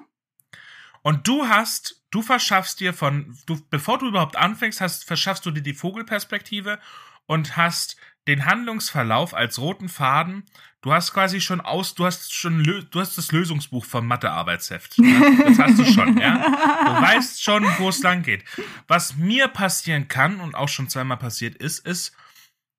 Und 1.02 1.26
du 1.26 1.48
hast, 1.48 2.04
du 2.10 2.22
verschaffst 2.22 2.80
dir 2.80 2.92
von, 2.92 3.36
du, 3.46 3.58
bevor 3.70 3.98
du 3.98 4.08
überhaupt 4.08 4.36
anfängst, 4.36 4.80
hast, 4.80 5.04
verschaffst 5.04 5.46
du 5.46 5.50
dir 5.50 5.62
die 5.62 5.74
Vogelperspektive 5.74 6.78
und 7.26 7.56
hast 7.56 7.96
den 8.28 8.44
Handlungsverlauf 8.44 9.34
als 9.34 9.58
roten 9.58 9.88
Faden. 9.88 10.44
Du 10.82 10.92
hast 10.92 11.12
quasi 11.12 11.40
schon 11.40 11.60
aus, 11.60 11.94
du 11.94 12.06
hast 12.06 12.32
schon, 12.32 12.62
du 12.62 13.00
hast 13.00 13.18
das 13.18 13.32
Lösungsbuch 13.32 13.84
vom 13.84 14.06
Mathearbeitsheft. 14.06 14.98
Ne? 14.98 15.44
Das 15.44 15.58
hast 15.58 15.78
du 15.78 15.84
schon, 15.84 16.18
ja. 16.18 16.36
Du 16.36 17.02
weißt 17.02 17.42
schon, 17.42 17.64
wo 17.78 17.88
es 17.88 18.00
lang 18.02 18.22
geht. 18.22 18.44
Was 18.86 19.16
mir 19.16 19.48
passieren 19.48 20.06
kann 20.06 20.40
und 20.40 20.54
auch 20.54 20.68
schon 20.68 20.88
zweimal 20.88 21.16
passiert 21.16 21.56
ist, 21.56 21.84
ist, 21.84 22.14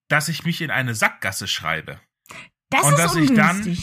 dass 0.07 0.29
ich 0.29 0.45
mich 0.45 0.61
in 0.61 0.71
eine 0.71 0.95
Sackgasse 0.95 1.47
schreibe. 1.47 1.99
Das 2.69 2.83
Und 2.83 2.93
ist 2.93 2.99
dass 2.99 3.15
ich 3.15 3.33
dann-. 3.33 3.77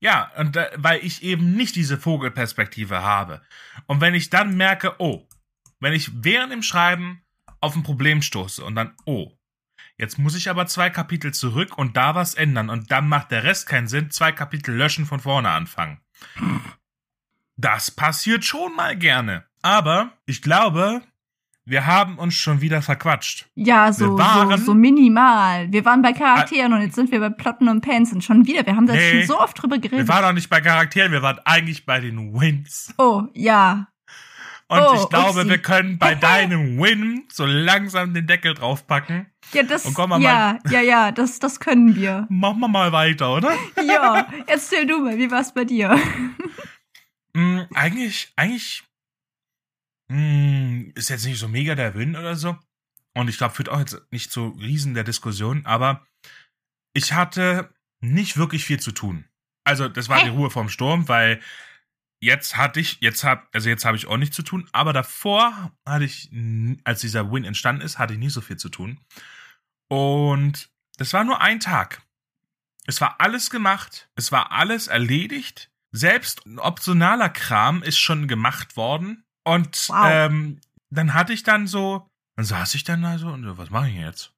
Ja, 0.00 0.32
und 0.36 0.56
da, 0.56 0.68
weil 0.76 1.04
ich 1.04 1.22
eben 1.22 1.54
nicht 1.54 1.76
diese 1.76 1.96
Vogelperspektive 1.96 3.02
habe. 3.02 3.40
Und 3.86 4.00
wenn 4.00 4.14
ich 4.14 4.30
dann 4.30 4.56
merke, 4.56 4.96
oh, 4.98 5.28
wenn 5.78 5.92
ich 5.92 6.10
während 6.24 6.52
dem 6.52 6.62
Schreiben 6.62 7.22
auf 7.60 7.76
ein 7.76 7.84
Problem 7.84 8.20
stoße 8.20 8.64
und 8.64 8.74
dann, 8.74 8.96
oh, 9.04 9.30
jetzt 9.98 10.18
muss 10.18 10.34
ich 10.34 10.48
aber 10.50 10.66
zwei 10.66 10.90
Kapitel 10.90 11.32
zurück 11.32 11.76
und 11.78 11.96
da 11.96 12.14
was 12.14 12.34
ändern 12.34 12.70
und 12.70 12.90
dann 12.90 13.08
macht 13.08 13.30
der 13.30 13.44
Rest 13.44 13.66
keinen 13.68 13.88
Sinn, 13.88 14.10
zwei 14.10 14.32
Kapitel 14.32 14.74
löschen 14.74 15.06
von 15.06 15.20
vorne 15.20 15.50
anfangen. 15.50 16.00
Das 17.56 17.90
passiert 17.90 18.44
schon 18.44 18.74
mal 18.76 18.96
gerne. 18.96 19.44
Aber 19.62 20.12
ich 20.26 20.42
glaube, 20.42 21.02
wir 21.64 21.86
haben 21.86 22.18
uns 22.18 22.34
schon 22.34 22.60
wieder 22.60 22.82
verquatscht. 22.82 23.46
Ja, 23.54 23.92
so, 23.92 24.16
Wir 24.16 24.18
waren- 24.24 24.58
so, 24.58 24.64
so 24.66 24.74
minimal. 24.74 25.70
Wir 25.70 25.84
waren 25.84 26.02
bei 26.02 26.12
Charakteren 26.12 26.72
und 26.72 26.80
jetzt 26.82 26.96
sind 26.96 27.12
wir 27.12 27.20
bei 27.20 27.30
Plotten 27.30 27.68
und 27.68 27.82
Pants 27.82 28.12
und 28.12 28.24
schon 28.24 28.46
wieder. 28.46 28.66
Wir 28.66 28.74
haben 28.74 28.86
da 28.86 28.94
Nee. 28.94 29.18
schon 29.20 29.26
so 29.28 29.40
oft 29.40 29.60
drüber 29.62 29.76
Wir 29.76 29.82
geredet. 29.88 30.08
waren 30.08 30.22
doch 30.24 30.32
nicht 30.32 30.50
bei 30.50 30.60
Charakteren, 30.60 31.12
wir 31.12 31.22
waren 31.22 31.38
eigentlich 31.44 31.86
bei 31.86 32.00
den 32.00 32.34
Wins. 32.34 32.92
Oh, 32.98 33.24
ja. 33.34 33.86
Und 34.72 34.80
Oh, 34.80 34.94
ich 35.02 35.08
glaube, 35.10 35.40
upsie. 35.40 35.50
wir 35.50 35.58
können 35.58 35.98
bei 35.98 36.14
deinem 36.14 36.78
Win 36.80 37.24
so 37.30 37.44
langsam 37.44 38.14
den 38.14 38.26
Deckel 38.26 38.54
draufpacken. 38.54 39.26
Ja, 39.52 39.64
das, 39.64 39.84
Und 39.84 39.92
kommen 39.92 40.18
wir 40.22 40.26
ja, 40.26 40.58
ja, 40.70 40.80
ja, 40.80 41.12
das, 41.12 41.38
das 41.38 41.60
können 41.60 41.94
wir. 41.94 42.26
Machen 42.30 42.60
wir 42.60 42.68
mal 42.68 42.90
weiter, 42.90 43.34
oder? 43.34 43.54
Ja, 43.86 44.26
erzähl 44.46 44.86
du 44.86 45.00
mal, 45.04 45.18
wie 45.18 45.30
war's 45.30 45.52
bei 45.52 45.64
dir? 45.64 45.98
Mm, 47.34 47.60
eigentlich, 47.72 48.30
eigentlich 48.36 48.82
mm, 50.08 50.90
ist 50.94 51.08
jetzt 51.08 51.24
nicht 51.24 51.38
so 51.38 51.48
mega 51.48 51.74
der 51.74 51.94
Win 51.94 52.14
oder 52.14 52.36
so. 52.36 52.58
Und 53.14 53.28
ich 53.28 53.38
glaube, 53.38 53.54
führt 53.54 53.70
auch 53.70 53.78
jetzt 53.78 53.98
nicht 54.10 54.30
zu 54.30 54.48
riesen 54.60 54.92
der 54.92 55.04
Diskussion, 55.04 55.64
aber 55.64 56.06
ich 56.92 57.14
hatte 57.14 57.72
nicht 58.02 58.36
wirklich 58.36 58.66
viel 58.66 58.80
zu 58.80 58.92
tun. 58.92 59.24
Also, 59.64 59.88
das 59.88 60.10
war 60.10 60.18
Hä? 60.18 60.24
die 60.24 60.30
Ruhe 60.36 60.50
vorm 60.50 60.68
Sturm, 60.68 61.08
weil 61.08 61.40
jetzt 62.22 62.56
hatte 62.56 62.78
ich, 62.80 62.98
jetzt 63.00 63.24
hab, 63.24 63.48
also 63.52 63.68
jetzt 63.68 63.84
habe 63.84 63.96
ich 63.96 64.06
auch 64.06 64.16
nichts 64.16 64.36
zu 64.36 64.42
tun, 64.42 64.68
aber 64.72 64.92
davor 64.92 65.72
hatte 65.84 66.04
ich, 66.04 66.30
als 66.84 67.00
dieser 67.00 67.30
Win 67.32 67.44
entstanden 67.44 67.82
ist, 67.82 67.98
hatte 67.98 68.12
ich 68.14 68.18
nicht 68.20 68.32
so 68.32 68.40
viel 68.40 68.56
zu 68.56 68.68
tun. 68.68 69.00
Und 69.88 70.70
das 70.96 71.12
war 71.12 71.24
nur 71.24 71.40
ein 71.40 71.58
Tag. 71.60 72.02
Es 72.86 73.00
war 73.00 73.20
alles 73.20 73.50
gemacht, 73.50 74.08
es 74.14 74.32
war 74.32 74.52
alles 74.52 74.86
erledigt. 74.86 75.70
Selbst 75.90 76.46
ein 76.46 76.58
optionaler 76.58 77.28
Kram 77.28 77.82
ist 77.82 77.98
schon 77.98 78.28
gemacht 78.28 78.76
worden. 78.76 79.24
Und 79.44 79.88
Wow. 79.88 80.06
ähm, 80.08 80.60
dann 80.90 81.14
hatte 81.14 81.32
ich 81.32 81.42
dann 81.42 81.66
so, 81.66 82.08
dann 82.36 82.44
saß 82.44 82.74
ich 82.74 82.84
dann 82.84 83.02
da 83.02 83.18
so 83.18 83.28
und 83.28 83.44
so, 83.44 83.58
was 83.58 83.70
mache 83.70 83.88
ich 83.88 83.96
jetzt? 83.96 84.32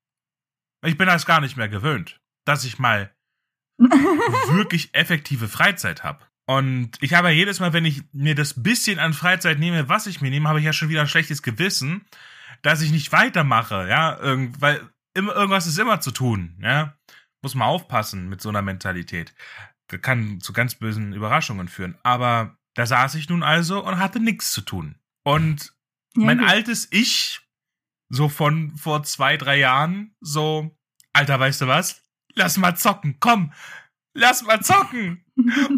Ich 0.84 0.96
bin 0.96 1.06
das 1.06 1.26
gar 1.26 1.40
nicht 1.40 1.56
mehr 1.56 1.68
gewöhnt, 1.68 2.20
dass 2.46 2.64
ich 2.64 2.78
mal 2.78 3.14
wirklich 3.78 4.94
effektive 4.94 5.48
Freizeit 5.48 6.02
habe. 6.02 6.26
Und 6.46 6.90
ich 7.00 7.14
habe 7.14 7.28
ja 7.28 7.34
jedes 7.34 7.60
Mal, 7.60 7.72
wenn 7.72 7.84
ich 7.86 8.02
mir 8.12 8.34
das 8.34 8.62
bisschen 8.62 8.98
an 8.98 9.14
Freizeit 9.14 9.58
nehme, 9.58 9.88
was 9.88 10.06
ich 10.06 10.20
mir 10.20 10.30
nehme, 10.30 10.48
habe 10.48 10.58
ich 10.58 10.64
ja 10.66 10.72
schon 10.74 10.90
wieder 10.90 11.00
ein 11.00 11.08
schlechtes 11.08 11.42
Gewissen, 11.42 12.04
dass 12.62 12.82
ich 12.82 12.92
nicht 12.92 13.12
weitermache, 13.12 13.86
ja, 13.88 14.18
Irgend, 14.18 14.60
weil 14.60 14.88
immer, 15.14 15.34
irgendwas 15.34 15.66
ist 15.66 15.78
immer 15.78 16.00
zu 16.00 16.10
tun, 16.10 16.58
ja. 16.60 16.96
Muss 17.42 17.54
man 17.54 17.68
aufpassen 17.68 18.28
mit 18.28 18.40
so 18.40 18.48
einer 18.48 18.62
Mentalität. 18.62 19.34
Kann 20.00 20.40
zu 20.40 20.52
ganz 20.54 20.76
bösen 20.76 21.12
Überraschungen 21.12 21.68
führen. 21.68 21.98
Aber 22.02 22.56
da 22.74 22.86
saß 22.86 23.14
ich 23.16 23.28
nun 23.28 23.42
also 23.42 23.84
und 23.84 23.98
hatte 23.98 24.18
nichts 24.18 24.50
zu 24.50 24.62
tun. 24.62 24.96
Und 25.24 25.74
Ja, 26.16 26.24
mein 26.24 26.38
gut. 26.38 26.48
altes 26.48 26.88
Ich, 26.90 27.40
so 28.08 28.28
von 28.30 28.76
vor 28.76 29.02
zwei, 29.02 29.36
drei 29.36 29.58
Jahren, 29.58 30.14
so, 30.20 30.74
Alter, 31.12 31.38
weißt 31.38 31.60
du 31.60 31.66
was? 31.66 32.02
Lass 32.34 32.56
mal 32.56 32.76
zocken, 32.76 33.18
komm, 33.20 33.52
lass 34.14 34.42
mal 34.42 34.62
zocken. 34.62 35.24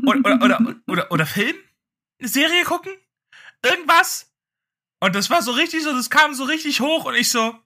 Oder, 0.07 0.21
oder, 0.21 0.61
oder, 0.61 0.77
oder, 0.87 1.13
oder 1.13 1.27
Film? 1.27 1.57
Eine 2.21 2.29
Serie 2.29 2.65
gucken? 2.65 2.93
Irgendwas? 3.65 4.33
Und 5.01 5.15
das 5.15 5.31
war 5.31 5.43
so 5.43 5.53
richtig 5.53 5.83
so, 5.83 5.93
das 5.93 6.11
kam 6.11 6.35
so 6.35 6.45
richtig 6.45 6.81
hoch 6.81 7.05
und 7.05 7.15
ich 7.15 7.31
so, 7.31 7.59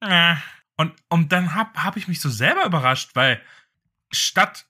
äh. 0.00 0.36
Und, 0.76 0.94
und 1.08 1.32
dann 1.32 1.54
hab, 1.54 1.82
hab 1.82 1.96
ich 1.96 2.06
mich 2.06 2.20
so 2.20 2.28
selber 2.28 2.66
überrascht, 2.66 3.12
weil 3.14 3.42
statt 4.12 4.66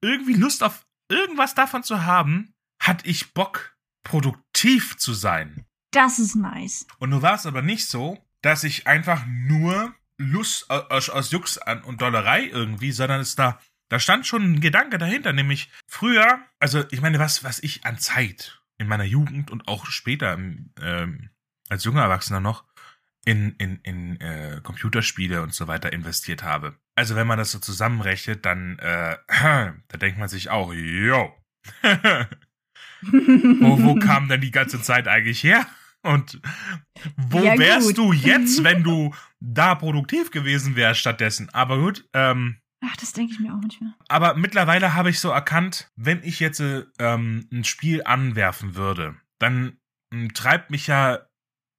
irgendwie 0.00 0.34
Lust 0.34 0.62
auf 0.62 0.86
irgendwas 1.08 1.54
davon 1.54 1.82
zu 1.82 2.04
haben, 2.04 2.54
hatte 2.80 3.06
ich 3.06 3.34
Bock, 3.34 3.76
produktiv 4.02 4.96
zu 4.96 5.12
sein. 5.12 5.66
Das 5.90 6.18
ist 6.18 6.36
nice. 6.36 6.86
Und 6.98 7.10
nun 7.10 7.22
war 7.22 7.34
es 7.34 7.46
aber 7.46 7.62
nicht 7.62 7.86
so, 7.86 8.18
dass 8.40 8.64
ich 8.64 8.86
einfach 8.86 9.24
nur 9.26 9.94
Lust 10.18 10.70
aus, 10.70 11.10
aus 11.10 11.30
Jux 11.30 11.58
an 11.58 11.82
und 11.82 12.00
Dollerei 12.00 12.46
irgendwie, 12.46 12.92
sondern 12.92 13.20
es 13.20 13.34
da, 13.34 13.60
da 13.88 14.00
stand 14.00 14.26
schon 14.26 14.42
ein 14.42 14.60
Gedanke 14.60 14.98
dahinter, 14.98 15.32
nämlich 15.32 15.70
früher, 15.86 16.40
also 16.58 16.84
ich 16.90 17.00
meine, 17.00 17.18
was, 17.18 17.44
was 17.44 17.62
ich 17.62 17.84
an 17.84 17.98
Zeit 17.98 18.60
in 18.78 18.88
meiner 18.88 19.04
Jugend 19.04 19.50
und 19.50 19.68
auch 19.68 19.86
später 19.86 20.34
ähm, 20.34 21.30
als 21.68 21.84
junger 21.84 22.02
Erwachsener 22.02 22.40
noch 22.40 22.64
in, 23.24 23.54
in, 23.58 23.80
in 23.82 24.20
äh, 24.20 24.60
Computerspiele 24.62 25.42
und 25.42 25.52
so 25.52 25.66
weiter 25.66 25.92
investiert 25.92 26.42
habe. 26.42 26.76
Also 26.94 27.16
wenn 27.16 27.26
man 27.26 27.38
das 27.38 27.50
so 27.50 27.58
zusammenrechnet, 27.58 28.44
dann 28.44 28.78
äh, 28.78 29.16
da 29.28 29.98
denkt 29.98 30.18
man 30.18 30.28
sich 30.28 30.50
auch, 30.50 30.72
yo, 30.72 31.34
wo, 33.02 33.82
wo 33.82 33.94
kam 33.96 34.28
denn 34.28 34.40
die 34.40 34.52
ganze 34.52 34.80
Zeit 34.80 35.08
eigentlich 35.08 35.42
her? 35.42 35.66
Und 36.02 36.40
wo 37.16 37.40
ja, 37.40 37.58
wärst 37.58 37.98
du 37.98 38.12
jetzt, 38.12 38.62
wenn 38.64 38.84
du 38.84 39.12
da 39.40 39.74
produktiv 39.74 40.30
gewesen 40.30 40.76
wärst 40.76 41.00
stattdessen? 41.00 41.50
Aber 41.50 41.78
gut, 41.78 42.08
ähm, 42.12 42.60
Ach, 42.84 42.96
das 42.96 43.12
denke 43.12 43.32
ich 43.32 43.40
mir 43.40 43.52
auch 43.52 43.60
manchmal. 43.60 43.94
Aber 44.08 44.34
mittlerweile 44.34 44.94
habe 44.94 45.10
ich 45.10 45.20
so 45.20 45.30
erkannt, 45.30 45.90
wenn 45.96 46.22
ich 46.22 46.40
jetzt 46.40 46.60
ähm, 46.98 47.48
ein 47.52 47.64
Spiel 47.64 48.02
anwerfen 48.04 48.74
würde, 48.74 49.16
dann 49.38 49.78
ähm, 50.12 50.34
treibt 50.34 50.70
mich 50.70 50.86
ja, 50.86 51.20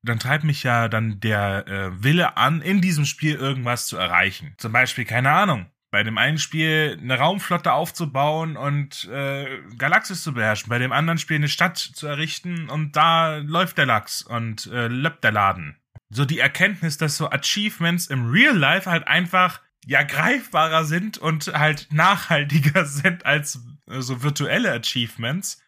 dann 0.04 0.20
treibt 0.20 0.44
mich 0.44 0.64
ja 0.64 0.88
dann 0.88 1.20
der 1.20 1.68
äh, 1.68 2.04
Wille 2.04 2.38
an, 2.38 2.62
in 2.62 2.82
diesem 2.82 3.06
Spiel 3.06 3.36
irgendwas 3.36 3.88
zu 3.88 3.98
erreichen. 3.98 4.56
Zum 4.58 4.72
Beispiel, 4.72 5.06
keine 5.06 5.32
Ahnung, 5.32 5.68
bei 5.92 6.04
dem 6.04 6.18
einen 6.18 6.38
Spiel 6.38 6.98
eine 7.02 7.18
Raumflotte 7.18 7.72
aufzubauen 7.72 8.58
und 8.58 9.06
äh, 9.06 9.62
Galaxis 9.78 10.24
zu 10.24 10.34
beherrschen, 10.34 10.70
bei 10.70 10.80
dem 10.80 10.92
anderen 10.92 11.18
Spiel 11.18 11.38
eine 11.38 11.48
Stadt 11.48 11.78
zu 11.78 12.08
errichten 12.08 12.70
und 12.70 12.96
da 12.96 13.38
läuft 13.38 13.78
der 13.78 13.86
Lachs 13.86 14.22
und 14.22 14.68
äh, 14.68 14.88
löppt 14.88 15.24
der 15.24 15.32
Laden. 15.32 15.78
So 16.10 16.26
die 16.26 16.40
Erkenntnis, 16.40 16.98
dass 16.98 17.18
so 17.18 17.30
Achievements 17.30 18.08
im 18.08 18.30
Real 18.30 18.56
Life 18.56 18.90
halt 18.90 19.08
einfach 19.08 19.62
ja 19.88 20.04
greifbarer 20.04 20.86
sind 20.86 21.18
und 21.18 21.48
halt 21.48 21.88
nachhaltiger 21.92 22.86
sind 22.86 23.26
als 23.26 23.60
äh, 23.90 24.02
so 24.02 24.22
virtuelle 24.22 24.72
Achievements, 24.74 25.62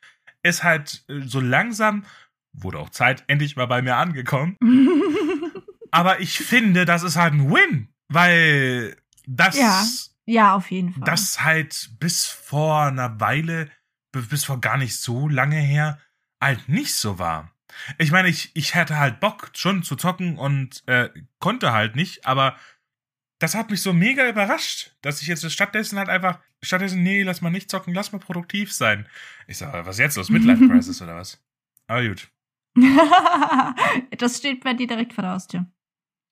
ist 0.44 0.64
halt 0.64 1.04
äh, 1.08 1.22
so 1.26 1.40
langsam, 1.40 2.06
wurde 2.54 2.80
auch 2.80 2.90
Zeit, 2.90 3.24
endlich 3.28 3.56
mal 3.56 3.68
bei 3.68 3.82
mir 3.82 3.96
angekommen. 3.96 4.58
Aber 5.92 6.20
ich 6.20 6.38
finde, 6.38 6.86
das 6.86 7.04
ist 7.04 7.16
halt 7.16 7.34
ein 7.34 7.50
Win, 7.50 7.90
weil 8.10 8.96
das 9.26 9.58
ja. 9.58 9.84
Ja, 10.26 10.54
auf 10.54 10.70
jeden 10.70 10.94
Fall. 10.94 11.04
Das 11.06 11.44
halt 11.44 11.90
bis 12.00 12.28
vor 12.28 12.84
einer 12.84 13.20
Weile, 13.20 13.68
bis 14.12 14.44
vor 14.44 14.62
gar 14.62 14.78
nicht 14.78 14.96
so 14.98 15.28
lange 15.28 15.56
her, 15.56 15.98
halt 16.40 16.70
nicht 16.70 16.94
so 16.94 17.18
war. 17.18 17.52
Ich 17.98 18.12
meine, 18.12 18.28
ich, 18.28 18.52
ich 18.54 18.76
hätte 18.76 19.00
halt 19.00 19.20
Bock 19.20 19.50
schon 19.56 19.82
zu 19.82 19.96
zocken 19.96 20.38
und 20.38 20.84
äh, 20.88 21.10
konnte 21.40 21.72
halt 21.72 21.96
nicht, 21.96 22.28
aber 22.28 22.56
das 23.40 23.56
hat 23.56 23.72
mich 23.72 23.82
so 23.82 23.94
mega 23.94 24.28
überrascht, 24.30 24.96
dass 25.02 25.22
ich 25.22 25.28
jetzt 25.28 25.50
stattdessen 25.52 25.98
halt 25.98 26.10
einfach, 26.10 26.40
stattdessen, 26.62 27.04
nee, 27.04 27.24
lass 27.24 27.42
mal 27.42 27.50
nicht 27.50 27.72
zocken, 27.72 27.94
lass 27.94 28.12
mal 28.12 28.20
produktiv 28.20 28.74
sein. 28.74 29.08
Ich 29.48 29.58
sag, 29.58 29.86
was 29.86 29.98
jetzt 29.98 30.18
los? 30.18 30.30
Midlife 30.30 30.68
Crisis 30.70 31.02
oder 31.02 31.16
was? 31.16 31.42
Aber 31.88 32.06
gut. 32.08 32.30
das 34.18 34.38
steht 34.38 34.64
bei 34.64 34.74
dir 34.74 34.88
direkt 34.88 35.14
vor 35.14 35.24
der 35.24 35.32
Haustür. 35.32 35.66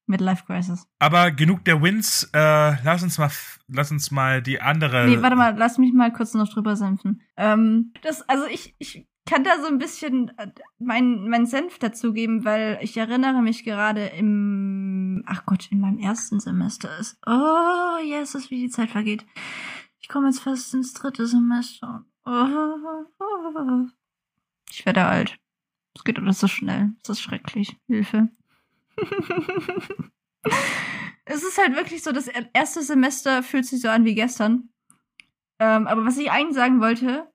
Midlife 0.06 0.46
Crisis. 0.46 0.88
Aber 1.00 1.32
genug 1.32 1.66
der 1.66 1.82
Wins. 1.82 2.30
Äh, 2.34 2.84
lass 2.84 3.04
uns 3.04 3.18
mal, 3.18 3.32
lass 3.68 3.92
uns 3.92 4.12
mal 4.12 4.42
die 4.42 4.62
andere. 4.62 5.08
Nee, 5.08 5.22
warte 5.22 5.36
mal, 5.36 5.56
lass 5.58 5.78
mich 5.78 5.94
mal 5.94 6.14
kurz 6.14 6.34
noch 6.34 6.48
drüber 6.48 6.76
senfen. 6.76 7.22
Ähm, 7.36 7.94
das, 8.04 8.22
also 8.30 8.46
ich, 8.46 8.76
ich 8.80 9.06
kann 9.28 9.44
da 9.44 9.60
so 9.60 9.68
ein 9.68 9.78
bisschen 9.78 10.36
äh, 10.38 10.52
mein, 10.80 11.30
mein 11.30 11.46
Senf 11.46 11.78
dazugeben, 11.78 12.46
weil 12.46 12.80
ich 12.82 12.98
erinnere 12.98 13.42
mich 13.42 13.64
gerade 13.64 14.08
im, 14.08 15.24
ach 15.28 15.46
Gott, 15.46 15.68
in 15.72 15.80
meinem 15.80 16.00
ersten 16.00 16.40
Semester 16.40 16.98
ist. 16.98 17.20
Oh, 17.28 17.98
yes, 18.04 18.34
ist 18.34 18.50
wie 18.50 18.62
die 18.62 18.70
Zeit 18.70 18.90
vergeht. 18.90 19.26
Ich 20.00 20.08
komme 20.08 20.28
jetzt 20.28 20.40
fast 20.40 20.74
ins 20.74 20.94
dritte 20.94 21.28
Semester. 21.28 22.06
Oh, 22.26 23.86
ich 24.70 24.86
werde 24.86 25.06
alt. 25.06 25.38
Es 25.96 26.04
geht 26.04 26.20
alles 26.20 26.40
so 26.40 26.48
schnell. 26.48 26.94
Es 27.04 27.10
ist 27.10 27.22
schrecklich. 27.22 27.78
Hilfe. 27.88 28.30
es 31.26 31.44
ist 31.44 31.58
halt 31.58 31.76
wirklich 31.76 32.04
so, 32.04 32.12
das 32.12 32.30
erste 32.54 32.82
Semester 32.82 33.44
fühlt 33.44 33.66
sich 33.66 33.82
so 33.82 33.90
an 33.90 34.06
wie 34.06 34.16
gestern. 34.16 34.70
Ähm, 35.60 35.88
aber 35.88 36.06
was 36.06 36.18
ich 36.18 36.32
eigentlich 36.32 36.56
sagen 36.56 36.80
wollte, 36.80 37.32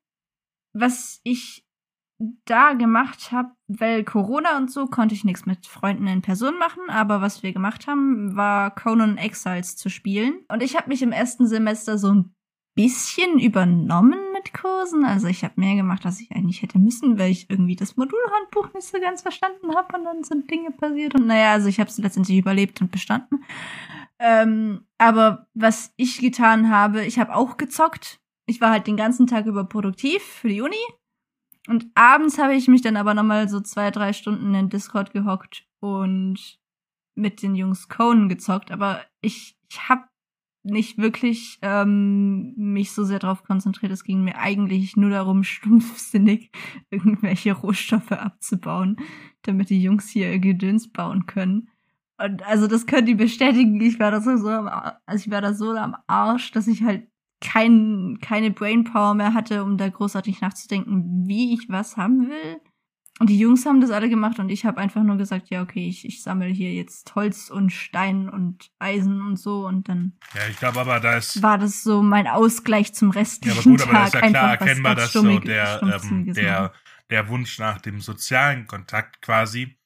was 0.73 1.21
ich 1.25 1.62
da 2.45 2.75
gemacht 2.75 3.33
habe, 3.33 3.51
weil 3.69 4.05
Corona 4.05 4.57
und 4.57 4.71
so 4.71 4.87
konnte 4.87 5.15
ich 5.15 5.25
nichts 5.25 5.47
mit 5.47 5.67
Freunden 5.67 6.07
in 6.07 6.23
Person 6.23 6.59
machen, 6.59 6.83
aber 6.89 7.21
was 7.21 7.43
wir 7.43 7.53
gemacht 7.53 7.87
haben, 7.87 8.37
war 8.37 8.75
Conan 8.75 9.19
Exiles 9.19 9.77
zu 9.77 9.89
spielen. 9.89 10.41
Und 10.49 10.63
ich 10.63 10.77
habe 10.77 10.89
mich 10.89 11.03
im 11.03 11.13
ersten 11.13 11.47
Semester 11.47 11.99
so 11.99 12.13
ein 12.13 12.35
bisschen 12.75 13.39
übernommen 13.39 14.19
mit 14.33 14.55
Kursen. 14.55 15.05
Also 15.05 15.27
ich 15.27 15.45
habe 15.45 15.55
mehr 15.57 15.75
gemacht, 15.75 16.07
als 16.07 16.21
ich 16.21 16.31
eigentlich 16.33 16.63
hätte 16.63 16.79
müssen, 16.79 17.19
weil 17.19 17.31
ich 17.31 17.51
irgendwie 17.51 17.77
das 17.77 17.97
Modulhandbuch 17.97 18.73
nicht 18.73 18.87
so 18.87 18.99
ganz 19.01 19.23
verstanden 19.23 19.75
habe 19.75 19.97
und 19.97 20.05
dann 20.05 20.25
sind 20.25 20.51
Dinge 20.51 20.71
passiert. 20.71 21.15
Und 21.15 21.27
naja, 21.27 21.53
also 21.53 21.69
ich 21.69 21.81
habe 21.81 21.91
es 21.91 21.99
letztendlich 21.99 22.39
überlebt 22.39 22.81
und 22.81 22.91
bestanden. 22.91 23.45
Ähm, 24.19 24.87
aber 24.99 25.49
was 25.55 25.93
ich 25.97 26.21
getan 26.21 26.71
habe, 26.71 27.05
ich 27.05 27.19
habe 27.19 27.35
auch 27.35 27.57
gezockt. 27.57 28.21
Ich 28.47 28.61
war 28.61 28.71
halt 28.71 28.87
den 28.87 28.97
ganzen 28.97 29.27
Tag 29.27 29.47
über 29.47 29.65
produktiv 29.65 30.23
für 30.23 30.49
die 30.49 30.63
Uni. 30.63 30.77
Und 31.69 31.87
abends 31.95 32.39
habe 32.39 32.55
ich 32.55 32.69
mich 32.69 32.83
dann 32.83 32.97
aber 32.97 33.15
nochmal 33.15 33.49
so 33.49 33.61
zwei, 33.61 33.91
drei 33.91 34.13
Stunden 34.13 34.55
in 34.55 34.69
Discord 34.69 35.13
gehockt 35.13 35.65
und 35.81 36.59
mit 37.15 37.43
den 37.43 37.55
Jungs 37.55 37.89
Conan 37.89 38.29
gezockt. 38.29 38.73
Aber 38.73 39.01
ich, 39.21 39.57
ich 39.71 39.89
habe 39.89 40.03
nicht 40.65 40.99
wirklich 40.99 41.59
ähm, 41.63 42.55
mich 42.57 42.93
so 42.93 43.05
sehr 43.05 43.19
darauf 43.19 43.43
konzentriert. 43.43 43.93
Es 43.93 44.05
ging 44.05 44.23
mir 44.23 44.39
eigentlich 44.39 44.97
nur 44.97 45.11
darum, 45.11 45.43
stumpfsinnig 45.45 46.51
irgendwelche 46.91 47.53
Rohstoffe 47.53 48.13
abzubauen, 48.13 48.97
damit 49.43 49.71
die 49.71 49.83
Jungs 49.83 50.09
hier 50.09 50.31
ihr 50.31 50.39
Gedöns 50.39 50.91
bauen 50.91 51.27
können. 51.27 51.69
Und 52.19 52.43
also 52.45 52.67
das 52.69 52.87
könnt 52.87 53.09
ihr 53.09 53.17
bestätigen. 53.17 53.81
Ich 53.81 53.99
war 53.99 54.11
da 54.11 54.21
so, 54.21 54.37
so 54.37 54.49
am, 54.49 54.69
also 55.07 55.25
ich 55.25 55.31
war 55.31 55.41
da 55.41 55.55
so 55.55 55.73
am 55.73 55.97
Arsch, 56.07 56.53
dass 56.53 56.69
ich 56.69 56.83
halt 56.83 57.09
kein, 57.43 58.19
keine 58.23 58.51
Brainpower 58.51 59.15
mehr 59.15 59.35
hatte, 59.35 59.65
um 59.65 59.77
da 59.77 59.89
großartig 59.89 60.41
nachzudenken, 60.41 61.27
wie 61.27 61.53
ich 61.55 61.69
was 61.69 61.97
haben 61.97 62.31
will. 62.31 62.61
Und 63.19 63.29
die 63.29 63.39
Jungs 63.39 63.67
haben 63.67 63.81
das 63.81 63.91
alle 63.91 64.09
gemacht 64.09 64.39
und 64.39 64.49
ich 64.49 64.65
habe 64.65 64.81
einfach 64.81 65.03
nur 65.03 65.17
gesagt, 65.19 65.51
ja, 65.51 65.63
okay, 65.63 65.87
ich, 65.87 66.07
ich 66.07 66.23
sammle 66.23 66.49
hier 66.49 66.73
jetzt 66.73 67.15
Holz 67.15 67.51
und 67.51 67.71
Stein 67.71 68.29
und 68.29 68.71
Eisen 68.79 69.21
und 69.21 69.37
so 69.37 69.67
und 69.67 69.89
dann. 69.89 70.15
Ja, 70.35 70.49
ich 70.49 70.57
glaube 70.57 70.81
aber, 70.81 70.99
da 70.99 71.19
ist. 71.19 71.43
War 71.43 71.59
das 71.59 71.83
so 71.83 72.03
mein 72.03 72.27
Ausgleich 72.27 72.95
zum 72.95 73.11
restlichen 73.11 73.55
Ja, 73.55 73.61
aber 73.61 73.71
gut, 73.71 73.83
aber 73.83 73.93
da 73.93 74.05
ist 74.07 74.15
ja 74.15 74.21
klar 74.29 74.51
erkennbar, 74.53 74.95
dass 74.95 75.13
so 75.13 75.39
der, 75.41 75.83
ähm, 75.83 76.33
der, 76.33 76.73
der 77.11 77.29
Wunsch 77.29 77.59
nach 77.59 77.81
dem 77.81 78.01
sozialen 78.01 78.67
Kontakt 78.67 79.21
quasi 79.21 79.77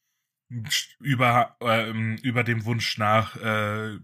über, 1.01 1.57
äh, 1.61 1.91
über 2.23 2.45
dem 2.45 2.65
Wunsch 2.65 2.97
nach 2.97 3.37
äh, 3.37 3.99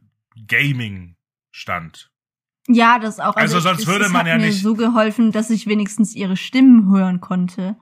Gaming 0.48 1.16
stand. 1.53 2.11
Ja, 2.68 2.98
das 2.98 3.18
auch. 3.18 3.36
Also, 3.36 3.56
also 3.56 3.68
sonst 3.68 3.86
würde 3.86 4.08
man 4.08 4.26
ja 4.26 4.36
mir 4.36 4.46
nicht. 4.46 4.62
so 4.62 4.74
geholfen, 4.74 5.32
dass 5.32 5.50
ich 5.50 5.66
wenigstens 5.66 6.14
ihre 6.14 6.36
Stimmen 6.36 6.90
hören 6.90 7.20
konnte 7.20 7.76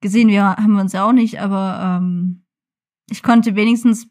gesehen 0.00 0.28
wir 0.28 0.44
haben 0.44 0.74
wir 0.74 0.80
uns 0.80 0.92
ja 0.92 1.04
auch 1.06 1.12
nicht, 1.12 1.40
aber 1.40 1.98
ähm, 2.00 2.44
ich 3.10 3.22
konnte 3.22 3.56
wenigstens, 3.56 4.08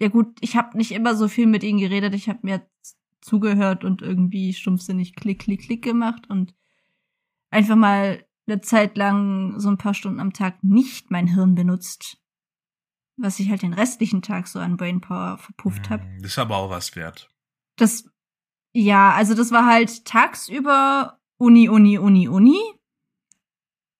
ja 0.00 0.08
gut, 0.08 0.36
ich 0.40 0.56
habe 0.56 0.76
nicht 0.76 0.92
immer 0.92 1.14
so 1.14 1.28
viel 1.28 1.46
mit 1.46 1.62
ihnen 1.62 1.78
geredet, 1.78 2.14
ich 2.14 2.28
habe 2.28 2.40
mir 2.42 2.68
zugehört 3.20 3.84
und 3.84 4.02
irgendwie 4.02 4.54
stumpfsinnig 4.54 5.16
klick, 5.16 5.40
klick, 5.40 5.62
klick 5.62 5.82
gemacht 5.82 6.28
und 6.30 6.54
einfach 7.50 7.76
mal 7.76 8.24
eine 8.46 8.60
Zeit 8.60 8.96
lang 8.96 9.58
so 9.58 9.68
ein 9.68 9.78
paar 9.78 9.94
Stunden 9.94 10.20
am 10.20 10.32
Tag 10.32 10.62
nicht 10.62 11.10
mein 11.10 11.26
Hirn 11.26 11.54
benutzt, 11.54 12.18
was 13.16 13.40
ich 13.40 13.50
halt 13.50 13.62
den 13.62 13.74
restlichen 13.74 14.22
Tag 14.22 14.46
so 14.46 14.58
an 14.60 14.76
Brainpower 14.76 15.38
verpufft 15.38 15.90
habe. 15.90 16.04
Hm, 16.04 16.24
ist 16.24 16.38
aber 16.38 16.56
auch 16.56 16.70
was 16.70 16.94
wert. 16.96 17.28
Das, 17.76 18.08
ja, 18.78 19.12
also 19.12 19.34
das 19.34 19.50
war 19.50 19.66
halt 19.66 20.04
tagsüber 20.04 21.18
Uni, 21.36 21.68
Uni, 21.68 21.98
Uni, 21.98 22.28
Uni. 22.28 22.60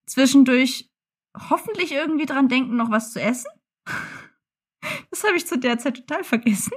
Zwischendurch 0.06 0.88
hoffentlich 1.50 1.90
irgendwie 1.90 2.26
dran 2.26 2.48
denken, 2.48 2.76
noch 2.76 2.90
was 2.90 3.12
zu 3.12 3.20
essen. 3.20 3.50
Das 5.10 5.24
habe 5.24 5.36
ich 5.36 5.46
zu 5.46 5.58
der 5.58 5.78
Zeit 5.78 5.96
total 5.96 6.22
vergessen. 6.22 6.72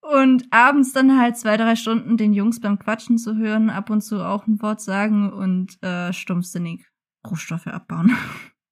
Und 0.00 0.50
abends 0.50 0.92
dann 0.94 1.20
halt 1.20 1.36
zwei, 1.36 1.58
drei 1.58 1.76
Stunden 1.76 2.16
den 2.16 2.32
Jungs 2.32 2.60
beim 2.60 2.78
Quatschen 2.78 3.18
zu 3.18 3.36
hören, 3.36 3.68
ab 3.68 3.90
und 3.90 4.00
zu 4.00 4.24
auch 4.24 4.46
ein 4.46 4.62
Wort 4.62 4.80
sagen 4.80 5.30
und 5.30 5.80
äh, 5.82 6.12
stumpfsinnig 6.14 6.86
Rohstoffe 7.28 7.66
abbauen. 7.66 8.16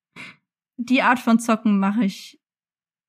Die 0.79 1.03
Art 1.03 1.19
von 1.19 1.39
Zocken 1.39 1.79
mache 1.79 2.05
ich 2.05 2.41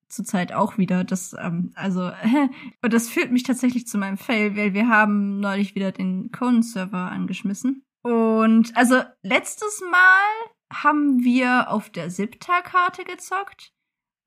zurzeit 0.10 0.54
auch 0.54 0.78
wieder. 0.78 1.04
Das, 1.04 1.36
ähm, 1.40 1.72
also, 1.76 2.12
und 2.82 2.94
das 2.94 3.10
führt 3.10 3.32
mich 3.32 3.44
tatsächlich 3.44 3.88
zu 3.88 3.98
meinem 3.98 4.18
Fail, 4.18 4.56
weil 4.56 4.74
wir 4.74 4.90
haben 4.90 5.40
neulich 5.40 5.76
wieder 5.76 5.92
den 5.92 6.32
Conan-Server 6.32 7.12
angeschmissen. 7.12 7.84
Und 8.04 8.76
also 8.76 9.02
letztes 9.22 9.82
Mal 9.92 10.52
haben 10.72 11.24
wir 11.24 11.70
auf 11.72 11.90
der 11.90 12.10
Sipta-Karte 12.10 13.04
gezockt. 13.04 13.74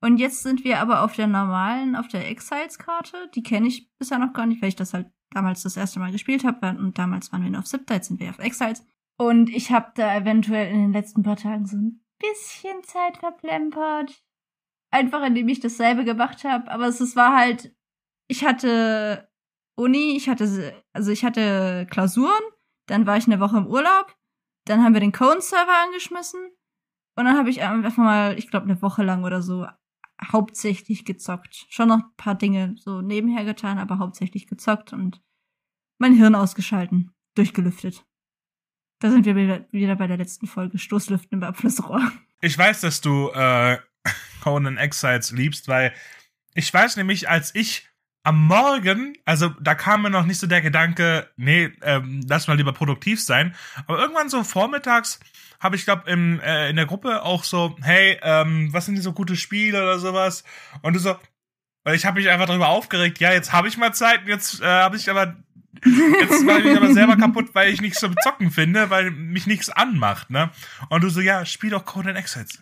Und 0.03 0.17
jetzt 0.17 0.41
sind 0.41 0.63
wir 0.63 0.79
aber 0.79 1.03
auf 1.03 1.15
der 1.15 1.27
normalen, 1.27 1.95
auf 1.95 2.07
der 2.07 2.27
Exiles-Karte. 2.27 3.29
Die 3.35 3.43
kenne 3.43 3.67
ich 3.67 3.91
bisher 3.97 4.17
noch 4.17 4.33
gar 4.33 4.47
nicht, 4.47 4.61
weil 4.61 4.69
ich 4.69 4.75
das 4.75 4.93
halt 4.93 5.07
damals 5.31 5.61
das 5.63 5.77
erste 5.77 5.99
Mal 5.99 6.11
gespielt 6.11 6.43
habe. 6.43 6.69
Und 6.77 6.97
damals 6.97 7.31
waren 7.31 7.43
wir 7.43 7.51
nur 7.51 7.59
auf 7.59 7.67
Siebter, 7.67 7.95
jetzt 7.95 8.07
sind 8.07 8.19
wir 8.19 8.31
auf 8.31 8.39
Exiles. 8.39 8.83
Und 9.17 9.49
ich 9.49 9.71
habe 9.71 9.91
da 9.95 10.15
eventuell 10.15 10.71
in 10.73 10.81
den 10.81 10.93
letzten 10.93 11.21
paar 11.21 11.35
Tagen 11.35 11.65
so 11.65 11.77
ein 11.77 12.03
bisschen 12.19 12.83
Zeit 12.83 13.17
verplempert. 13.17 14.23
Einfach 14.91 15.25
indem 15.25 15.47
ich 15.47 15.59
dasselbe 15.59 16.03
gemacht 16.03 16.43
habe. 16.43 16.69
Aber 16.69 16.87
es, 16.87 16.99
es 16.99 17.15
war 17.15 17.35
halt, 17.35 17.73
ich 18.27 18.45
hatte 18.45 19.29
Uni, 19.75 20.15
ich 20.15 20.29
hatte, 20.29 20.83
also 20.93 21.11
ich 21.11 21.23
hatte 21.23 21.87
Klausuren, 21.89 22.43
dann 22.87 23.05
war 23.05 23.17
ich 23.17 23.25
eine 23.25 23.39
Woche 23.39 23.57
im 23.57 23.67
Urlaub, 23.67 24.15
dann 24.65 24.83
haben 24.83 24.93
wir 24.93 24.99
den 24.99 25.13
Cone-Server 25.13 25.83
angeschmissen 25.85 26.41
und 27.15 27.25
dann 27.25 27.37
habe 27.37 27.49
ich 27.49 27.61
einfach 27.61 27.97
mal, 27.97 28.37
ich 28.37 28.49
glaube, 28.49 28.65
eine 28.65 28.81
Woche 28.81 29.03
lang 29.03 29.23
oder 29.23 29.41
so 29.41 29.65
hauptsächlich 30.31 31.05
gezockt. 31.05 31.65
Schon 31.69 31.87
noch 31.87 31.99
ein 31.99 32.15
paar 32.17 32.35
Dinge 32.35 32.75
so 32.77 33.01
nebenher 33.01 33.43
getan, 33.43 33.79
aber 33.79 33.97
hauptsächlich 33.99 34.47
gezockt 34.47 34.93
und 34.93 35.21
mein 35.97 36.13
Hirn 36.13 36.35
ausgeschalten, 36.35 37.13
durchgelüftet. 37.35 38.05
Da 38.99 39.09
sind 39.09 39.25
wir 39.25 39.35
wieder 39.71 39.95
bei 39.95 40.07
der 40.07 40.17
letzten 40.17 40.45
Folge. 40.45 40.77
Stoßlüften 40.77 41.39
im 41.39 41.43
Abflussrohr. 41.43 42.11
Ich 42.41 42.57
weiß, 42.57 42.81
dass 42.81 43.01
du 43.01 43.29
äh, 43.29 43.77
Conan 44.41 44.77
Exiles 44.77 45.31
liebst, 45.31 45.67
weil 45.67 45.93
ich 46.53 46.73
weiß 46.73 46.97
nämlich, 46.97 47.29
als 47.29 47.55
ich 47.55 47.87
am 48.23 48.45
Morgen, 48.45 49.13
also 49.25 49.49
da 49.61 49.73
kam 49.73 50.03
mir 50.03 50.09
noch 50.09 50.25
nicht 50.25 50.39
so 50.39 50.47
der 50.47 50.61
Gedanke, 50.61 51.29
nee, 51.37 51.71
ähm, 51.81 52.21
lass 52.27 52.47
mal 52.47 52.57
lieber 52.57 52.73
produktiv 52.73 53.21
sein. 53.21 53.55
Aber 53.87 53.99
irgendwann 53.99 54.29
so 54.29 54.43
vormittags 54.43 55.19
habe 55.59 55.75
ich, 55.75 55.85
glaube 55.85 56.09
äh, 56.09 56.69
in 56.69 56.75
der 56.75 56.85
Gruppe 56.85 57.23
auch 57.23 57.43
so, 57.43 57.75
hey, 57.81 58.19
ähm, 58.21 58.71
was 58.73 58.85
sind 58.85 58.95
die 58.95 59.01
so 59.01 59.13
gute 59.13 59.35
Spiele 59.35 59.81
oder 59.81 59.99
sowas? 59.99 60.43
Und 60.81 60.93
du 60.93 60.99
so, 60.99 61.15
ich 61.91 62.05
habe 62.05 62.19
mich 62.19 62.29
einfach 62.29 62.47
darüber 62.47 62.69
aufgeregt, 62.69 63.19
ja, 63.19 63.31
jetzt 63.31 63.53
habe 63.53 63.67
ich 63.67 63.77
mal 63.77 63.93
Zeit, 63.93 64.21
jetzt 64.27 64.61
äh, 64.61 64.65
habe 64.65 64.97
ich 64.97 65.09
aber 65.09 65.37
Jetzt 65.83 66.45
war 66.45 66.59
ich 66.59 66.65
mich 66.65 66.77
aber 66.77 66.93
selber 66.93 67.17
kaputt, 67.17 67.49
weil 67.53 67.73
ich 67.73 67.81
nichts 67.81 67.99
zum 67.99 68.13
Zocken 68.23 68.51
finde, 68.51 68.89
weil 68.89 69.09
mich 69.09 69.47
nichts 69.47 69.69
anmacht, 69.69 70.29
ne? 70.29 70.51
Und 70.89 71.01
du 71.01 71.09
so, 71.09 71.21
ja, 71.21 71.45
spiel 71.45 71.71
doch 71.71 71.85
Conan 71.85 72.15
Exiles. 72.15 72.61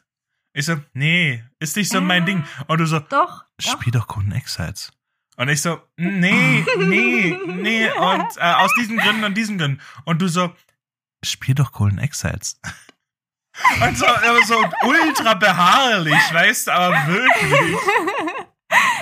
Ich 0.60 0.66
so, 0.66 0.76
nee, 0.92 1.42
ist 1.60 1.78
nicht 1.78 1.90
so 1.90 2.02
mein 2.02 2.26
Ding. 2.26 2.44
Und 2.68 2.80
du 2.80 2.86
so, 2.86 3.00
doch, 3.00 3.46
spiel 3.58 3.94
doch, 3.94 4.02
doch 4.02 4.08
Conan 4.08 4.34
Exiles. 4.34 4.92
Und 5.38 5.48
ich 5.48 5.62
so, 5.62 5.82
nee, 5.96 6.66
nee, 6.80 7.40
nee. 7.48 7.90
Und 7.90 8.28
äh, 8.36 8.56
aus 8.56 8.74
diesen 8.74 8.98
Gründen 8.98 9.24
und 9.24 9.36
diesen 9.36 9.58
Gründen. 9.58 9.80
Und 10.04 10.22
du 10.22 10.28
so, 10.28 10.54
spiel 11.24 11.56
doch 11.56 11.72
Golden 11.72 11.98
Exiles. 11.98 12.60
Und 13.82 13.98
so, 13.98 14.06
aber 14.06 14.42
so 14.46 14.56
ultra 14.84 15.34
beharrlich, 15.34 16.34
weißt 16.34 16.68
du, 16.68 16.72
aber 16.72 17.08
wirklich. 17.08 17.78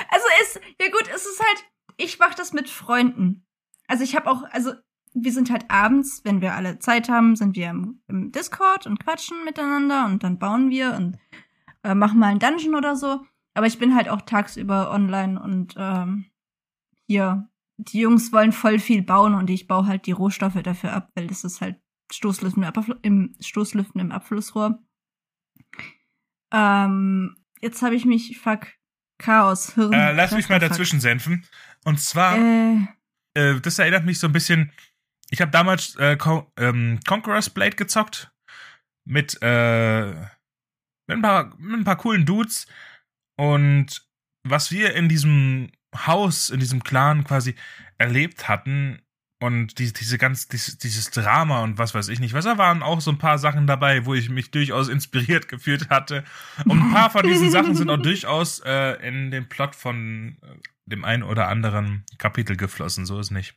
Also 0.10 0.26
es, 0.42 0.60
ja 0.80 0.90
gut, 0.92 1.08
es 1.14 1.26
ist 1.26 1.40
halt, 1.40 1.66
ich 1.98 2.18
mach 2.18 2.34
das 2.34 2.54
mit 2.54 2.70
Freunden. 2.70 3.46
Also 3.88 4.04
ich 4.04 4.16
habe 4.16 4.30
auch, 4.30 4.44
also 4.52 4.74
wir 5.14 5.32
sind 5.32 5.50
halt 5.52 5.70
abends, 5.70 6.22
wenn 6.24 6.42
wir 6.42 6.54
alle 6.54 6.80
Zeit 6.80 7.10
haben, 7.10 7.36
sind 7.36 7.56
wir 7.56 7.70
im, 7.70 8.02
im 8.08 8.32
Discord 8.32 8.88
und 8.88 9.00
quatschen 9.04 9.44
miteinander 9.44 10.06
und 10.06 10.24
dann 10.24 10.40
bauen 10.40 10.70
wir 10.70 10.94
und 10.94 11.18
äh, 11.88 11.96
machen 11.96 12.20
mal 12.20 12.28
einen 12.28 12.40
Dungeon 12.40 12.76
oder 12.76 12.96
so. 12.96 13.26
Aber 13.54 13.66
ich 13.66 13.80
bin 13.80 13.96
halt 13.96 14.10
auch 14.10 14.22
tagsüber 14.22 14.92
online 14.92 15.42
und 15.42 15.74
ähm, 15.78 16.26
hier, 17.08 17.50
die 17.78 18.02
Jungs 18.02 18.32
wollen 18.32 18.52
voll 18.52 18.78
viel 18.78 19.02
bauen 19.02 19.34
und 19.34 19.50
ich 19.50 19.68
baue 19.68 19.88
halt 19.88 20.06
die 20.06 20.12
Rohstoffe 20.12 20.62
dafür 20.62 20.94
ab, 20.94 21.10
weil 21.16 21.28
das 21.28 21.44
ist 21.44 21.62
halt 21.62 21.80
Stoßlüften 22.12 22.66
im, 23.02 23.36
Stoßlüften 23.40 24.00
im 24.00 24.12
Abflussrohr. 24.12 24.80
Ähm, 26.54 27.36
jetzt 27.60 27.82
habe 27.82 27.96
ich 27.96 28.06
mich, 28.06 28.38
fuck, 28.38 28.68
Chaos, 29.18 29.74
Hirn. 29.74 29.94
Äh, 29.94 30.14
lass 30.14 30.32
mich 30.32 30.50
mal 30.50 30.60
dazwischen 30.60 31.00
senfen. 31.00 31.46
Und 31.84 32.00
zwar, 32.00 32.38
äh, 32.38 32.78
äh, 33.34 33.60
das 33.60 33.80
erinnert 33.80 34.06
mich 34.06 34.20
so 34.20 34.28
ein 34.28 34.34
bisschen, 34.34 34.72
ich 35.32 35.42
habe 35.42 35.52
damals 35.52 35.96
äh, 35.96 36.16
Con 36.16 36.46
ähm, 36.58 37.00
Conqueror's 37.08 37.50
Blade 37.50 37.76
gezockt 37.76 38.32
mit, 39.04 39.42
äh, 39.42 40.14
mit, 41.08 41.18
ein 41.18 41.22
paar, 41.22 41.56
mit 41.58 41.80
ein 41.80 41.84
paar 41.84 41.98
coolen 41.98 42.26
Dudes 42.26 42.68
und 43.38 44.06
was 44.44 44.72
wir 44.72 44.94
in 44.94 45.10
diesem 45.10 45.72
Haus, 45.96 46.50
in 46.50 46.60
diesem 46.60 46.84
Clan 46.84 47.24
quasi 47.24 47.56
erlebt 47.98 48.48
hatten 48.48 49.02
und 49.40 49.78
die, 49.78 49.94
diese 49.94 50.18
ganz, 50.18 50.48
dieses, 50.48 50.78
dieses 50.78 51.12
Drama 51.12 51.62
und 51.62 51.78
was 51.78 51.94
weiß 51.94 52.10
ich 52.10 52.20
nicht, 52.20 52.34
was 52.34 52.46
da 52.46 52.58
waren 52.58 52.82
auch 52.82 53.02
so 53.02 53.12
ein 53.12 53.20
paar 53.20 53.38
Sachen 53.38 53.68
dabei, 53.68 54.06
wo 54.06 54.14
ich 54.14 54.30
mich 54.30 54.52
durchaus 54.52 54.88
inspiriert 54.88 55.48
gefühlt 55.50 55.90
hatte. 55.90 56.24
Und 56.66 56.82
ein 56.82 56.92
paar 56.92 57.10
von 57.10 57.28
diesen 57.28 57.52
Sachen 57.52 57.76
sind 57.76 57.90
auch 57.90 58.02
durchaus 58.02 58.60
äh, 58.66 58.94
in 59.08 59.32
den 59.32 59.48
Plot 59.48 59.76
von 59.76 60.38
äh, 60.42 60.56
dem 60.86 61.06
einen 61.06 61.24
oder 61.24 61.50
anderen 61.50 62.06
Kapitel 62.18 62.56
geflossen, 62.56 63.06
so 63.06 63.20
ist 63.20 63.32
nicht. 63.32 63.56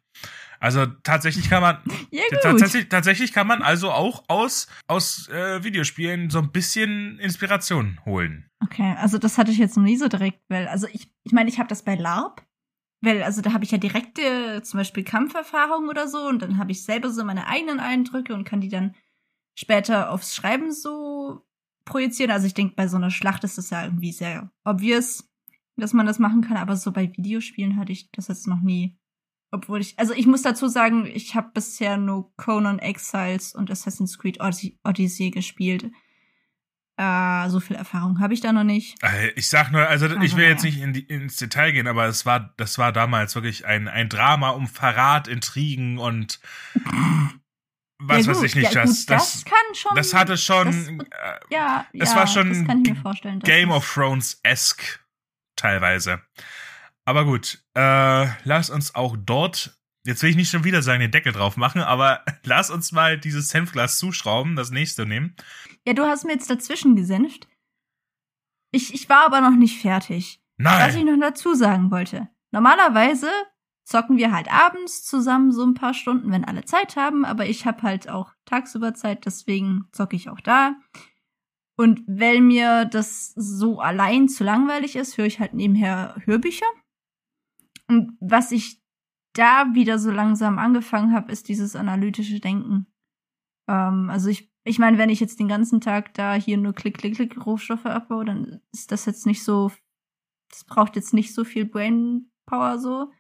Also 0.60 0.84
tatsächlich 0.84 1.48
kann 1.48 1.62
man 1.62 1.78
ja, 2.10 2.22
tatsächlich, 2.42 2.88
tatsächlich 2.90 3.32
kann 3.32 3.46
man 3.46 3.62
also 3.62 3.90
auch 3.90 4.24
aus 4.28 4.68
aus 4.86 5.28
äh, 5.30 5.64
Videospielen 5.64 6.28
so 6.28 6.38
ein 6.38 6.52
bisschen 6.52 7.18
Inspiration 7.18 7.98
holen. 8.04 8.48
Okay, 8.62 8.94
also 8.98 9.16
das 9.16 9.38
hatte 9.38 9.50
ich 9.50 9.58
jetzt 9.58 9.78
noch 9.78 9.84
nie 9.84 9.96
so 9.96 10.08
direkt, 10.08 10.40
weil 10.48 10.68
also 10.68 10.86
ich 10.92 11.10
ich 11.24 11.32
meine, 11.32 11.48
ich 11.48 11.58
habe 11.58 11.68
das 11.68 11.82
bei 11.82 11.94
LARP, 11.94 12.42
weil 13.00 13.22
also 13.22 13.40
da 13.40 13.54
habe 13.54 13.64
ich 13.64 13.70
ja 13.70 13.78
direkte 13.78 14.60
zum 14.62 14.78
Beispiel 14.78 15.02
Kampferfahrung 15.02 15.88
oder 15.88 16.06
so 16.06 16.28
und 16.28 16.42
dann 16.42 16.58
habe 16.58 16.72
ich 16.72 16.84
selber 16.84 17.08
so 17.10 17.24
meine 17.24 17.46
eigenen 17.46 17.80
Eindrücke 17.80 18.34
und 18.34 18.44
kann 18.44 18.60
die 18.60 18.68
dann 18.68 18.94
später 19.54 20.10
aufs 20.10 20.34
Schreiben 20.34 20.72
so 20.72 21.46
projizieren. 21.86 22.30
Also 22.30 22.46
ich 22.46 22.54
denke, 22.54 22.74
bei 22.76 22.86
so 22.86 22.98
einer 22.98 23.10
Schlacht 23.10 23.44
ist 23.44 23.56
das 23.56 23.70
ja 23.70 23.84
irgendwie 23.84 24.12
sehr 24.12 24.50
obvious, 24.64 25.26
dass 25.76 25.94
man 25.94 26.04
das 26.04 26.18
machen 26.18 26.42
kann, 26.42 26.58
aber 26.58 26.76
so 26.76 26.92
bei 26.92 27.10
Videospielen 27.16 27.76
hatte 27.78 27.92
ich 27.92 28.10
das 28.12 28.28
jetzt 28.28 28.46
noch 28.46 28.60
nie. 28.60 28.98
Obwohl 29.52 29.80
ich, 29.80 29.98
also 29.98 30.12
ich 30.12 30.26
muss 30.26 30.42
dazu 30.42 30.68
sagen, 30.68 31.06
ich 31.06 31.34
habe 31.34 31.50
bisher 31.52 31.96
nur 31.96 32.34
Conan 32.36 32.78
Exiles 32.78 33.54
und 33.54 33.70
Assassin's 33.70 34.18
Creed 34.18 34.38
Odyssey 34.40 35.30
gespielt. 35.30 35.90
Äh, 36.96 37.48
so 37.48 37.60
viel 37.60 37.76
Erfahrung 37.76 38.20
habe 38.20 38.34
ich 38.34 38.42
da 38.42 38.52
noch 38.52 38.62
nicht. 38.62 39.02
Äh, 39.02 39.30
ich 39.30 39.48
sag 39.48 39.72
nur, 39.72 39.88
also 39.88 40.06
aber 40.06 40.22
ich 40.22 40.36
will 40.36 40.46
jetzt 40.46 40.62
nicht 40.62 40.80
in 40.80 40.92
die, 40.92 41.00
ins 41.00 41.36
Detail 41.36 41.72
gehen, 41.72 41.88
aber 41.88 42.06
es 42.06 42.26
war, 42.26 42.52
das 42.58 42.76
war 42.78 42.92
damals 42.92 43.34
wirklich 43.34 43.66
ein, 43.66 43.88
ein 43.88 44.08
Drama 44.08 44.50
um 44.50 44.68
Verrat, 44.68 45.26
Intrigen 45.26 45.98
und 45.98 46.40
was 47.98 48.26
ja, 48.26 48.32
weiß 48.32 48.42
ich 48.42 48.54
nicht. 48.54 48.74
Ja, 48.74 48.82
das, 48.82 49.06
gut, 49.06 49.10
das, 49.10 49.32
das, 49.32 49.44
kann 49.46 49.74
schon. 49.74 49.92
Das 49.96 50.14
hatte 50.14 50.36
schon. 50.36 50.66
Das, 50.66 50.88
äh, 50.88 51.40
ja, 51.50 51.86
es 51.92 52.14
war 52.14 52.26
schon 52.26 52.50
das 52.50 52.66
kann 52.66 52.84
ich 52.84 52.90
mir 52.90 53.00
vorstellen, 53.00 53.40
Game 53.40 53.70
of 53.70 53.90
Thrones-esque 53.94 55.00
teilweise. 55.56 56.20
Aber 57.10 57.24
gut, 57.24 57.60
äh, 57.74 58.26
lass 58.44 58.70
uns 58.70 58.94
auch 58.94 59.16
dort, 59.18 59.76
jetzt 60.06 60.22
will 60.22 60.30
ich 60.30 60.36
nicht 60.36 60.48
schon 60.48 60.62
wieder 60.62 60.80
sagen, 60.80 61.00
den 61.00 61.10
Deckel 61.10 61.32
drauf 61.32 61.56
machen, 61.56 61.80
aber 61.80 62.24
lass 62.44 62.70
uns 62.70 62.92
mal 62.92 63.18
dieses 63.18 63.48
Senfglas 63.48 63.98
zuschrauben, 63.98 64.54
das 64.54 64.70
nächste 64.70 65.06
nehmen. 65.06 65.34
Ja, 65.84 65.92
du 65.94 66.04
hast 66.04 66.24
mir 66.24 66.34
jetzt 66.34 66.48
dazwischen 66.48 66.94
gesenft. 66.94 67.48
Ich, 68.70 68.94
ich 68.94 69.08
war 69.08 69.26
aber 69.26 69.40
noch 69.40 69.56
nicht 69.56 69.82
fertig. 69.82 70.40
Nein. 70.56 70.86
Was 70.86 70.94
ich 70.94 71.02
noch 71.02 71.18
dazu 71.18 71.52
sagen 71.56 71.90
wollte. 71.90 72.28
Normalerweise 72.52 73.28
zocken 73.82 74.16
wir 74.16 74.30
halt 74.30 74.48
abends 74.48 75.02
zusammen 75.04 75.50
so 75.50 75.64
ein 75.64 75.74
paar 75.74 75.94
Stunden, 75.94 76.30
wenn 76.30 76.44
alle 76.44 76.64
Zeit 76.64 76.94
haben, 76.94 77.24
aber 77.24 77.46
ich 77.46 77.66
habe 77.66 77.82
halt 77.82 78.08
auch 78.08 78.34
tagsüber 78.44 78.94
Zeit, 78.94 79.26
deswegen 79.26 79.88
zocke 79.90 80.14
ich 80.14 80.28
auch 80.28 80.40
da. 80.40 80.76
Und 81.76 82.04
weil 82.06 82.40
mir 82.40 82.84
das 82.84 83.32
so 83.34 83.80
allein 83.80 84.28
zu 84.28 84.44
langweilig 84.44 84.94
ist, 84.94 85.18
höre 85.18 85.26
ich 85.26 85.40
halt 85.40 85.54
nebenher 85.54 86.14
Hörbücher. 86.24 86.66
Und 87.90 88.16
was 88.20 88.52
ich 88.52 88.80
da 89.32 89.74
wieder 89.74 89.98
so 89.98 90.12
langsam 90.12 90.60
angefangen 90.60 91.12
habe, 91.12 91.32
ist 91.32 91.48
dieses 91.48 91.74
analytische 91.74 92.38
Denken. 92.38 92.86
Ähm, 93.68 94.08
also 94.10 94.28
ich, 94.28 94.48
ich 94.62 94.78
meine, 94.78 94.96
wenn 94.96 95.10
ich 95.10 95.18
jetzt 95.18 95.40
den 95.40 95.48
ganzen 95.48 95.80
Tag 95.80 96.14
da 96.14 96.34
hier 96.34 96.56
nur 96.56 96.72
Klick, 96.72 96.98
Klick, 96.98 97.16
Klick 97.16 97.44
Rohstoffe 97.44 97.86
abbaue, 97.86 98.24
dann 98.24 98.60
ist 98.72 98.92
das 98.92 99.06
jetzt 99.06 99.26
nicht 99.26 99.42
so, 99.42 99.72
das 100.50 100.62
braucht 100.62 100.94
jetzt 100.94 101.12
nicht 101.12 101.34
so 101.34 101.42
viel 101.42 101.64
Brainpower 101.64 102.78
so. 102.78 103.10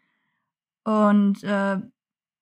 Und 0.84 1.42
äh, 1.42 1.80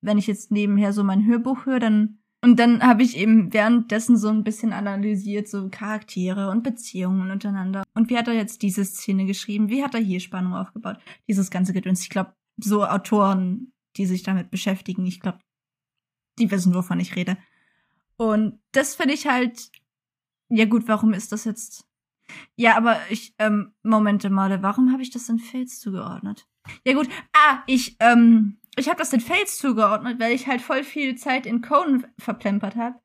wenn 0.03 0.19
ich 0.19 0.27
jetzt 0.27 0.51
nebenher 0.51 0.93
so 0.93 1.03
mein 1.03 1.25
Hörbuch 1.25 1.65
höre, 1.65 1.81
dann 1.81 2.18
und 2.41 2.61
dann 2.61 2.83
habe 2.83 3.03
ich 3.03 3.17
eben 3.17 3.53
währenddessen 3.53 4.17
so 4.17 4.29
ein 4.29 4.45
bisschen 4.45 4.73
analysiert, 4.73 5.49
so 5.49 5.69
Charaktere 5.71 6.51
und 6.51 6.63
Beziehungen 6.63 7.31
untereinander. 7.31 7.83
Und 7.95 8.11
wie 8.11 8.17
hat 8.17 8.29
er 8.29 8.35
jetzt 8.35 8.63
diese 8.63 8.85
Szene 8.85 9.27
geschrieben? 9.27 9.69
Wie 9.69 9.83
hat 9.83 9.95
er 9.95 10.01
hier 10.01 10.21
Spannung 10.21 10.55
aufgebaut? 10.55 10.99
Dieses 11.27 11.51
ganze 11.51 11.73
Gedöns. 11.73 12.03
Ich 12.03 12.11
glaube, 12.11 12.35
so 12.57 12.87
Autoren, 12.87 13.73
die 13.97 14.07
sich 14.07 14.23
damit 14.23 14.51
beschäftigen, 14.51 15.05
ich 15.05 15.21
glaube, 15.21 15.41
die 16.39 16.51
wissen, 16.51 16.75
wovon 16.75 17.01
ich 17.01 17.17
rede. 17.17 17.37
Und 18.17 18.61
das 18.71 18.95
finde 18.95 19.15
ich 19.15 19.27
halt, 19.27 19.71
ja 20.49 20.65
gut, 20.65 20.87
warum 20.87 21.13
ist 21.13 21.33
das 21.33 21.45
jetzt? 21.45 21.87
Ja, 22.57 22.77
aber 22.77 22.99
ich, 23.11 23.35
ähm, 23.39 23.73
Momente 23.83 24.31
mal, 24.31 24.63
warum 24.63 24.93
habe 24.93 25.03
ich 25.03 25.11
das 25.11 25.29
in 25.29 25.39
Fails 25.39 25.81
zugeordnet? 25.81 26.47
Ja 26.85 26.93
gut, 26.93 27.09
ah, 27.33 27.63
ich, 27.67 27.97
ähm, 28.01 28.58
ich 28.79 28.89
habe 28.89 28.99
das 28.99 29.11
den 29.11 29.21
Fails 29.21 29.59
zugeordnet, 29.59 30.19
weil 30.21 30.33
ich 30.33 30.47
halt 30.47 30.61
voll 30.63 30.85
viel 30.85 31.17
Zeit 31.17 31.47
in 31.47 31.61
Conan 31.63 32.07
verplempert 32.19 32.77
habe, 32.77 32.97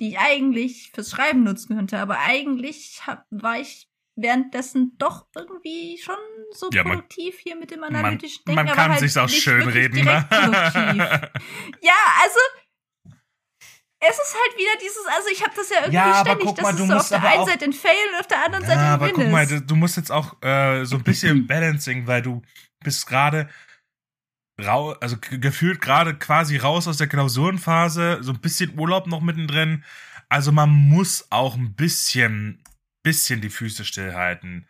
die 0.00 0.10
ich 0.10 0.18
eigentlich 0.18 0.90
fürs 0.94 1.10
Schreiben 1.10 1.42
nutzen 1.44 1.76
könnte. 1.76 1.98
Aber 1.98 2.18
eigentlich 2.20 3.02
hab, 3.06 3.24
war 3.30 3.58
ich 3.60 3.88
währenddessen 4.16 4.96
doch 4.98 5.26
irgendwie 5.36 5.98
schon 6.02 6.16
so 6.52 6.68
Ja, 6.72 6.82
man- 6.84 6.96
produktiv 6.98 7.38
hier 7.38 7.54
mit 7.56 7.70
dem 7.70 7.80
Man, 7.80 7.94
analytischen 7.94 8.44
Denken. 8.44 8.64
man 8.66 8.74
kann 8.74 8.90
halt 8.90 9.00
sich's 9.00 9.16
auch 9.16 9.28
schön 9.28 9.68
reden, 9.68 10.04
ne? 10.04 10.26
Ja, 11.82 11.94
also 12.22 12.38
es 14.00 14.10
ist 14.16 14.34
halt 14.34 14.56
wieder 14.56 14.70
dieses, 14.80 15.06
also 15.16 15.28
ich 15.32 15.42
habe 15.42 15.52
das 15.56 15.70
ja 15.70 15.76
irgendwie 15.78 15.94
Ja, 15.96 16.20
ständig, 16.20 16.46
guck 16.46 16.56
dass 16.56 16.62
mal, 16.62 16.70
es 16.72 16.76
du 16.78 16.86
so 16.86 16.94
auf 16.94 17.08
der 17.08 17.22
einen 17.24 17.46
Seite 17.46 17.64
ein 17.64 17.72
Fail 17.72 17.94
und 18.12 18.20
auf 18.20 18.26
der 18.28 18.44
anderen 18.44 18.64
Seite 18.64 18.78
Ja, 18.78 18.86
ein 18.86 18.92
aber 18.92 19.06
Win 19.06 19.14
guck 19.14 19.26
mal, 19.28 19.46
du 19.46 19.76
musst 19.76 19.96
jetzt 19.96 20.12
auch 20.12 20.40
äh, 20.42 20.84
so 20.84 20.96
ein 20.96 21.02
bisschen 21.02 21.46
Balancing, 21.48 22.06
weil 22.06 22.22
du 22.22 22.42
bist 22.84 23.06
gerade 23.08 23.48
rau, 24.64 24.92
also 24.94 25.16
ge- 25.18 25.38
gefühlt 25.38 25.80
gerade 25.80 26.14
quasi 26.14 26.56
raus 26.56 26.88
aus 26.88 26.96
der 26.98 27.06
Klausurenphase, 27.06 28.18
so 28.22 28.32
ein 28.32 28.40
bisschen 28.40 28.78
Urlaub 28.78 29.06
noch 29.06 29.20
mittendrin. 29.20 29.84
Also 30.28 30.52
man 30.52 30.68
muss 30.70 31.26
auch 31.30 31.56
ein 31.56 31.74
bisschen, 31.74 32.62
bisschen 33.02 33.40
die 33.40 33.50
Füße 33.50 33.84
stillhalten. 33.84 34.68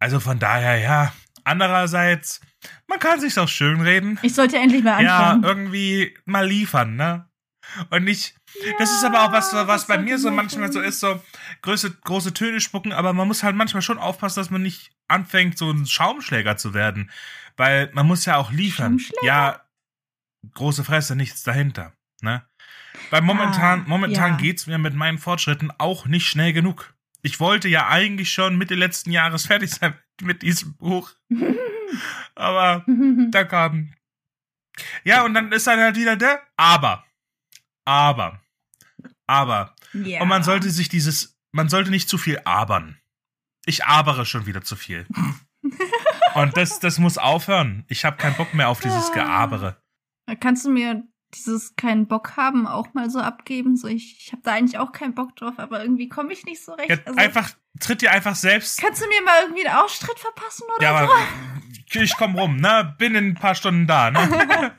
Also 0.00 0.20
von 0.20 0.38
daher, 0.38 0.78
ja. 0.78 1.12
Andererseits, 1.44 2.40
man 2.88 2.98
kann 2.98 3.20
sich's 3.20 3.38
auch 3.38 3.48
schön 3.48 3.80
reden. 3.80 4.18
Ich 4.22 4.34
sollte 4.34 4.58
endlich 4.58 4.82
mal 4.84 5.02
Ja, 5.02 5.30
anfangen. 5.30 5.44
irgendwie 5.44 6.14
mal 6.26 6.46
liefern, 6.46 6.96
ne? 6.96 7.26
Und 7.90 8.04
nicht, 8.04 8.34
das 8.78 8.90
ist 8.90 9.04
aber 9.04 9.22
auch 9.24 9.32
was, 9.32 9.52
was 9.52 9.86
bei 9.86 9.98
mir 9.98 10.18
so 10.18 10.28
man 10.28 10.36
manchmal 10.36 10.72
so 10.72 10.80
ist, 10.80 11.00
so 11.00 11.22
große, 11.62 11.92
große 12.04 12.34
Töne 12.34 12.60
spucken, 12.60 12.92
aber 12.92 13.12
man 13.12 13.28
muss 13.28 13.42
halt 13.42 13.56
manchmal 13.56 13.82
schon 13.82 13.98
aufpassen, 13.98 14.40
dass 14.40 14.50
man 14.50 14.62
nicht 14.62 14.90
anfängt, 15.08 15.58
so 15.58 15.70
ein 15.70 15.86
Schaumschläger 15.86 16.56
zu 16.56 16.74
werden. 16.74 17.10
Weil 17.56 17.90
man 17.92 18.06
muss 18.06 18.24
ja 18.24 18.36
auch 18.36 18.50
liefern. 18.52 19.00
Ja, 19.22 19.60
große 20.54 20.84
Fresse, 20.84 21.16
nichts 21.16 21.42
dahinter, 21.42 21.92
ne? 22.20 22.44
Weil 23.10 23.22
momentan, 23.22 23.80
Ah, 23.80 23.84
momentan 23.86 24.32
ja. 24.32 24.36
geht's 24.36 24.66
mir 24.66 24.78
mit 24.78 24.94
meinen 24.94 25.18
Fortschritten 25.18 25.70
auch 25.78 26.06
nicht 26.06 26.26
schnell 26.28 26.52
genug. 26.52 26.94
Ich 27.22 27.40
wollte 27.40 27.68
ja 27.68 27.88
eigentlich 27.88 28.32
schon 28.32 28.56
Mitte 28.58 28.74
letzten 28.74 29.10
Jahres 29.10 29.46
fertig 29.48 29.70
sein 29.70 29.94
mit 30.22 30.42
diesem 30.42 30.76
Buch. 30.76 31.10
Aber 32.34 32.84
da 33.30 33.44
kam. 33.44 33.92
Ja, 35.04 35.24
und 35.24 35.34
dann 35.34 35.50
ist 35.52 35.66
dann 35.66 35.80
halt 35.80 35.96
wieder 35.96 36.16
der 36.16 36.42
Aber. 36.56 37.04
Aber. 37.88 38.40
Aber. 39.26 39.74
ja. 39.94 40.20
Und 40.20 40.28
man 40.28 40.42
sollte 40.42 40.68
sich 40.70 40.88
dieses, 40.90 41.38
man 41.52 41.68
sollte 41.70 41.90
nicht 41.90 42.08
zu 42.08 42.18
viel 42.18 42.38
abern. 42.44 42.98
Ich 43.64 43.84
abere 43.86 44.26
schon 44.26 44.44
wieder 44.46 44.62
zu 44.62 44.76
viel. 44.76 45.06
und 46.34 46.56
das, 46.56 46.80
das 46.80 46.98
muss 46.98 47.16
aufhören. 47.18 47.84
Ich 47.88 48.04
habe 48.04 48.16
keinen 48.18 48.36
Bock 48.36 48.52
mehr 48.52 48.68
auf 48.68 48.80
dieses 48.80 49.10
Ah. 49.10 49.14
Geabere. 49.14 49.82
Kannst 50.40 50.66
du 50.66 50.70
mir 50.70 51.02
dieses 51.34 51.76
keinen 51.76 52.06
Bock 52.08 52.36
haben 52.36 52.66
auch 52.66 52.92
mal 52.92 53.08
so 53.10 53.20
abgeben? 53.20 53.76
So, 53.76 53.88
ich, 53.88 54.18
ich 54.26 54.32
habe 54.32 54.42
da 54.42 54.52
eigentlich 54.52 54.78
auch 54.78 54.92
keinen 54.92 55.14
Bock 55.14 55.34
drauf, 55.36 55.54
aber 55.58 55.80
irgendwie 55.82 56.08
komme 56.10 56.32
ich 56.32 56.44
nicht 56.44 56.62
so 56.62 56.72
recht. 56.74 56.90
Ja, 56.90 56.96
also, 57.06 57.18
einfach, 57.18 57.50
tritt 57.80 58.02
dir 58.02 58.10
einfach 58.12 58.34
selbst. 58.34 58.78
kannst 58.80 59.02
du 59.02 59.06
mir 59.08 59.22
mal 59.22 59.42
irgendwie 59.44 59.66
einen 59.66 59.76
Ausstritt 59.78 60.18
verpassen 60.18 60.64
oder 60.76 60.84
Ja, 60.84 60.98
so? 61.06 61.12
aber 61.12 62.02
ich 62.04 62.16
komm 62.16 62.34
rum, 62.38 62.56
ne? 62.56 62.94
Bin 62.98 63.14
in 63.14 63.28
ein 63.30 63.34
paar 63.34 63.54
Stunden 63.54 63.86
da, 63.86 64.10
ne? 64.10 64.76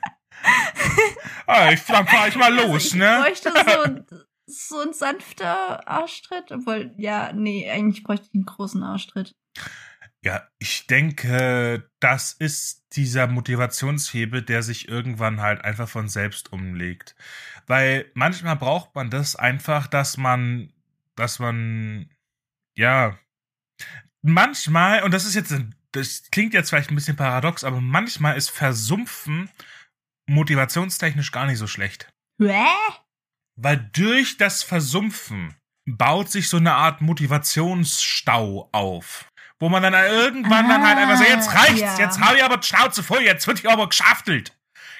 ah, 1.46 1.70
ich, 1.72 1.82
dann 1.84 2.06
fahr 2.06 2.28
ich 2.28 2.36
mal 2.36 2.54
los, 2.54 2.64
also 2.64 2.76
ich 2.76 2.94
ne? 2.94 3.22
bräuchte 3.22 3.52
so, 3.52 4.18
so 4.46 4.80
ein 4.80 4.92
sanfter 4.92 5.88
Arschtritt. 5.88 6.52
Obwohl, 6.52 6.92
ja, 6.96 7.32
nee, 7.32 7.70
eigentlich 7.70 8.02
bräuchte 8.02 8.26
ich 8.28 8.34
einen 8.34 8.46
großen 8.46 8.82
Arschtritt. 8.82 9.34
Ja, 10.22 10.46
ich 10.58 10.86
denke, 10.86 11.88
das 11.98 12.32
ist 12.34 12.84
dieser 12.92 13.26
Motivationshebel, 13.26 14.42
der 14.42 14.62
sich 14.62 14.88
irgendwann 14.88 15.40
halt 15.40 15.64
einfach 15.64 15.88
von 15.88 16.08
selbst 16.08 16.52
umlegt. 16.52 17.14
Weil 17.66 18.10
manchmal 18.14 18.56
braucht 18.56 18.94
man 18.94 19.08
das 19.08 19.34
einfach, 19.34 19.86
dass 19.86 20.18
man, 20.18 20.72
dass 21.16 21.38
man, 21.38 22.10
ja, 22.76 23.18
manchmal, 24.20 25.04
und 25.04 25.14
das 25.14 25.24
ist 25.24 25.34
jetzt, 25.34 25.54
das 25.92 26.30
klingt 26.30 26.52
jetzt 26.52 26.68
vielleicht 26.68 26.90
ein 26.90 26.96
bisschen 26.96 27.16
paradox, 27.16 27.64
aber 27.64 27.80
manchmal 27.80 28.36
ist 28.36 28.50
Versumpfen 28.50 29.48
motivationstechnisch 30.30 31.32
gar 31.32 31.46
nicht 31.46 31.58
so 31.58 31.66
schlecht. 31.66 32.12
Hä? 32.40 32.64
Weil 33.56 33.90
durch 33.92 34.36
das 34.38 34.62
Versumpfen 34.62 35.54
baut 35.86 36.30
sich 36.30 36.48
so 36.48 36.56
eine 36.56 36.72
Art 36.74 37.00
Motivationsstau 37.00 38.68
auf. 38.72 39.26
Wo 39.58 39.68
man 39.68 39.82
dann 39.82 39.92
irgendwann 39.92 40.68
dann 40.68 40.82
halt 40.86 40.96
einfach 40.98 41.18
so, 41.18 41.24
jetzt 41.24 41.48
Ah, 41.50 41.58
reicht's, 41.60 41.80
ja. 41.80 41.98
jetzt 41.98 42.18
habe 42.20 42.36
ich 42.36 42.44
aber 42.44 42.56
die 42.56 42.66
Schnauze 42.66 43.02
voll, 43.02 43.20
jetzt 43.22 43.46
wird 43.46 43.58
hier 43.58 43.70
aber 43.72 43.88
geschaftelt. 43.88 44.56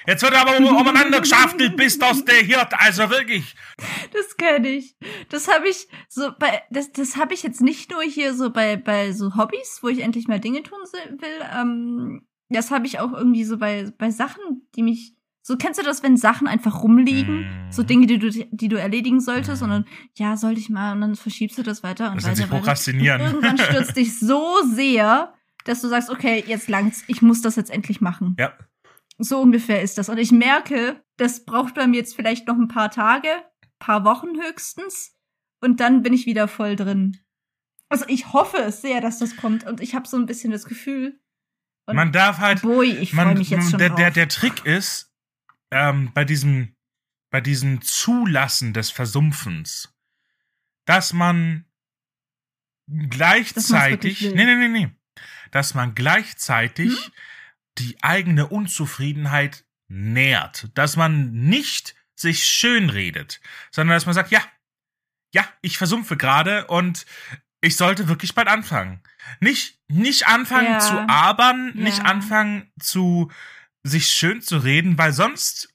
Jetzt 0.07 0.23
wird 0.23 0.33
aber 0.33 0.57
um- 0.57 0.65
umeinander 0.77 1.19
geschaftelt, 1.21 1.75
bis 1.77 1.97
das 1.99 2.25
der 2.25 2.43
Hirt, 2.43 2.73
also 2.73 3.09
wirklich. 3.11 3.55
Das 4.11 4.35
kenne 4.37 4.67
ich. 4.67 4.95
Das 5.29 5.47
habe 5.47 5.67
ich 5.69 5.87
so 6.09 6.31
bei 6.39 6.63
das 6.71 6.91
das 6.91 7.17
habe 7.17 7.33
ich 7.35 7.43
jetzt 7.43 7.61
nicht 7.61 7.91
nur 7.91 8.01
hier 8.03 8.33
so 8.35 8.49
bei 8.51 8.77
bei 8.77 9.11
so 9.11 9.35
Hobbys, 9.35 9.79
wo 9.81 9.89
ich 9.89 9.99
endlich 9.99 10.27
mal 10.27 10.39
Dinge 10.39 10.63
tun 10.63 10.79
will. 10.91 11.47
Ähm, 11.55 12.27
das 12.49 12.71
habe 12.71 12.87
ich 12.87 12.99
auch 12.99 13.13
irgendwie 13.13 13.43
so 13.43 13.57
bei 13.57 13.91
bei 13.97 14.09
Sachen, 14.09 14.67
die 14.75 14.81
mich 14.83 15.13
so 15.43 15.57
kennst 15.57 15.79
du 15.79 15.83
das, 15.83 16.03
wenn 16.03 16.17
Sachen 16.17 16.47
einfach 16.47 16.83
rumliegen, 16.83 17.41
Mm. 17.67 17.71
so 17.71 17.83
Dinge, 17.83 18.05
die 18.07 18.19
du 18.19 18.29
die 18.29 18.67
du 18.67 18.77
erledigen 18.79 19.19
solltest 19.19 19.61
Mhm. 19.61 19.65
und 19.65 19.69
dann 19.71 19.85
ja 20.17 20.37
sollte 20.37 20.59
ich 20.59 20.69
mal 20.69 20.93
und 20.93 21.01
dann 21.01 21.15
verschiebst 21.15 21.57
du 21.57 21.63
das 21.63 21.81
weiter 21.83 22.11
und 22.11 22.17
Das 22.23 22.39
weiter. 22.39 22.47
Prokrastinieren. 22.47 23.21
Und 23.21 23.27
irgendwann 23.27 23.57
stürzt 23.57 23.97
dich 23.97 24.19
so 24.19 24.43
sehr, 24.73 25.33
dass 25.65 25.81
du 25.81 25.87
sagst, 25.87 26.09
okay, 26.09 26.43
jetzt 26.47 26.69
langt's, 26.69 27.03
ich 27.07 27.21
muss 27.21 27.41
das 27.41 27.55
jetzt 27.55 27.71
endlich 27.71 28.01
machen. 28.01 28.35
Ja. 28.39 28.53
So 29.17 29.39
ungefähr 29.39 29.81
ist 29.81 29.97
das. 29.97 30.09
Und 30.09 30.17
ich 30.17 30.31
merke, 30.31 31.03
das 31.17 31.45
braucht 31.45 31.75
bei 31.75 31.85
mir 31.87 31.97
jetzt 31.97 32.15
vielleicht 32.15 32.47
noch 32.47 32.55
ein 32.57 32.67
paar 32.67 32.89
Tage, 32.89 33.27
paar 33.79 34.03
Wochen 34.03 34.29
höchstens. 34.41 35.15
Und 35.63 35.79
dann 35.79 36.01
bin 36.01 36.13
ich 36.13 36.25
wieder 36.25 36.47
voll 36.47 36.75
drin. 36.75 37.17
Also 37.89 38.05
ich 38.07 38.33
hoffe 38.33 38.57
es 38.57 38.81
sehr, 38.81 38.99
dass 39.01 39.19
das 39.19 39.35
kommt. 39.35 39.65
Und 39.67 39.79
ich 39.81 39.93
habe 39.93 40.07
so 40.07 40.17
ein 40.17 40.25
bisschen 40.25 40.51
das 40.51 40.65
Gefühl. 40.65 41.19
Man 41.91 42.11
darf 42.11 42.39
halt, 42.39 42.61
Boy, 42.63 42.89
ich 42.91 43.11
freue 43.13 43.25
man, 43.25 43.37
mich 43.37 43.49
jetzt 43.51 43.69
schon 43.69 43.79
der, 43.79 43.89
drauf. 43.89 43.97
der, 43.99 44.11
der 44.11 44.27
Trick 44.29 44.65
ist, 44.65 45.10
ähm, 45.71 46.11
bei 46.13 46.25
diesem, 46.25 46.75
bei 47.31 47.41
diesem 47.41 47.81
Zulassen 47.81 48.73
des 48.73 48.91
Versumpfens, 48.91 49.93
dass 50.85 51.13
man 51.13 51.65
gleichzeitig, 53.09 54.21
nee, 54.21 54.45
nee, 54.45 54.55
nee, 54.55 54.67
nee, 54.67 54.91
dass 55.51 55.73
man 55.73 55.95
gleichzeitig 55.95 57.05
Hm? 57.05 57.11
die 57.77 58.03
eigene 58.03 58.47
Unzufriedenheit 58.47 59.65
nährt, 59.87 60.69
dass 60.77 60.97
man 60.97 61.31
nicht 61.31 61.95
sich 62.15 62.45
schön 62.45 62.89
redet, 62.89 63.41
sondern 63.71 63.95
dass 63.95 64.05
man 64.05 64.15
sagt, 64.15 64.31
ja, 64.31 64.43
ja, 65.33 65.47
ich 65.61 65.77
versumpfe 65.77 66.17
gerade 66.17 66.67
und 66.67 67.05
ich 67.61 67.77
sollte 67.77 68.07
wirklich 68.09 68.35
bald 68.35 68.47
anfangen. 68.47 69.01
Nicht, 69.39 69.79
nicht 69.87 70.27
anfangen 70.27 70.73
Ja. 70.73 70.79
zu 70.79 70.99
abern, 71.07 71.71
nicht 71.75 71.99
Ja. 71.99 72.05
anfangen 72.05 72.71
zu 72.79 73.31
sich 73.83 74.07
schön 74.07 74.41
zu 74.41 74.57
reden, 74.57 74.97
weil 74.97 75.13
sonst 75.13 75.73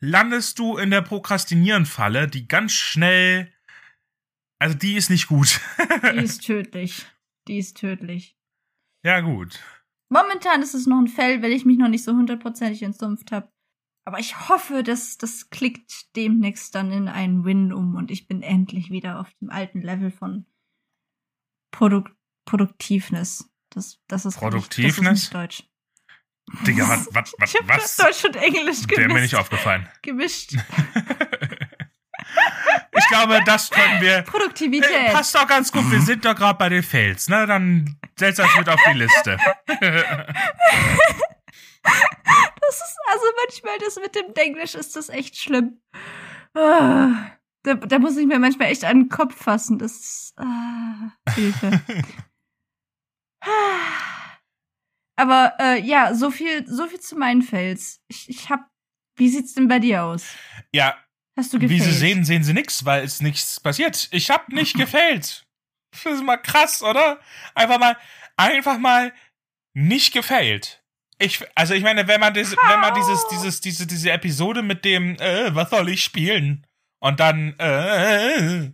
landest 0.00 0.58
du 0.58 0.76
in 0.76 0.90
der 0.90 1.02
Prokrastinieren-Falle, 1.02 2.28
die 2.28 2.48
ganz 2.48 2.72
schnell, 2.72 3.52
also 4.58 4.76
die 4.76 4.94
ist 4.94 5.10
nicht 5.10 5.28
gut. 5.28 5.60
Die 6.12 6.18
ist 6.24 6.44
tödlich. 6.44 7.06
Die 7.48 7.58
ist 7.58 7.76
tödlich. 7.76 8.36
ja, 9.04 9.20
gut. 9.20 9.60
Momentan 10.08 10.62
ist 10.62 10.74
es 10.74 10.86
noch 10.86 10.98
ein 10.98 11.08
Fell, 11.08 11.42
weil 11.42 11.50
ich 11.52 11.64
mich 11.64 11.78
noch 11.78 11.88
nicht 11.88 12.04
so 12.04 12.12
hundertprozentig 12.12 12.82
entsumpft 12.82 13.32
habe. 13.32 13.50
Aber 14.04 14.20
ich 14.20 14.48
hoffe, 14.48 14.84
dass 14.84 15.18
das 15.18 15.50
klickt 15.50 16.14
demnächst 16.14 16.76
dann 16.76 16.92
in 16.92 17.08
einen 17.08 17.44
Win 17.44 17.72
um 17.72 17.96
und 17.96 18.12
ich 18.12 18.28
bin 18.28 18.42
endlich 18.42 18.90
wieder 18.90 19.18
auf 19.18 19.32
dem 19.40 19.50
alten 19.50 19.82
Level 19.82 20.12
von 20.12 20.46
Produk 21.72 22.14
Produktivness. 22.44 23.50
Das, 23.70 24.00
das 24.06 24.24
ist 24.24 24.36
Produktivness? 24.36 24.96
Das 24.96 25.04
ist 25.04 25.10
nicht 25.10 25.34
Deutsch. 25.34 25.64
Digga, 26.66 26.88
was, 26.88 27.08
was, 27.12 27.34
was, 27.38 27.54
Ich 27.54 27.60
habe 27.60 27.68
was? 27.68 27.96
Deutsch 27.96 28.24
und 28.24 28.36
Englisch 28.36 28.82
Der 28.86 28.98
mir 28.98 29.06
nicht 29.06 29.14
gemischt. 29.14 29.34
aufgefallen. 29.34 29.88
gemischt. 30.02 30.54
Ich 32.98 33.06
glaube, 33.08 33.40
das 33.44 33.70
können 33.70 34.00
wir. 34.00 34.22
Produktivität. 34.22 34.90
Hey, 34.90 35.12
passt 35.12 35.34
doch 35.34 35.46
ganz 35.46 35.70
gut, 35.70 35.88
wir 35.90 36.00
sind 36.00 36.24
doch 36.24 36.34
gerade 36.34 36.58
bei 36.58 36.68
den 36.70 36.82
Fails, 36.82 37.28
ne? 37.28 37.46
Dann 37.46 37.98
setzt 38.18 38.38
das 38.38 38.48
mit 38.58 38.68
auf 38.68 38.80
die 38.88 38.98
Liste. 38.98 39.36
Das 41.84 42.74
ist, 42.74 42.96
also 43.12 43.24
manchmal 43.44 43.78
das 43.78 43.96
mit 43.96 44.14
dem 44.16 44.34
Englisch 44.34 44.74
ist 44.74 44.96
das 44.96 45.08
echt 45.08 45.36
schlimm. 45.36 45.80
Ah, 46.54 47.30
Da, 47.62 47.74
da 47.74 47.98
muss 48.00 48.16
ich 48.16 48.26
mir 48.26 48.40
manchmal 48.40 48.68
echt 48.72 48.84
an 48.84 49.02
den 49.02 49.08
Kopf 49.08 49.36
fassen. 49.36 49.78
Das 49.78 49.92
ist, 49.92 50.34
ah, 50.36 51.12
Hilfe. 51.34 51.80
Aber 55.16 55.54
äh, 55.58 55.80
ja, 55.80 56.14
so 56.14 56.30
viel, 56.30 56.66
so 56.68 56.86
viel 56.86 57.00
zu 57.00 57.16
meinen 57.16 57.42
Fails. 57.42 58.00
Ich, 58.08 58.28
ich 58.28 58.50
hab. 58.50 58.68
Wie 59.18 59.30
sieht's 59.30 59.54
denn 59.54 59.66
bei 59.66 59.78
dir 59.78 60.04
aus? 60.04 60.26
Ja, 60.72 60.94
Hast 61.36 61.52
du 61.52 61.60
wie 61.60 61.68
gefailt? 61.68 61.82
Sie 61.82 61.92
sehen, 61.92 62.24
sehen 62.24 62.44
Sie 62.44 62.54
nix, 62.54 62.84
weil 62.84 63.04
es 63.04 63.20
nichts 63.20 63.60
passiert. 63.60 64.08
Ich 64.10 64.30
hab 64.30 64.48
nicht 64.48 64.74
gefailt. 64.78 65.46
Das 65.90 66.14
ist 66.14 66.22
mal 66.24 66.38
krass, 66.38 66.82
oder? 66.82 67.20
Einfach 67.54 67.78
mal, 67.78 67.96
einfach 68.36 68.78
mal 68.78 69.12
nicht 69.74 70.12
gefailt. 70.12 70.82
Ich, 71.18 71.42
also 71.54 71.74
ich 71.74 71.82
meine, 71.82 72.08
wenn 72.08 72.20
man 72.20 72.34
das, 72.34 72.52
wenn 72.52 72.80
man 72.80 72.94
dieses, 72.94 73.26
dieses, 73.28 73.60
diese, 73.60 73.86
diese 73.86 74.10
Episode 74.10 74.62
mit 74.62 74.84
dem, 74.84 75.16
äh, 75.16 75.54
was 75.54 75.70
soll 75.70 75.88
ich 75.88 76.02
spielen? 76.02 76.66
Und 77.00 77.20
dann, 77.20 77.54
äh, 77.58 78.36
äh, 78.36 78.72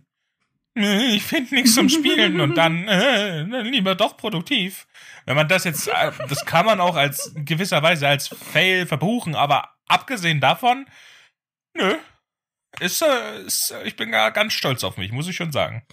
ich 0.75 1.23
finde 1.23 1.55
nichts 1.55 1.75
zum 1.75 1.89
Spielen 1.89 2.41
und 2.41 2.55
dann, 2.55 2.87
äh, 2.87 3.47
dann 3.47 3.65
lieber 3.65 3.95
doch 3.95 4.17
produktiv. 4.17 4.87
Wenn 5.25 5.35
man 5.35 5.47
das 5.47 5.63
jetzt, 5.63 5.87
äh, 5.87 6.11
das 6.27 6.45
kann 6.45 6.65
man 6.65 6.81
auch 6.81 6.95
als 6.95 7.33
gewisserweise 7.35 8.07
als 8.07 8.27
Fail 8.27 8.87
verbuchen, 8.87 9.35
aber 9.35 9.75
abgesehen 9.87 10.39
davon, 10.39 10.87
nö, 11.75 11.95
ist, 12.79 13.01
äh, 13.01 13.43
ist 13.43 13.73
ich 13.83 13.95
bin 13.95 14.11
gar 14.11 14.31
ganz 14.31 14.53
stolz 14.53 14.83
auf 14.83 14.97
mich, 14.97 15.11
muss 15.11 15.27
ich 15.27 15.35
schon 15.35 15.51
sagen. 15.51 15.85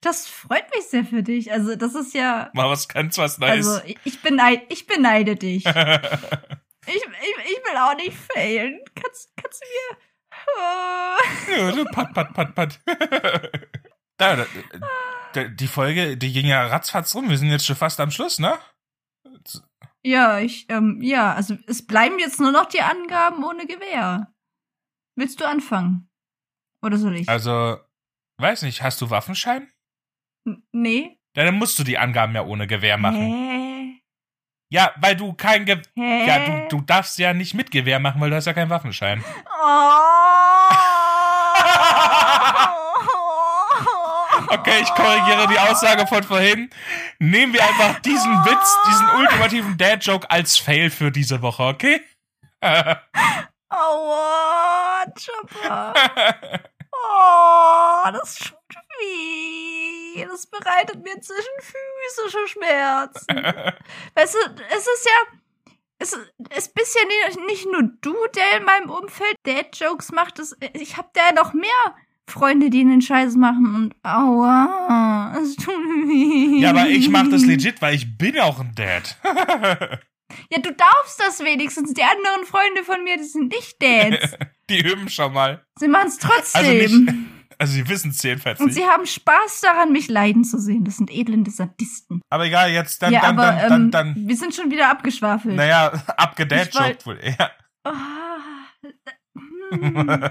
Das 0.00 0.26
freut 0.28 0.72
mich 0.74 0.86
sehr 0.86 1.04
für 1.04 1.22
dich. 1.22 1.52
Also, 1.52 1.74
das 1.74 1.94
ist 1.94 2.14
ja. 2.14 2.50
Mal 2.52 2.68
was 2.68 2.88
ganz 2.88 3.18
was 3.18 3.38
Neues. 3.38 3.66
Also, 3.66 3.80
ich, 3.86 3.98
ich, 4.04 4.22
beneid, 4.22 4.62
ich 4.68 4.86
beneide 4.86 5.36
dich. 5.36 5.64
ich, 5.66 5.74
ich, 5.74 7.02
ich 7.02 7.04
will 7.04 7.76
auch 7.78 7.96
nicht 7.96 8.16
failen. 8.16 8.80
Kannst, 8.94 9.32
kannst 9.36 9.62
du 9.62 9.66
mir. 9.66 11.58
ja, 11.58 11.72
so 11.74 11.84
pat, 11.86 12.14
pat, 12.14 12.32
pat, 12.34 12.54
pat. 12.54 12.80
Da, 14.18 14.36
da, 14.36 14.46
da, 15.32 15.44
die 15.44 15.66
Folge, 15.66 16.16
die 16.16 16.32
ging 16.32 16.46
ja 16.46 16.66
ratzfatz 16.66 17.14
rum. 17.14 17.28
Wir 17.28 17.38
sind 17.38 17.50
jetzt 17.50 17.66
schon 17.66 17.76
fast 17.76 18.00
am 18.00 18.10
Schluss, 18.10 18.38
ne? 18.38 18.58
Ja, 20.04 20.38
ich, 20.38 20.66
ähm, 20.68 21.00
ja, 21.02 21.34
also 21.34 21.56
es 21.66 21.86
bleiben 21.86 22.18
jetzt 22.18 22.38
nur 22.38 22.52
noch 22.52 22.66
die 22.66 22.80
Angaben 22.80 23.42
ohne 23.44 23.66
Gewehr. 23.66 24.32
Willst 25.16 25.40
du 25.40 25.44
anfangen? 25.44 26.08
Oder 26.84 26.96
soll 26.98 27.16
ich? 27.16 27.28
Also, 27.28 27.78
weiß 28.38 28.62
nicht, 28.62 28.82
hast 28.82 29.00
du 29.00 29.10
Waffenschein? 29.10 29.68
N 30.46 30.62
nee. 30.72 31.18
Ja, 31.36 31.44
dann 31.44 31.56
musst 31.56 31.78
du 31.78 31.84
die 31.84 31.98
Angaben 31.98 32.34
ja 32.34 32.44
ohne 32.44 32.66
Gewehr 32.66 32.98
machen. 32.98 33.20
Hä? 33.20 34.02
Ja, 34.72 34.94
weil 34.96 35.16
du 35.16 35.32
kein 35.32 35.64
Ge 35.64 35.82
Hä? 35.94 36.26
Ja, 36.26 36.46
du, 36.68 36.76
du 36.76 36.80
darfst 36.82 37.18
ja 37.18 37.34
nicht 37.34 37.54
mit 37.54 37.70
Gewehr 37.70 37.98
machen, 37.98 38.20
weil 38.20 38.30
du 38.30 38.36
hast 38.36 38.46
ja 38.46 38.52
keinen 38.52 38.70
Waffenschein. 38.70 39.24
Oh. 39.62 40.55
Okay, 44.48 44.80
ich 44.82 44.94
korrigiere 44.94 45.48
die 45.48 45.58
Aussage 45.58 46.06
von 46.06 46.22
vorhin. 46.22 46.70
Nehmen 47.18 47.52
wir 47.52 47.64
einfach 47.64 48.00
diesen 48.00 48.32
Witz, 48.44 48.76
diesen 48.88 49.08
ultimativen 49.20 49.76
Dad-Joke 49.78 50.30
als 50.30 50.56
Fail 50.58 50.90
für 50.90 51.10
diese 51.10 51.42
Woche, 51.42 51.64
okay? 51.64 52.00
Aua, 53.68 55.04
Chopper. 55.14 55.94
Oh, 56.92 58.10
das 58.12 58.36
tut 58.36 58.56
weh. 58.98 60.24
Das 60.24 60.46
bereitet 60.46 61.02
mir 61.02 61.14
inzwischen 61.14 61.42
physische 61.60 62.48
Schmerzen. 62.48 63.26
Weißt 64.14 64.34
du, 64.34 64.38
es 64.70 64.86
ist 64.86 65.06
ja. 65.06 65.38
Es 65.98 66.12
ist 66.54 66.74
bisher 66.74 67.02
nicht, 67.46 67.64
nur 67.64 67.84
du, 68.02 68.14
der 68.34 68.58
in 68.58 68.64
meinem 68.64 68.90
Umfeld 68.90 69.34
Dad-Jokes 69.44 70.12
macht. 70.12 70.38
Es, 70.38 70.54
ich 70.74 70.98
habe 70.98 71.08
da 71.14 71.32
noch 71.32 71.54
mehr 71.54 71.70
Freunde, 72.28 72.70
die 72.70 72.84
den 72.84 73.00
Scheiß 73.00 73.36
machen 73.36 73.74
und 73.74 73.94
aua, 74.02 75.36
es 75.40 75.56
tut 75.56 75.68
weh. 75.68 76.60
Ja, 76.60 76.70
aber 76.70 76.88
ich 76.88 77.08
mach 77.08 77.28
das 77.28 77.44
legit, 77.44 77.80
weil 77.80 77.94
ich 77.94 78.18
bin 78.18 78.38
auch 78.40 78.60
ein 78.60 78.74
Dad. 78.74 79.16
Ja, 80.50 80.58
du 80.58 80.72
darfst 80.72 81.20
das 81.20 81.40
wenigstens. 81.40 81.94
Die 81.94 82.02
anderen 82.02 82.44
Freunde 82.46 82.82
von 82.84 83.02
mir, 83.04 83.16
die 83.16 83.24
sind 83.24 83.52
nicht 83.52 83.80
Dads. 83.80 84.36
Die 84.68 84.80
üben 84.80 85.08
schon 85.08 85.32
mal. 85.32 85.64
Sie 85.78 85.86
machen 85.86 86.08
es 86.08 86.18
trotzdem. 86.18 86.60
Also 86.60 86.72
nicht, 86.72 87.14
also 87.58 87.72
sie 87.72 87.88
wissen 87.88 88.10
es 88.10 88.20
jedenfalls 88.22 88.58
und 88.58 88.66
nicht. 88.66 88.74
sie 88.74 88.84
haben 88.84 89.06
Spaß 89.06 89.60
daran, 89.60 89.92
mich 89.92 90.08
leiden 90.08 90.42
zu 90.42 90.58
sehen. 90.58 90.84
Das 90.84 90.96
sind 90.96 91.12
elende 91.12 91.52
Sadisten. 91.52 92.20
Aber 92.28 92.46
egal, 92.46 92.72
jetzt 92.72 93.00
dann, 93.00 93.12
ja, 93.12 93.20
dann, 93.20 93.38
aber 93.38 93.52
dann, 93.52 93.68
dann, 93.68 93.82
ähm, 93.82 93.90
dann, 93.92 94.28
wir 94.28 94.36
sind 94.36 94.54
schon 94.54 94.72
wieder 94.72 94.90
abgeschwafelt. 94.90 95.54
naja, 95.54 95.92
abgedadjoked 96.16 97.06
wohl 97.06 97.20
eher. 97.22 97.52
Hm. 99.70 100.30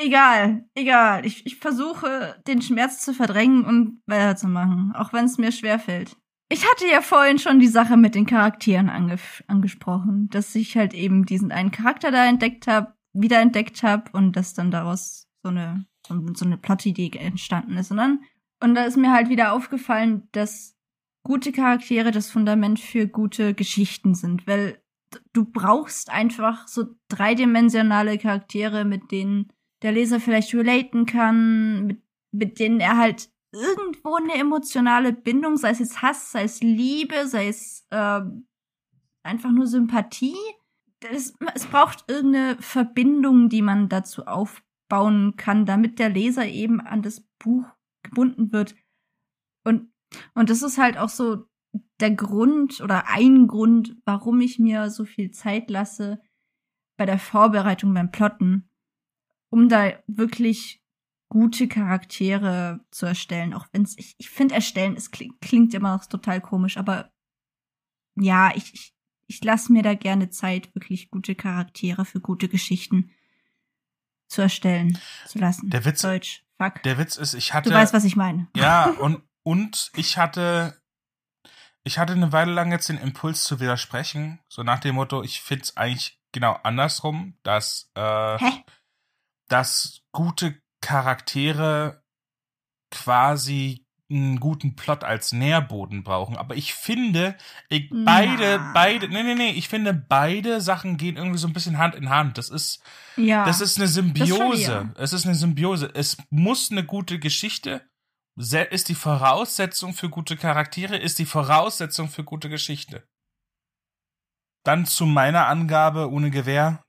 Egal, 0.00 0.64
egal. 0.74 1.24
Ich, 1.24 1.46
ich 1.46 1.56
versuche, 1.56 2.40
den 2.46 2.62
Schmerz 2.62 3.04
zu 3.04 3.14
verdrängen 3.14 3.64
und 3.64 4.02
weiterzumachen, 4.06 4.92
auch 4.94 5.12
wenn 5.12 5.24
es 5.24 5.38
mir 5.38 5.52
schwerfällt. 5.52 6.16
Ich 6.52 6.68
hatte 6.68 6.86
ja 6.90 7.00
vorhin 7.00 7.38
schon 7.38 7.60
die 7.60 7.68
Sache 7.68 7.96
mit 7.96 8.16
den 8.16 8.26
Charakteren 8.26 8.90
ange 8.90 9.18
angesprochen, 9.46 10.28
dass 10.30 10.54
ich 10.56 10.76
halt 10.76 10.94
eben 10.94 11.24
diesen 11.24 11.52
einen 11.52 11.70
Charakter 11.70 12.10
da 12.10 12.26
entdeckt 12.26 12.66
habe, 12.66 12.92
wiederentdeckt 13.12 13.82
habe 13.84 14.10
und 14.12 14.34
dass 14.34 14.54
dann 14.54 14.72
daraus 14.72 15.28
so 15.44 15.50
eine, 15.50 15.86
so, 16.34 16.44
eine 16.44 16.56
Plotidee 16.56 17.10
entstanden 17.16 17.76
ist. 17.76 17.92
Und 17.92 17.98
dann, 17.98 18.20
und 18.60 18.74
da 18.74 18.82
ist 18.84 18.96
mir 18.96 19.12
halt 19.12 19.28
wieder 19.28 19.52
aufgefallen, 19.52 20.28
dass 20.32 20.76
gute 21.22 21.52
Charaktere 21.52 22.10
das 22.10 22.30
Fundament 22.30 22.80
für 22.80 23.06
gute 23.06 23.54
Geschichten 23.54 24.14
sind, 24.14 24.46
weil 24.48 24.82
du 25.32 25.44
brauchst 25.44 26.10
einfach 26.10 26.66
so 26.66 26.86
dreidimensionale 27.08 28.18
Charaktere, 28.18 28.84
mit 28.84 29.12
denen 29.12 29.52
der 29.82 29.92
Leser 29.92 30.20
vielleicht 30.20 30.54
relaten 30.54 31.06
kann, 31.06 31.86
mit, 31.86 32.02
mit 32.32 32.58
denen 32.58 32.80
er 32.80 32.96
halt 32.96 33.30
irgendwo 33.52 34.14
eine 34.14 34.34
emotionale 34.34 35.12
Bindung, 35.12 35.56
sei 35.56 35.70
es 35.70 35.80
jetzt 35.80 36.02
Hass, 36.02 36.32
sei 36.32 36.44
es 36.44 36.60
Liebe, 36.60 37.26
sei 37.26 37.48
es 37.48 37.86
ähm, 37.90 38.46
einfach 39.22 39.50
nur 39.50 39.66
Sympathie. 39.66 40.36
Das, 41.00 41.34
es 41.54 41.66
braucht 41.66 42.04
irgendeine 42.08 42.56
Verbindung, 42.60 43.48
die 43.48 43.62
man 43.62 43.88
dazu 43.88 44.26
aufbauen 44.26 45.34
kann, 45.36 45.66
damit 45.66 45.98
der 45.98 46.10
Leser 46.10 46.46
eben 46.46 46.80
an 46.80 47.02
das 47.02 47.22
Buch 47.38 47.64
gebunden 48.02 48.52
wird. 48.52 48.76
Und, 49.64 49.90
und 50.34 50.50
das 50.50 50.62
ist 50.62 50.78
halt 50.78 50.98
auch 50.98 51.08
so 51.08 51.46
der 52.00 52.10
Grund 52.12 52.80
oder 52.80 53.08
ein 53.08 53.46
Grund, 53.46 53.96
warum 54.04 54.40
ich 54.40 54.58
mir 54.58 54.90
so 54.90 55.04
viel 55.04 55.30
Zeit 55.30 55.70
lasse 55.70 56.20
bei 56.98 57.06
der 57.06 57.18
Vorbereitung 57.18 57.94
beim 57.94 58.10
Plotten, 58.10 58.69
um 59.50 59.68
da 59.68 59.92
wirklich 60.06 60.80
gute 61.28 61.68
Charaktere 61.68 62.80
zu 62.90 63.06
erstellen, 63.06 63.54
auch 63.54 63.66
wenn 63.72 63.82
es, 63.82 63.96
ich, 63.98 64.14
ich 64.18 64.30
finde 64.30 64.54
erstellen, 64.56 64.96
es 64.96 65.10
klingt, 65.10 65.40
klingt 65.40 65.74
immer 65.74 65.96
noch 65.96 66.06
total 66.06 66.40
komisch, 66.40 66.76
aber 66.76 67.12
ja, 68.16 68.50
ich, 68.54 68.74
ich, 68.74 68.94
ich 69.28 69.44
lasse 69.44 69.72
mir 69.72 69.82
da 69.82 69.94
gerne 69.94 70.30
Zeit, 70.30 70.74
wirklich 70.74 71.10
gute 71.10 71.36
Charaktere 71.36 72.04
für 72.04 72.20
gute 72.20 72.48
Geschichten 72.48 73.10
zu 74.28 74.42
erstellen, 74.42 74.98
zu 75.26 75.38
lassen. 75.38 75.70
Der 75.70 75.84
Witz- 75.84 76.02
Deutsch, 76.02 76.44
fuck. 76.58 76.82
Der 76.82 76.98
Witz 76.98 77.16
ist, 77.16 77.34
ich 77.34 77.54
hatte. 77.54 77.70
du 77.70 77.74
weißt, 77.76 77.94
was 77.94 78.04
ich 78.04 78.16
meine. 78.16 78.48
Ja, 78.56 78.86
und, 78.90 79.22
und 79.44 79.92
ich 79.94 80.18
hatte, 80.18 80.80
ich 81.84 81.98
hatte 81.98 82.12
eine 82.12 82.32
Weile 82.32 82.52
lang 82.52 82.72
jetzt 82.72 82.88
den 82.88 82.98
Impuls 82.98 83.44
zu 83.44 83.60
widersprechen, 83.60 84.40
so 84.48 84.64
nach 84.64 84.80
dem 84.80 84.96
Motto, 84.96 85.22
ich 85.22 85.40
find's 85.40 85.76
eigentlich 85.76 86.20
genau 86.32 86.54
andersrum, 86.64 87.38
dass, 87.44 87.90
äh, 87.94 88.38
Hä? 88.38 88.64
Dass 89.50 90.00
gute 90.12 90.60
Charaktere 90.80 92.02
quasi 92.90 93.84
einen 94.10 94.40
guten 94.40 94.74
Plot 94.74 95.04
als 95.04 95.32
Nährboden 95.32 96.02
brauchen. 96.02 96.36
Aber 96.36 96.56
ich 96.56 96.74
finde, 96.74 97.36
ich, 97.68 97.88
beide, 97.90 98.58
Na. 98.58 98.72
beide, 98.74 99.08
nee, 99.08 99.22
nee, 99.22 99.36
nee, 99.36 99.50
ich 99.50 99.68
finde, 99.68 99.94
beide 99.94 100.60
Sachen 100.60 100.96
gehen 100.96 101.16
irgendwie 101.16 101.38
so 101.38 101.46
ein 101.46 101.52
bisschen 101.52 101.78
Hand 101.78 101.94
in 101.94 102.10
Hand. 102.10 102.36
Das 102.36 102.50
ist, 102.50 102.82
Ja. 103.16 103.44
das 103.44 103.60
ist 103.60 103.78
eine 103.78 103.86
Symbiose. 103.86 104.92
Es 104.96 105.12
ist 105.12 105.26
eine 105.26 105.36
Symbiose. 105.36 105.90
Es 105.94 106.16
muss 106.30 106.70
eine 106.72 106.84
gute 106.84 107.20
Geschichte, 107.20 107.88
ist 108.36 108.88
die 108.88 108.94
Voraussetzung 108.94 109.92
für 109.92 110.08
gute 110.08 110.36
Charaktere, 110.36 110.96
ist 110.96 111.18
die 111.18 111.26
Voraussetzung 111.26 112.08
für 112.08 112.24
gute 112.24 112.48
Geschichte. 112.48 113.06
Dann 114.64 114.86
zu 114.86 115.06
meiner 115.06 115.46
Angabe 115.46 116.10
ohne 116.10 116.30
Gewehr. 116.30 116.82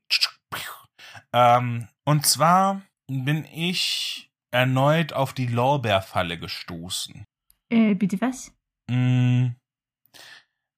Ähm, 1.34 1.88
und 2.04 2.26
zwar 2.26 2.82
bin 3.08 3.44
ich 3.46 4.30
erneut 4.50 5.12
auf 5.12 5.32
die 5.32 5.46
Lorbeerfalle 5.46 6.38
gestoßen. 6.38 7.24
äh, 7.70 7.94
bitte 7.94 8.20
was? 8.20 8.52
Mm. 8.90 9.50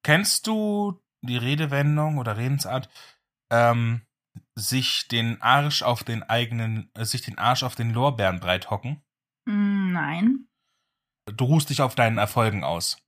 Kennst 0.05 0.47
du 0.47 1.01
die 1.23 1.37
Redewendung 1.39 2.19
oder 2.19 2.37
Redensart, 2.37 2.89
ähm, 3.51 4.03
sich 4.55 5.09
den 5.09 5.41
Arsch 5.41 5.83
auf 5.83 6.05
den 6.05 6.23
eigenen, 6.23 6.91
äh, 6.95 7.05
sich 7.05 7.23
den 7.23 7.39
Arsch 7.39 7.63
auf 7.63 7.75
den 7.75 7.91
Lorbeeren 7.93 8.41
breit 8.41 8.71
hocken? 8.71 9.03
Hm, 9.49 9.93
Nein. 9.93 10.49
Du 11.27 11.45
ruhst 11.47 11.71
dich 11.71 11.81
auf 11.81 11.95
deinen 11.95 12.19
Erfolgen 12.19 12.65
aus. 12.65 12.99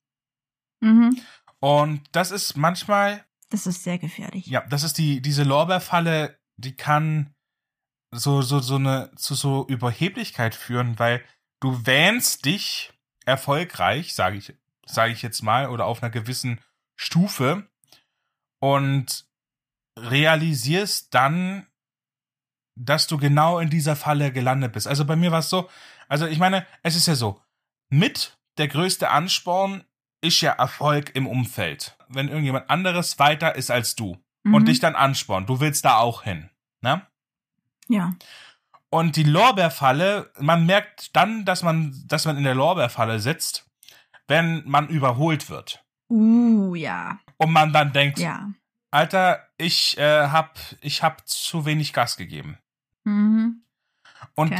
Mhm. 0.80 1.20
Und 1.61 2.03
das 2.12 2.30
ist 2.30 2.57
manchmal, 2.57 3.26
Das 3.51 3.66
ist 3.66 3.82
sehr 3.84 3.99
gefährlich. 3.99 4.47
ja, 4.47 4.66
das 4.68 4.82
ist 4.82 4.97
die, 4.99 5.20
diese 5.20 5.42
Lorbeerfalle, 5.44 6.38
die 6.57 6.74
kann 6.76 7.34
so, 8.13 8.43
so, 8.43 8.61
so 8.61 8.77
eine, 8.77 9.11
zu 9.17 9.35
so 9.35 9.67
Überheblichkeit 9.67 10.55
führen, 10.55 10.99
weil 10.99 11.25
du 11.61 11.87
wähnst 11.87 12.45
dich 12.45 12.93
erfolgreich, 13.25 14.15
sage 14.15 14.37
ich, 14.37 14.55
sage 14.87 15.13
ich 15.13 15.23
jetzt 15.23 15.43
mal, 15.43 15.69
oder 15.69 15.87
auf 15.87 16.03
einer 16.03 16.11
gewissen 16.11 16.61
Stufe 16.97 17.69
und 18.61 19.27
realisierst 19.99 21.15
dann, 21.15 21.67
dass 22.79 23.07
du 23.07 23.17
genau 23.17 23.59
in 23.59 23.71
dieser 23.71 23.97
Falle 23.97 24.33
gelandet 24.33 24.73
bist. 24.73 24.87
Also 24.87 25.05
bei 25.05 25.17
mir 25.17 25.33
war 25.33 25.41
es 25.41 25.51
so, 25.51 25.69
also 26.09 26.27
ich 26.27 26.39
meine, 26.39 26.67
es 26.83 26.95
ist 26.95 27.07
ja 27.07 27.15
so, 27.15 27.41
mit 27.89 28.39
der 28.59 28.69
größte 28.69 29.11
Ansporn 29.11 29.85
ist 30.23 30.41
ja 30.41 30.53
Erfolg 30.53 31.15
im 31.15 31.27
Umfeld. 31.27 31.97
Wenn 32.09 32.29
irgendjemand 32.29 32.71
anderes 32.71 33.19
weiter 33.19 33.55
ist 33.57 33.71
als 33.71 33.97
du 33.97 34.19
Mhm. 34.47 34.55
und 34.55 34.69
dich 34.69 34.79
dann 34.79 34.95
anspornt, 34.95 35.49
du 35.49 35.61
willst 35.61 35.85
da 35.85 35.99
auch 35.99 36.23
hin, 36.23 36.51
ne? 36.81 37.05
Ja. 37.89 38.14
Und 38.91 39.16
die 39.16 39.24
Lorbeerfalle, 39.24 40.30
man 40.39 40.64
merkt 40.66 41.14
dann, 41.16 41.45
dass 41.45 41.62
man, 41.62 41.95
dass 42.07 42.24
man 42.24 42.37
in 42.37 42.45
der 42.45 42.55
Lorbeerfalle 42.55 43.20
sitzt, 43.20 43.68
wenn 44.28 44.62
man 44.66 44.89
überholt 44.89 45.51
wird. 45.51 45.84
Uh, 46.09 46.74
ja. 46.74 47.18
Und 47.37 47.53
man 47.53 47.72
dann 47.72 47.93
denkt, 47.93 48.18
Ja. 48.18 48.51
Alter, 48.91 49.47
ich 49.59 49.99
äh, 49.99 50.28
hab, 50.28 50.59
ich 50.80 51.03
hab 51.03 51.28
zu 51.28 51.66
wenig 51.66 51.93
Gas 51.93 52.16
gegeben. 52.16 52.59
Mhm. 53.05 53.62
Und 54.34 54.55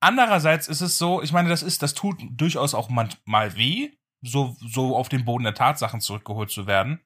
andererseits 0.00 0.68
ist 0.68 0.82
es 0.82 0.98
so, 0.98 1.22
ich 1.22 1.32
meine, 1.32 1.48
das 1.48 1.62
ist, 1.62 1.82
das 1.82 1.94
tut 1.94 2.20
durchaus 2.30 2.74
auch 2.74 2.90
manchmal 2.90 3.56
weh, 3.56 3.90
so, 4.20 4.56
so 4.60 4.96
auf 4.96 5.08
den 5.08 5.24
Boden 5.24 5.44
der 5.44 5.54
Tatsachen 5.54 6.00
zurückgeholt 6.00 6.50
zu 6.50 6.66
werden. 6.66 7.00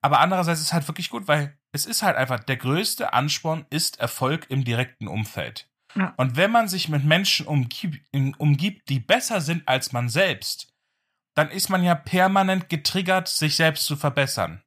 Aber 0.00 0.20
andererseits 0.20 0.60
ist 0.60 0.66
es 0.66 0.72
halt 0.72 0.88
wirklich 0.88 1.10
gut, 1.10 1.28
weil 1.28 1.59
es 1.72 1.86
ist 1.86 2.02
halt 2.02 2.16
einfach, 2.16 2.40
der 2.40 2.56
größte 2.56 3.12
Ansporn 3.12 3.66
ist 3.70 4.00
Erfolg 4.00 4.46
im 4.50 4.64
direkten 4.64 5.08
Umfeld. 5.08 5.68
Ja. 5.94 6.14
Und 6.16 6.36
wenn 6.36 6.50
man 6.50 6.68
sich 6.68 6.88
mit 6.88 7.04
Menschen 7.04 7.46
umgibt, 7.46 8.00
umgibt, 8.38 8.88
die 8.88 9.00
besser 9.00 9.40
sind 9.40 9.66
als 9.66 9.92
man 9.92 10.08
selbst, 10.08 10.72
dann 11.34 11.50
ist 11.50 11.68
man 11.68 11.82
ja 11.82 11.94
permanent 11.94 12.68
getriggert, 12.68 13.28
sich 13.28 13.56
selbst 13.56 13.86
zu 13.86 13.96
verbessern. 13.96 14.62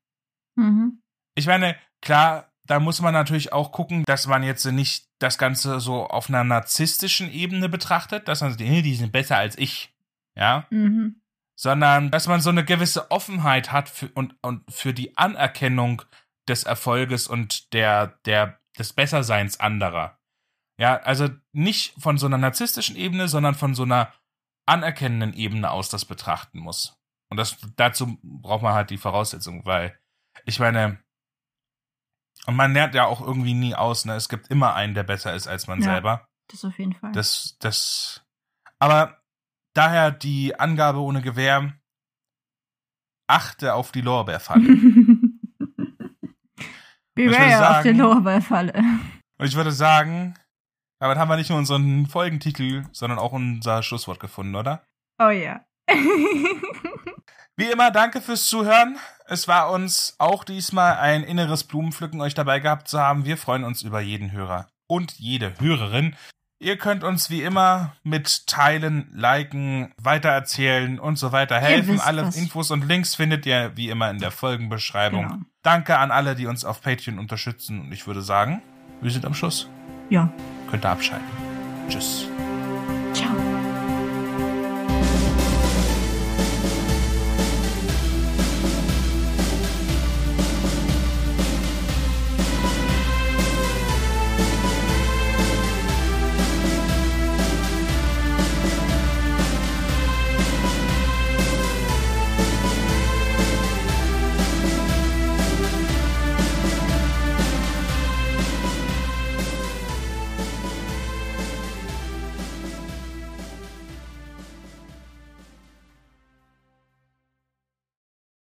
Mhm. 0.55 1.01
Ich 1.35 1.47
meine, 1.47 1.75
klar, 2.01 2.51
da 2.65 2.79
muss 2.79 3.01
man 3.01 3.13
natürlich 3.13 3.51
auch 3.51 3.71
gucken, 3.71 4.03
dass 4.05 4.27
man 4.27 4.43
jetzt 4.43 4.65
nicht 4.65 5.07
das 5.19 5.37
Ganze 5.37 5.79
so 5.79 6.05
auf 6.07 6.29
einer 6.29 6.43
narzisstischen 6.43 7.31
Ebene 7.31 7.67
betrachtet, 7.69 8.27
dass 8.27 8.41
man 8.41 8.51
sagt, 8.51 8.61
"Hey, 8.61 8.81
die 8.81 8.95
sind 8.95 9.11
besser 9.11 9.37
als 9.37 9.57
ich. 9.57 9.93
Ja, 10.35 10.65
Mhm. 10.71 11.21
sondern 11.55 12.09
dass 12.11 12.27
man 12.27 12.41
so 12.41 12.49
eine 12.49 12.65
gewisse 12.65 13.11
Offenheit 13.11 13.71
hat 13.71 13.87
für, 13.87 14.09
und, 14.15 14.35
und 14.41 14.63
für 14.73 14.93
die 14.93 15.15
Anerkennung 15.17 16.01
des 16.47 16.63
Erfolges 16.63 17.27
und 17.27 17.73
der, 17.73 18.19
der, 18.25 18.59
des 18.77 18.93
Besserseins 18.93 19.59
anderer. 19.59 20.19
Ja, 20.79 20.97
also 20.97 21.29
nicht 21.51 21.93
von 22.01 22.17
so 22.17 22.25
einer 22.25 22.37
narzisstischen 22.37 22.95
Ebene, 22.95 23.27
sondern 23.27 23.55
von 23.55 23.75
so 23.75 23.83
einer 23.83 24.11
anerkennenden 24.65 25.33
Ebene 25.33 25.69
aus 25.69 25.89
das 25.89 26.05
betrachten 26.05 26.59
muss. 26.59 26.97
Und 27.29 27.37
das, 27.37 27.57
dazu 27.75 28.17
braucht 28.23 28.63
man 28.63 28.73
halt 28.73 28.89
die 28.89 28.97
Voraussetzung, 28.97 29.65
weil 29.65 29.97
ich 30.45 30.59
meine, 30.59 31.03
und 32.45 32.55
man 32.55 32.73
lernt 32.73 32.95
ja 32.95 33.05
auch 33.05 33.21
irgendwie 33.21 33.53
nie 33.53 33.75
aus, 33.75 34.05
ne? 34.05 34.15
Es 34.15 34.29
gibt 34.29 34.49
immer 34.49 34.73
einen, 34.73 34.95
der 34.95 35.03
besser 35.03 35.33
ist 35.33 35.47
als 35.47 35.67
man 35.67 35.79
Ja. 35.79 35.85
selber. 35.93 36.27
Das 36.49 36.65
auf 36.65 36.77
jeden 36.77 36.93
Fall. 36.93 37.11
Das, 37.13 37.55
das, 37.59 38.25
aber 38.79 39.21
daher 39.73 40.11
die 40.11 40.59
Angabe 40.59 40.99
ohne 40.99 41.21
Gewehr, 41.21 41.73
achte 43.27 43.73
auf 43.75 43.91
die 43.91 44.01
Lorbeerfalle. 44.01 44.67
Beware 47.15 47.77
auf 47.77 47.83
der 47.83 47.93
Lorbeerfalle. 47.93 48.73
Und 49.37 49.45
ich 49.45 49.55
würde 49.55 49.71
sagen, 49.71 50.35
damit 50.99 51.17
haben 51.17 51.29
wir 51.29 51.35
nicht 51.35 51.49
nur 51.49 51.59
unseren 51.59 52.07
Folgentitel, 52.07 52.85
sondern 52.91 53.19
auch 53.19 53.33
unser 53.33 53.83
Schlusswort 53.83 54.19
gefunden, 54.19 54.55
oder? 54.55 54.83
Oh 55.21 55.29
ja. 55.29 55.65
Wie 57.55 57.69
immer, 57.69 57.91
danke 57.91 58.21
fürs 58.21 58.47
Zuhören. 58.47 58.97
Es 59.27 59.47
war 59.47 59.71
uns 59.71 60.15
auch 60.17 60.43
diesmal 60.43 60.95
ein 60.97 61.23
inneres 61.23 61.65
Blumenpflücken, 61.65 62.19
euch 62.21 62.33
dabei 62.33 62.59
gehabt 62.59 62.87
zu 62.87 62.99
haben. 62.99 63.25
Wir 63.25 63.37
freuen 63.37 63.63
uns 63.63 63.83
über 63.83 64.01
jeden 64.01 64.31
Hörer 64.31 64.67
und 64.87 65.13
jede 65.19 65.59
Hörerin. 65.59 66.15
Ihr 66.63 66.77
könnt 66.77 67.03
uns 67.03 67.29
wie 67.29 67.41
immer 67.41 67.93
mit 68.03 68.47
teilen, 68.47 69.09
liken, 69.13 69.91
weitererzählen 70.01 70.97
und 70.97 71.17
so 71.17 71.33
weiter 71.33 71.59
helfen. 71.59 71.99
Alle 71.99 72.25
was. 72.25 72.37
Infos 72.37 72.71
und 72.71 72.87
Links 72.87 73.15
findet 73.15 73.45
ihr 73.45 73.73
wie 73.75 73.89
immer 73.89 74.09
in 74.09 74.19
der 74.19 74.31
Folgenbeschreibung. 74.31 75.27
Genau. 75.27 75.41
Danke 75.61 75.97
an 75.97 76.09
alle, 76.09 76.35
die 76.35 76.47
uns 76.47 76.63
auf 76.63 76.81
Patreon 76.81 77.19
unterstützen. 77.19 77.81
Und 77.81 77.91
ich 77.91 78.07
würde 78.07 78.21
sagen, 78.21 78.61
wir 79.01 79.11
sind 79.11 79.25
am 79.25 79.33
Schluss. 79.33 79.67
Ja. 80.09 80.31
Könnt 80.71 80.85
ihr 80.85 80.89
abschalten. 80.89 81.27
Tschüss. 81.89 82.27